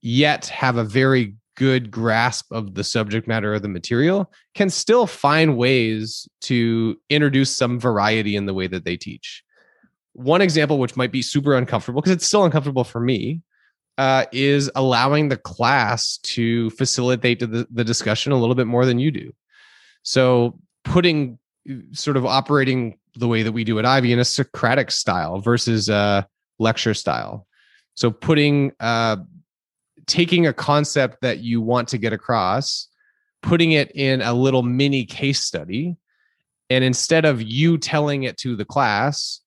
yet 0.00 0.46
have 0.46 0.76
a 0.76 0.84
very 0.84 1.34
good 1.56 1.90
grasp 1.90 2.52
of 2.52 2.74
the 2.74 2.84
subject 2.84 3.26
matter 3.26 3.52
of 3.52 3.62
the 3.62 3.68
material 3.68 4.30
can 4.54 4.70
still 4.70 5.08
find 5.08 5.56
ways 5.56 6.28
to 6.42 6.96
introduce 7.10 7.50
some 7.50 7.80
variety 7.80 8.36
in 8.36 8.46
the 8.46 8.54
way 8.54 8.68
that 8.68 8.84
they 8.84 8.96
teach 8.96 9.42
one 10.18 10.40
example, 10.40 10.78
which 10.80 10.96
might 10.96 11.12
be 11.12 11.22
super 11.22 11.54
uncomfortable 11.54 12.00
because 12.00 12.12
it's 12.12 12.26
still 12.26 12.44
uncomfortable 12.44 12.82
for 12.82 13.00
me, 13.00 13.40
uh, 13.98 14.24
is 14.32 14.70
allowing 14.76 15.28
the 15.28 15.37
class 15.37 16.18
to 16.18 16.70
facilitate 16.70 17.40
the, 17.40 17.66
the 17.70 17.84
discussion 17.84 18.32
a 18.32 18.37
little 18.37 18.54
bit 18.54 18.68
more 18.68 18.87
than 18.87 18.98
you 18.98 19.11
do. 19.11 19.32
So 20.02 20.58
putting 20.84 21.38
sort 21.92 22.16
of 22.16 22.24
operating 22.24 22.96
the 23.16 23.28
way 23.28 23.42
that 23.42 23.52
we 23.52 23.64
do 23.64 23.78
at 23.78 23.84
Ivey 23.84 24.12
in 24.12 24.20
a 24.20 24.24
Socratic 24.24 24.92
style 24.92 25.40
versus 25.40 25.88
a 25.88 26.26
lecture 26.61 26.94
style. 26.94 27.46
So 27.94 28.11
putting 28.12 28.72
uh, 28.78 29.16
taking 30.06 30.46
a 30.46 30.52
concept 30.52 31.18
that 31.22 31.40
you 31.40 31.61
want 31.61 31.88
to 31.88 31.98
get 31.98 32.12
across, 32.12 32.87
putting 33.42 33.72
it 33.72 33.90
in 33.94 34.22
a 34.22 34.32
little 34.32 34.62
mini 34.62 35.04
case 35.04 35.42
study, 35.42 35.96
and 36.70 36.84
instead 36.84 37.24
of 37.24 37.42
you 37.42 37.78
telling 37.78 38.22
it 38.22 38.37
to 38.38 38.54
the 38.54 38.64
class, 38.64 39.40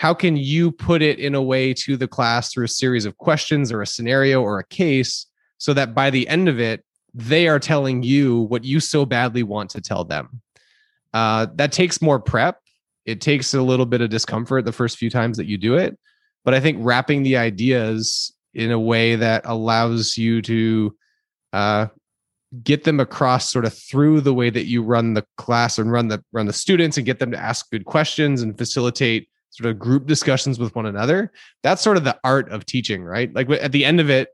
how 0.00 0.14
can 0.14 0.34
you 0.34 0.72
put 0.72 1.02
it 1.02 1.18
in 1.18 1.34
a 1.34 1.42
way 1.42 1.74
to 1.74 1.94
the 1.94 2.08
class 2.08 2.50
through 2.50 2.64
a 2.64 2.68
series 2.68 3.04
of 3.04 3.18
questions 3.18 3.70
or 3.70 3.82
a 3.82 3.86
scenario 3.86 4.40
or 4.40 4.58
a 4.58 4.64
case 4.68 5.26
so 5.58 5.74
that 5.74 5.94
by 5.94 6.08
the 6.08 6.26
end 6.26 6.48
of 6.48 6.58
it 6.58 6.82
they 7.12 7.46
are 7.46 7.58
telling 7.58 8.02
you 8.02 8.40
what 8.44 8.64
you 8.64 8.80
so 8.80 9.04
badly 9.04 9.42
want 9.42 9.68
to 9.68 9.78
tell 9.78 10.02
them? 10.04 10.40
Uh, 11.12 11.48
that 11.56 11.70
takes 11.70 12.00
more 12.00 12.18
prep. 12.18 12.60
It 13.04 13.20
takes 13.20 13.52
a 13.52 13.60
little 13.60 13.84
bit 13.84 14.00
of 14.00 14.08
discomfort 14.08 14.64
the 14.64 14.72
first 14.72 14.96
few 14.96 15.10
times 15.10 15.36
that 15.36 15.44
you 15.44 15.58
do 15.58 15.76
it. 15.76 15.98
But 16.46 16.54
i 16.54 16.60
think 16.60 16.78
wrapping 16.80 17.22
the 17.22 17.36
ideas 17.36 18.34
in 18.54 18.70
a 18.70 18.80
way 18.80 19.16
that 19.16 19.42
allows 19.44 20.16
you 20.16 20.40
to 20.40 20.96
uh, 21.52 21.86
get 22.64 22.84
them 22.84 23.00
across 23.00 23.52
sort 23.52 23.66
of 23.66 23.76
through 23.76 24.22
the 24.22 24.32
way 24.32 24.48
that 24.48 24.64
you 24.64 24.82
run 24.82 25.12
the 25.12 25.26
class 25.36 25.76
and 25.76 25.92
run 25.92 26.08
the 26.08 26.24
run 26.32 26.46
the 26.46 26.54
students 26.54 26.96
and 26.96 27.04
get 27.04 27.18
them 27.18 27.32
to 27.32 27.38
ask 27.38 27.70
good 27.70 27.84
questions 27.84 28.40
and 28.40 28.56
facilitate 28.56 29.28
sort 29.50 29.70
of 29.70 29.78
group 29.78 30.06
discussions 30.06 30.58
with 30.58 30.74
one 30.74 30.86
another. 30.86 31.32
That's 31.62 31.82
sort 31.82 31.96
of 31.96 32.04
the 32.04 32.18
art 32.24 32.50
of 32.50 32.64
teaching, 32.64 33.04
right? 33.04 33.32
Like 33.34 33.50
at 33.50 33.72
the 33.72 33.84
end 33.84 34.00
of 34.00 34.10
it, 34.10 34.28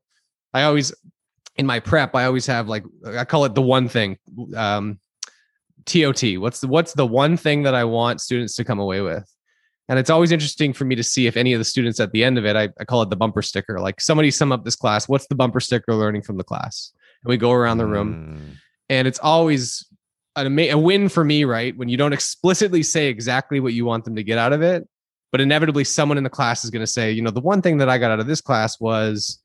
I 0.54 0.62
always 0.62 0.94
in 1.56 1.66
my 1.66 1.80
prep, 1.80 2.14
I 2.14 2.24
always 2.24 2.46
have 2.46 2.68
like 2.68 2.84
I 3.04 3.24
call 3.24 3.44
it 3.44 3.54
the 3.54 3.62
one 3.62 3.88
thing. 3.88 4.18
Um, 4.54 4.98
TOT. 5.86 6.22
What's 6.38 6.60
the 6.60 6.68
what's 6.68 6.92
the 6.92 7.06
one 7.06 7.36
thing 7.36 7.62
that 7.62 7.74
I 7.74 7.84
want 7.84 8.20
students 8.20 8.56
to 8.56 8.64
come 8.64 8.78
away 8.78 9.00
with? 9.00 9.32
And 9.88 9.98
it's 9.98 10.10
always 10.10 10.32
interesting 10.32 10.72
for 10.72 10.84
me 10.84 10.96
to 10.96 11.02
see 11.02 11.28
if 11.28 11.36
any 11.36 11.52
of 11.52 11.60
the 11.60 11.64
students 11.64 12.00
at 12.00 12.10
the 12.10 12.24
end 12.24 12.38
of 12.38 12.44
it, 12.44 12.56
I, 12.56 12.70
I 12.80 12.84
call 12.84 13.02
it 13.02 13.10
the 13.10 13.16
bumper 13.16 13.40
sticker. 13.40 13.78
Like 13.78 14.00
somebody 14.00 14.32
sum 14.32 14.50
up 14.50 14.64
this 14.64 14.74
class. 14.74 15.08
What's 15.08 15.28
the 15.28 15.36
bumper 15.36 15.60
sticker 15.60 15.94
learning 15.94 16.22
from 16.22 16.38
the 16.38 16.44
class? 16.44 16.92
And 17.22 17.30
we 17.30 17.36
go 17.36 17.52
around 17.52 17.78
the 17.78 17.86
room, 17.86 18.40
mm. 18.40 18.56
and 18.90 19.06
it's 19.06 19.20
always 19.20 19.86
an, 20.34 20.58
a 20.58 20.76
win 20.76 21.08
for 21.08 21.24
me, 21.24 21.44
right? 21.44 21.76
When 21.76 21.88
you 21.88 21.96
don't 21.96 22.12
explicitly 22.12 22.82
say 22.82 23.06
exactly 23.06 23.60
what 23.60 23.72
you 23.72 23.84
want 23.84 24.04
them 24.04 24.16
to 24.16 24.24
get 24.24 24.38
out 24.38 24.52
of 24.52 24.62
it, 24.62 24.86
but 25.32 25.40
inevitably 25.40 25.84
someone 25.84 26.18
in 26.18 26.24
the 26.24 26.30
class 26.30 26.64
is 26.64 26.70
going 26.70 26.82
to 26.82 26.86
say, 26.86 27.10
you 27.10 27.22
know, 27.22 27.30
the 27.30 27.40
one 27.40 27.62
thing 27.62 27.78
that 27.78 27.88
I 27.88 27.98
got 27.98 28.10
out 28.10 28.20
of 28.20 28.26
this 28.26 28.40
class 28.40 28.80
was 28.80 29.40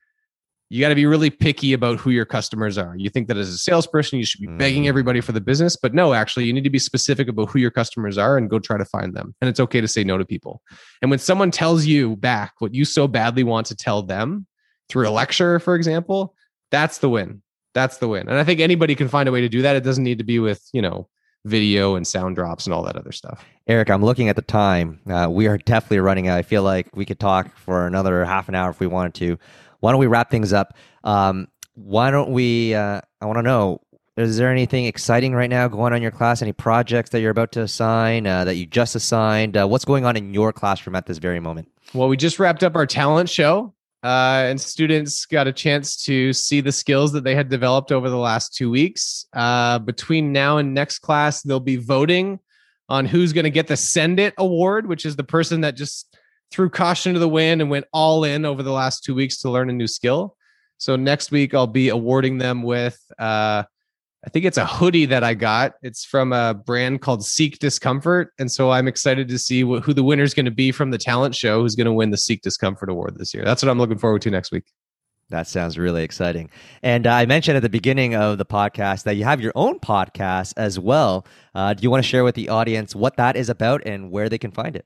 you 0.71 0.79
got 0.79 0.87
to 0.87 0.95
be 0.95 1.05
really 1.05 1.29
picky 1.29 1.73
about 1.73 1.99
who 1.99 2.11
your 2.11 2.23
customers 2.23 2.77
are. 2.77 2.95
You 2.95 3.09
think 3.09 3.27
that 3.27 3.35
as 3.35 3.49
a 3.49 3.57
salesperson, 3.57 4.19
you 4.19 4.25
should 4.25 4.39
be 4.39 4.47
begging 4.47 4.83
mm. 4.83 4.87
everybody 4.87 5.19
for 5.19 5.33
the 5.33 5.41
business, 5.41 5.75
but 5.75 5.93
no, 5.93 6.13
actually, 6.13 6.45
you 6.45 6.53
need 6.53 6.63
to 6.63 6.69
be 6.69 6.79
specific 6.79 7.27
about 7.27 7.49
who 7.49 7.59
your 7.59 7.71
customers 7.71 8.17
are 8.17 8.37
and 8.37 8.49
go 8.49 8.57
try 8.57 8.77
to 8.77 8.85
find 8.85 9.13
them. 9.13 9.35
And 9.41 9.49
it's 9.49 9.59
okay 9.59 9.81
to 9.81 9.87
say 9.87 10.05
no 10.05 10.17
to 10.17 10.23
people. 10.23 10.61
And 11.01 11.11
when 11.11 11.19
someone 11.19 11.51
tells 11.51 11.85
you 11.85 12.15
back 12.15 12.53
what 12.59 12.73
you 12.73 12.85
so 12.85 13.05
badly 13.05 13.43
want 13.43 13.67
to 13.67 13.75
tell 13.75 14.01
them 14.01 14.47
through 14.87 15.09
a 15.09 15.11
lecture, 15.11 15.59
for 15.59 15.75
example, 15.75 16.35
that's 16.71 16.99
the 16.99 17.09
win. 17.09 17.41
That's 17.73 17.97
the 17.97 18.07
win. 18.07 18.29
And 18.29 18.37
I 18.37 18.45
think 18.45 18.61
anybody 18.61 18.95
can 18.95 19.09
find 19.09 19.27
a 19.27 19.31
way 19.33 19.41
to 19.41 19.49
do 19.49 19.61
that. 19.63 19.75
It 19.75 19.83
doesn't 19.83 20.05
need 20.05 20.19
to 20.19 20.23
be 20.23 20.39
with, 20.39 20.65
you 20.71 20.81
know, 20.81 21.09
video 21.45 21.95
and 21.95 22.05
sound 22.05 22.35
drops 22.35 22.65
and 22.65 22.73
all 22.73 22.83
that 22.83 22.95
other 22.95 23.11
stuff. 23.11 23.43
Eric, 23.67 23.89
I'm 23.89 24.03
looking 24.03 24.29
at 24.29 24.35
the 24.35 24.41
time. 24.41 24.99
Uh, 25.09 25.27
we 25.29 25.47
are 25.47 25.57
definitely 25.57 25.99
running 25.99 26.27
out. 26.27 26.37
I 26.37 26.41
feel 26.41 26.63
like 26.63 26.95
we 26.95 27.05
could 27.05 27.19
talk 27.19 27.55
for 27.57 27.87
another 27.87 28.23
half 28.25 28.49
an 28.49 28.55
hour 28.55 28.69
if 28.69 28.79
we 28.79 28.87
wanted 28.87 29.13
to. 29.15 29.37
Why 29.79 29.91
don't 29.91 29.99
we 29.99 30.07
wrap 30.07 30.29
things 30.29 30.53
up? 30.53 30.75
Um, 31.03 31.47
why 31.73 32.11
don't 32.11 32.31
we? 32.31 32.75
Uh, 32.75 33.01
I 33.21 33.25
want 33.25 33.37
to 33.37 33.43
know. 33.43 33.81
Is 34.17 34.37
there 34.37 34.51
anything 34.51 34.85
exciting 34.85 35.33
right 35.33 35.49
now 35.49 35.67
going 35.69 35.93
on 35.93 35.97
in 35.97 36.01
your 36.01 36.11
class? 36.11 36.41
Any 36.41 36.51
projects 36.51 37.11
that 37.11 37.21
you're 37.21 37.31
about 37.31 37.53
to 37.53 37.61
assign 37.61 38.27
uh, 38.27 38.43
that 38.43 38.55
you 38.55 38.65
just 38.65 38.93
assigned? 38.93 39.55
Uh, 39.55 39.65
what's 39.67 39.85
going 39.85 40.05
on 40.05 40.17
in 40.17 40.33
your 40.33 40.51
classroom 40.51 40.95
at 40.95 41.05
this 41.05 41.17
very 41.17 41.39
moment? 41.39 41.69
Well, 41.93 42.09
we 42.09 42.17
just 42.17 42.37
wrapped 42.37 42.61
up 42.63 42.75
our 42.75 42.85
talent 42.85 43.29
show 43.29 43.73
uh, 44.03 44.45
and 44.47 44.59
students 44.59 45.25
got 45.25 45.47
a 45.47 45.53
chance 45.53 46.03
to 46.05 46.33
see 46.33 46.61
the 46.61 46.71
skills 46.71 47.11
that 47.11 47.23
they 47.23 47.35
had 47.35 47.49
developed 47.49 47.91
over 47.91 48.09
the 48.09 48.17
last 48.17 48.55
two 48.55 48.69
weeks. 48.69 49.25
Uh, 49.33 49.77
between 49.79 50.31
now 50.31 50.57
and 50.57 50.73
next 50.73 50.99
class, 50.99 51.43
they'll 51.43 51.59
be 51.59 51.77
voting 51.77 52.39
on 52.89 53.05
who's 53.05 53.31
going 53.31 53.43
to 53.43 53.51
get 53.51 53.67
the 53.67 53.77
Send 53.77 54.19
It 54.19 54.33
Award, 54.37 54.87
which 54.87 55.05
is 55.05 55.15
the 55.15 55.23
person 55.23 55.61
that 55.61 55.75
just 55.75 56.17
threw 56.51 56.69
caution 56.69 57.13
to 57.13 57.19
the 57.19 57.29
wind 57.29 57.61
and 57.61 57.69
went 57.69 57.85
all 57.93 58.23
in 58.23 58.43
over 58.43 58.63
the 58.63 58.71
last 58.71 59.03
two 59.03 59.15
weeks 59.15 59.37
to 59.37 59.49
learn 59.49 59.69
a 59.69 59.73
new 59.73 59.87
skill. 59.87 60.35
So 60.77 60.95
next 60.95 61.31
week 61.31 61.53
I'll 61.53 61.67
be 61.67 61.89
awarding 61.89 62.39
them 62.39 62.63
with 62.63 62.99
uh, 63.19 63.63
I 64.23 64.29
think 64.29 64.45
it's 64.45 64.57
a 64.57 64.65
hoodie 64.65 65.05
that 65.05 65.23
I 65.23 65.33
got. 65.33 65.73
It's 65.81 66.05
from 66.05 66.31
a 66.31 66.53
brand 66.53 67.01
called 67.01 67.25
Seek 67.25 67.57
Discomfort, 67.57 68.33
and 68.37 68.51
so 68.51 68.71
I'm 68.71 68.87
excited 68.87 69.27
to 69.29 69.39
see 69.39 69.61
wh- 69.63 69.81
who 69.81 69.93
the 69.93 70.03
winner 70.03 70.23
is 70.23 70.35
going 70.35 70.45
to 70.45 70.51
be 70.51 70.71
from 70.71 70.91
the 70.91 70.99
talent 70.99 71.35
show. 71.35 71.61
Who's 71.61 71.75
going 71.75 71.85
to 71.85 71.93
win 71.93 72.11
the 72.11 72.17
Seek 72.17 72.41
Discomfort 72.41 72.89
award 72.89 73.17
this 73.17 73.33
year? 73.33 73.43
That's 73.43 73.63
what 73.63 73.69
I'm 73.69 73.79
looking 73.79 73.97
forward 73.97 74.21
to 74.23 74.29
next 74.29 74.51
week. 74.51 74.65
That 75.31 75.47
sounds 75.47 75.77
really 75.77 76.03
exciting. 76.03 76.49
And 76.83 77.07
uh, 77.07 77.13
I 77.13 77.25
mentioned 77.25 77.55
at 77.55 77.63
the 77.63 77.69
beginning 77.69 78.15
of 78.15 78.37
the 78.37 78.45
podcast 78.45 79.03
that 79.03 79.15
you 79.15 79.23
have 79.23 79.39
your 79.41 79.53
own 79.55 79.79
podcast 79.79 80.53
as 80.57 80.77
well. 80.77 81.25
Uh, 81.55 81.73
do 81.73 81.81
you 81.83 81.89
want 81.89 82.03
to 82.03 82.07
share 82.07 82.25
with 82.25 82.35
the 82.35 82.49
audience 82.49 82.93
what 82.93 83.15
that 83.15 83.37
is 83.37 83.49
about 83.49 83.81
and 83.85 84.11
where 84.11 84.27
they 84.27 84.37
can 84.37 84.51
find 84.51 84.75
it? 84.75 84.85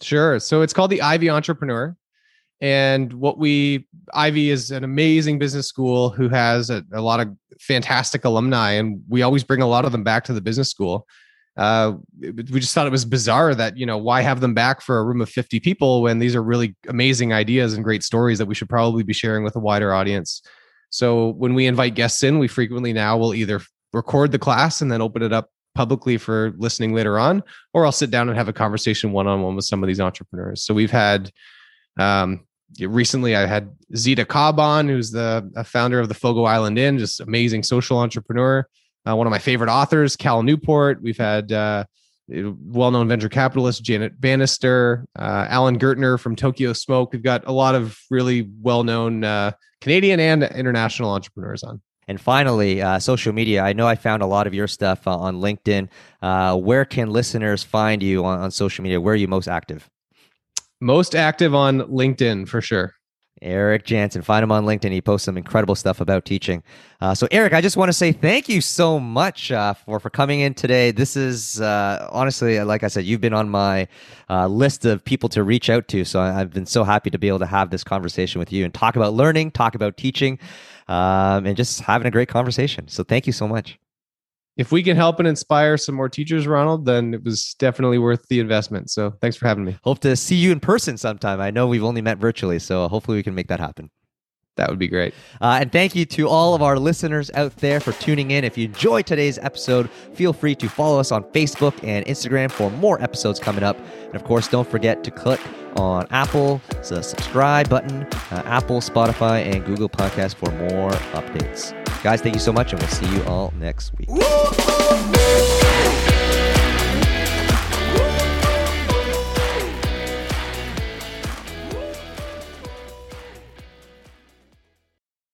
Sure. 0.00 0.40
So 0.40 0.62
it's 0.62 0.72
called 0.72 0.90
the 0.90 1.00
Ivey 1.00 1.30
Entrepreneur. 1.30 1.96
And 2.60 3.12
what 3.14 3.38
we, 3.38 3.86
Ivey 4.14 4.50
is 4.50 4.70
an 4.70 4.84
amazing 4.84 5.38
business 5.38 5.66
school 5.66 6.10
who 6.10 6.28
has 6.28 6.70
a, 6.70 6.84
a, 6.92 7.00
lot 7.00 7.20
of 7.20 7.28
fantastic 7.60 8.24
alumni, 8.24 8.72
and 8.72 9.02
we 9.08 9.22
always 9.22 9.44
bring 9.44 9.60
a 9.60 9.66
lot 9.66 9.84
of 9.84 9.92
them 9.92 10.04
back 10.04 10.24
to 10.24 10.32
the 10.32 10.40
business 10.40 10.70
school. 10.70 11.06
Uh, 11.56 11.94
we 12.20 12.60
just 12.60 12.74
thought 12.74 12.86
it 12.86 12.90
was 12.90 13.04
bizarre 13.04 13.54
that, 13.54 13.76
you 13.76 13.86
know, 13.86 13.98
why 13.98 14.22
have 14.22 14.40
them 14.40 14.54
back 14.54 14.80
for 14.80 14.98
a 14.98 15.04
room 15.04 15.20
of 15.20 15.28
50 15.28 15.60
people 15.60 16.02
when 16.02 16.18
these 16.18 16.34
are 16.34 16.42
really 16.42 16.74
amazing 16.88 17.32
ideas 17.32 17.74
and 17.74 17.84
great 17.84 18.02
stories 18.02 18.38
that 18.38 18.46
we 18.46 18.54
should 18.54 18.68
probably 18.68 19.04
be 19.04 19.12
sharing 19.12 19.44
with 19.44 19.54
a 19.54 19.60
wider 19.60 19.92
audience. 19.92 20.42
So 20.90 21.30
when 21.30 21.54
we 21.54 21.66
invite 21.66 21.94
guests 21.94 22.22
in, 22.22 22.38
we 22.38 22.48
frequently 22.48 22.92
now 22.92 23.18
will 23.18 23.34
either 23.34 23.60
record 23.92 24.32
the 24.32 24.38
class 24.38 24.80
and 24.80 24.90
then 24.90 25.02
open 25.02 25.22
it 25.22 25.32
up 25.32 25.50
publicly 25.74 26.16
for 26.16 26.52
listening 26.56 26.94
later 26.94 27.18
on, 27.18 27.42
or 27.72 27.84
I'll 27.84 27.92
sit 27.92 28.10
down 28.10 28.28
and 28.28 28.38
have 28.38 28.48
a 28.48 28.52
conversation 28.52 29.12
one 29.12 29.26
on 29.26 29.42
one 29.42 29.56
with 29.56 29.64
some 29.64 29.82
of 29.82 29.88
these 29.88 30.00
entrepreneurs. 30.00 30.62
So 30.64 30.74
we've 30.74 30.90
had 30.90 31.30
um, 31.98 32.46
recently 32.80 33.36
I 33.36 33.46
had 33.46 33.70
Zita 33.96 34.24
Cobb 34.24 34.58
on, 34.58 34.88
who's 34.88 35.10
the 35.10 35.50
founder 35.66 36.00
of 36.00 36.08
the 36.08 36.14
Fogo 36.14 36.44
Island 36.44 36.78
Inn, 36.78 36.98
just 36.98 37.20
amazing 37.20 37.62
social 37.62 37.98
entrepreneur. 37.98 38.66
Uh, 39.06 39.14
one 39.14 39.26
of 39.26 39.30
my 39.30 39.38
favorite 39.38 39.70
authors, 39.70 40.16
Cal 40.16 40.42
Newport. 40.42 41.02
We've 41.02 41.18
had 41.18 41.52
uh, 41.52 41.84
well-known 42.28 43.06
venture 43.06 43.28
capitalist 43.28 43.82
Janet 43.82 44.18
Bannister, 44.18 45.04
uh, 45.18 45.46
Alan 45.48 45.78
Gertner 45.78 46.18
from 46.18 46.36
Tokyo 46.36 46.72
Smoke. 46.72 47.12
We've 47.12 47.22
got 47.22 47.46
a 47.46 47.52
lot 47.52 47.74
of 47.74 47.98
really 48.10 48.50
well-known 48.62 49.24
uh, 49.24 49.52
Canadian 49.80 50.20
and 50.20 50.42
international 50.42 51.10
entrepreneurs 51.10 51.62
on. 51.62 51.82
And 52.06 52.20
finally, 52.20 52.82
uh, 52.82 52.98
social 52.98 53.32
media. 53.32 53.62
I 53.62 53.72
know 53.72 53.86
I 53.86 53.94
found 53.94 54.22
a 54.22 54.26
lot 54.26 54.46
of 54.46 54.52
your 54.52 54.68
stuff 54.68 55.06
uh, 55.06 55.16
on 55.16 55.40
LinkedIn. 55.40 55.88
where 56.62 56.84
can 56.84 57.10
listeners 57.10 57.62
find 57.62 58.02
you 58.02 58.24
on, 58.24 58.40
on 58.40 58.50
social 58.50 58.82
media? 58.82 59.00
Where 59.00 59.14
are 59.14 59.16
you 59.16 59.28
most 59.28 59.48
active? 59.48 59.88
Most 60.84 61.14
active 61.14 61.54
on 61.54 61.80
LinkedIn 61.80 62.46
for 62.46 62.60
sure. 62.60 62.92
Eric 63.40 63.86
Janssen. 63.86 64.20
Find 64.20 64.44
him 64.44 64.52
on 64.52 64.66
LinkedIn. 64.66 64.92
He 64.92 65.00
posts 65.00 65.24
some 65.24 65.38
incredible 65.38 65.74
stuff 65.74 65.98
about 65.98 66.26
teaching. 66.26 66.62
Uh, 67.00 67.14
so, 67.14 67.26
Eric, 67.30 67.54
I 67.54 67.62
just 67.62 67.78
want 67.78 67.88
to 67.88 67.94
say 67.94 68.12
thank 68.12 68.50
you 68.50 68.60
so 68.60 69.00
much 69.00 69.50
uh, 69.50 69.72
for 69.72 69.98
for 69.98 70.10
coming 70.10 70.40
in 70.40 70.52
today. 70.52 70.90
This 70.90 71.16
is 71.16 71.58
uh, 71.58 72.06
honestly, 72.12 72.60
like 72.60 72.82
I 72.82 72.88
said, 72.88 73.06
you've 73.06 73.22
been 73.22 73.32
on 73.32 73.48
my 73.48 73.88
uh, 74.28 74.46
list 74.46 74.84
of 74.84 75.02
people 75.02 75.30
to 75.30 75.42
reach 75.42 75.70
out 75.70 75.88
to. 75.88 76.04
So, 76.04 76.20
I've 76.20 76.52
been 76.52 76.66
so 76.66 76.84
happy 76.84 77.08
to 77.08 77.18
be 77.18 77.28
able 77.28 77.38
to 77.38 77.46
have 77.46 77.70
this 77.70 77.82
conversation 77.82 78.38
with 78.38 78.52
you 78.52 78.66
and 78.66 78.74
talk 78.74 78.94
about 78.94 79.14
learning, 79.14 79.52
talk 79.52 79.74
about 79.74 79.96
teaching, 79.96 80.38
um, 80.88 81.46
and 81.46 81.56
just 81.56 81.80
having 81.80 82.06
a 82.06 82.10
great 82.10 82.28
conversation. 82.28 82.88
So, 82.88 83.04
thank 83.04 83.26
you 83.26 83.32
so 83.32 83.48
much 83.48 83.78
if 84.56 84.70
we 84.70 84.82
can 84.82 84.96
help 84.96 85.18
and 85.18 85.26
inspire 85.26 85.76
some 85.76 85.94
more 85.94 86.08
teachers, 86.08 86.46
Ronald, 86.46 86.86
then 86.86 87.14
it 87.14 87.24
was 87.24 87.54
definitely 87.58 87.98
worth 87.98 88.26
the 88.28 88.40
investment. 88.40 88.90
So 88.90 89.12
thanks 89.20 89.36
for 89.36 89.48
having 89.48 89.64
me. 89.64 89.76
Hope 89.82 89.98
to 90.00 90.14
see 90.16 90.36
you 90.36 90.52
in 90.52 90.60
person 90.60 90.96
sometime. 90.96 91.40
I 91.40 91.50
know 91.50 91.66
we've 91.66 91.84
only 91.84 92.02
met 92.02 92.18
virtually, 92.18 92.58
so 92.58 92.86
hopefully 92.88 93.16
we 93.16 93.22
can 93.22 93.34
make 93.34 93.48
that 93.48 93.60
happen. 93.60 93.90
That 94.56 94.70
would 94.70 94.78
be 94.78 94.86
great. 94.86 95.14
Uh, 95.40 95.58
and 95.60 95.72
thank 95.72 95.96
you 95.96 96.04
to 96.06 96.28
all 96.28 96.54
of 96.54 96.62
our 96.62 96.78
listeners 96.78 97.28
out 97.34 97.56
there 97.56 97.80
for 97.80 97.92
tuning 97.94 98.30
in. 98.30 98.44
If 98.44 98.56
you 98.56 98.66
enjoyed 98.66 99.04
today's 99.04 99.36
episode, 99.38 99.90
feel 99.90 100.32
free 100.32 100.54
to 100.56 100.68
follow 100.68 101.00
us 101.00 101.10
on 101.10 101.24
Facebook 101.24 101.74
and 101.82 102.06
Instagram 102.06 102.52
for 102.52 102.70
more 102.70 103.02
episodes 103.02 103.40
coming 103.40 103.64
up. 103.64 103.76
And 104.06 104.14
of 104.14 104.22
course, 104.22 104.46
don't 104.46 104.68
forget 104.68 105.02
to 105.04 105.10
click 105.10 105.40
on 105.76 106.06
Apple, 106.10 106.62
the 106.88 107.02
subscribe 107.02 107.68
button, 107.68 108.04
uh, 108.30 108.42
Apple, 108.44 108.80
Spotify, 108.80 109.44
and 109.44 109.64
Google 109.64 109.88
Podcast 109.88 110.36
for 110.36 110.52
more 110.52 110.90
updates. 110.90 111.83
Guys, 112.04 112.20
thank 112.20 112.34
you 112.34 112.40
so 112.40 112.52
much, 112.52 112.70
and 112.70 112.82
we'll 112.82 112.90
see 112.90 113.06
you 113.16 113.24
all 113.24 113.50
next 113.58 113.96
week. 113.96 114.10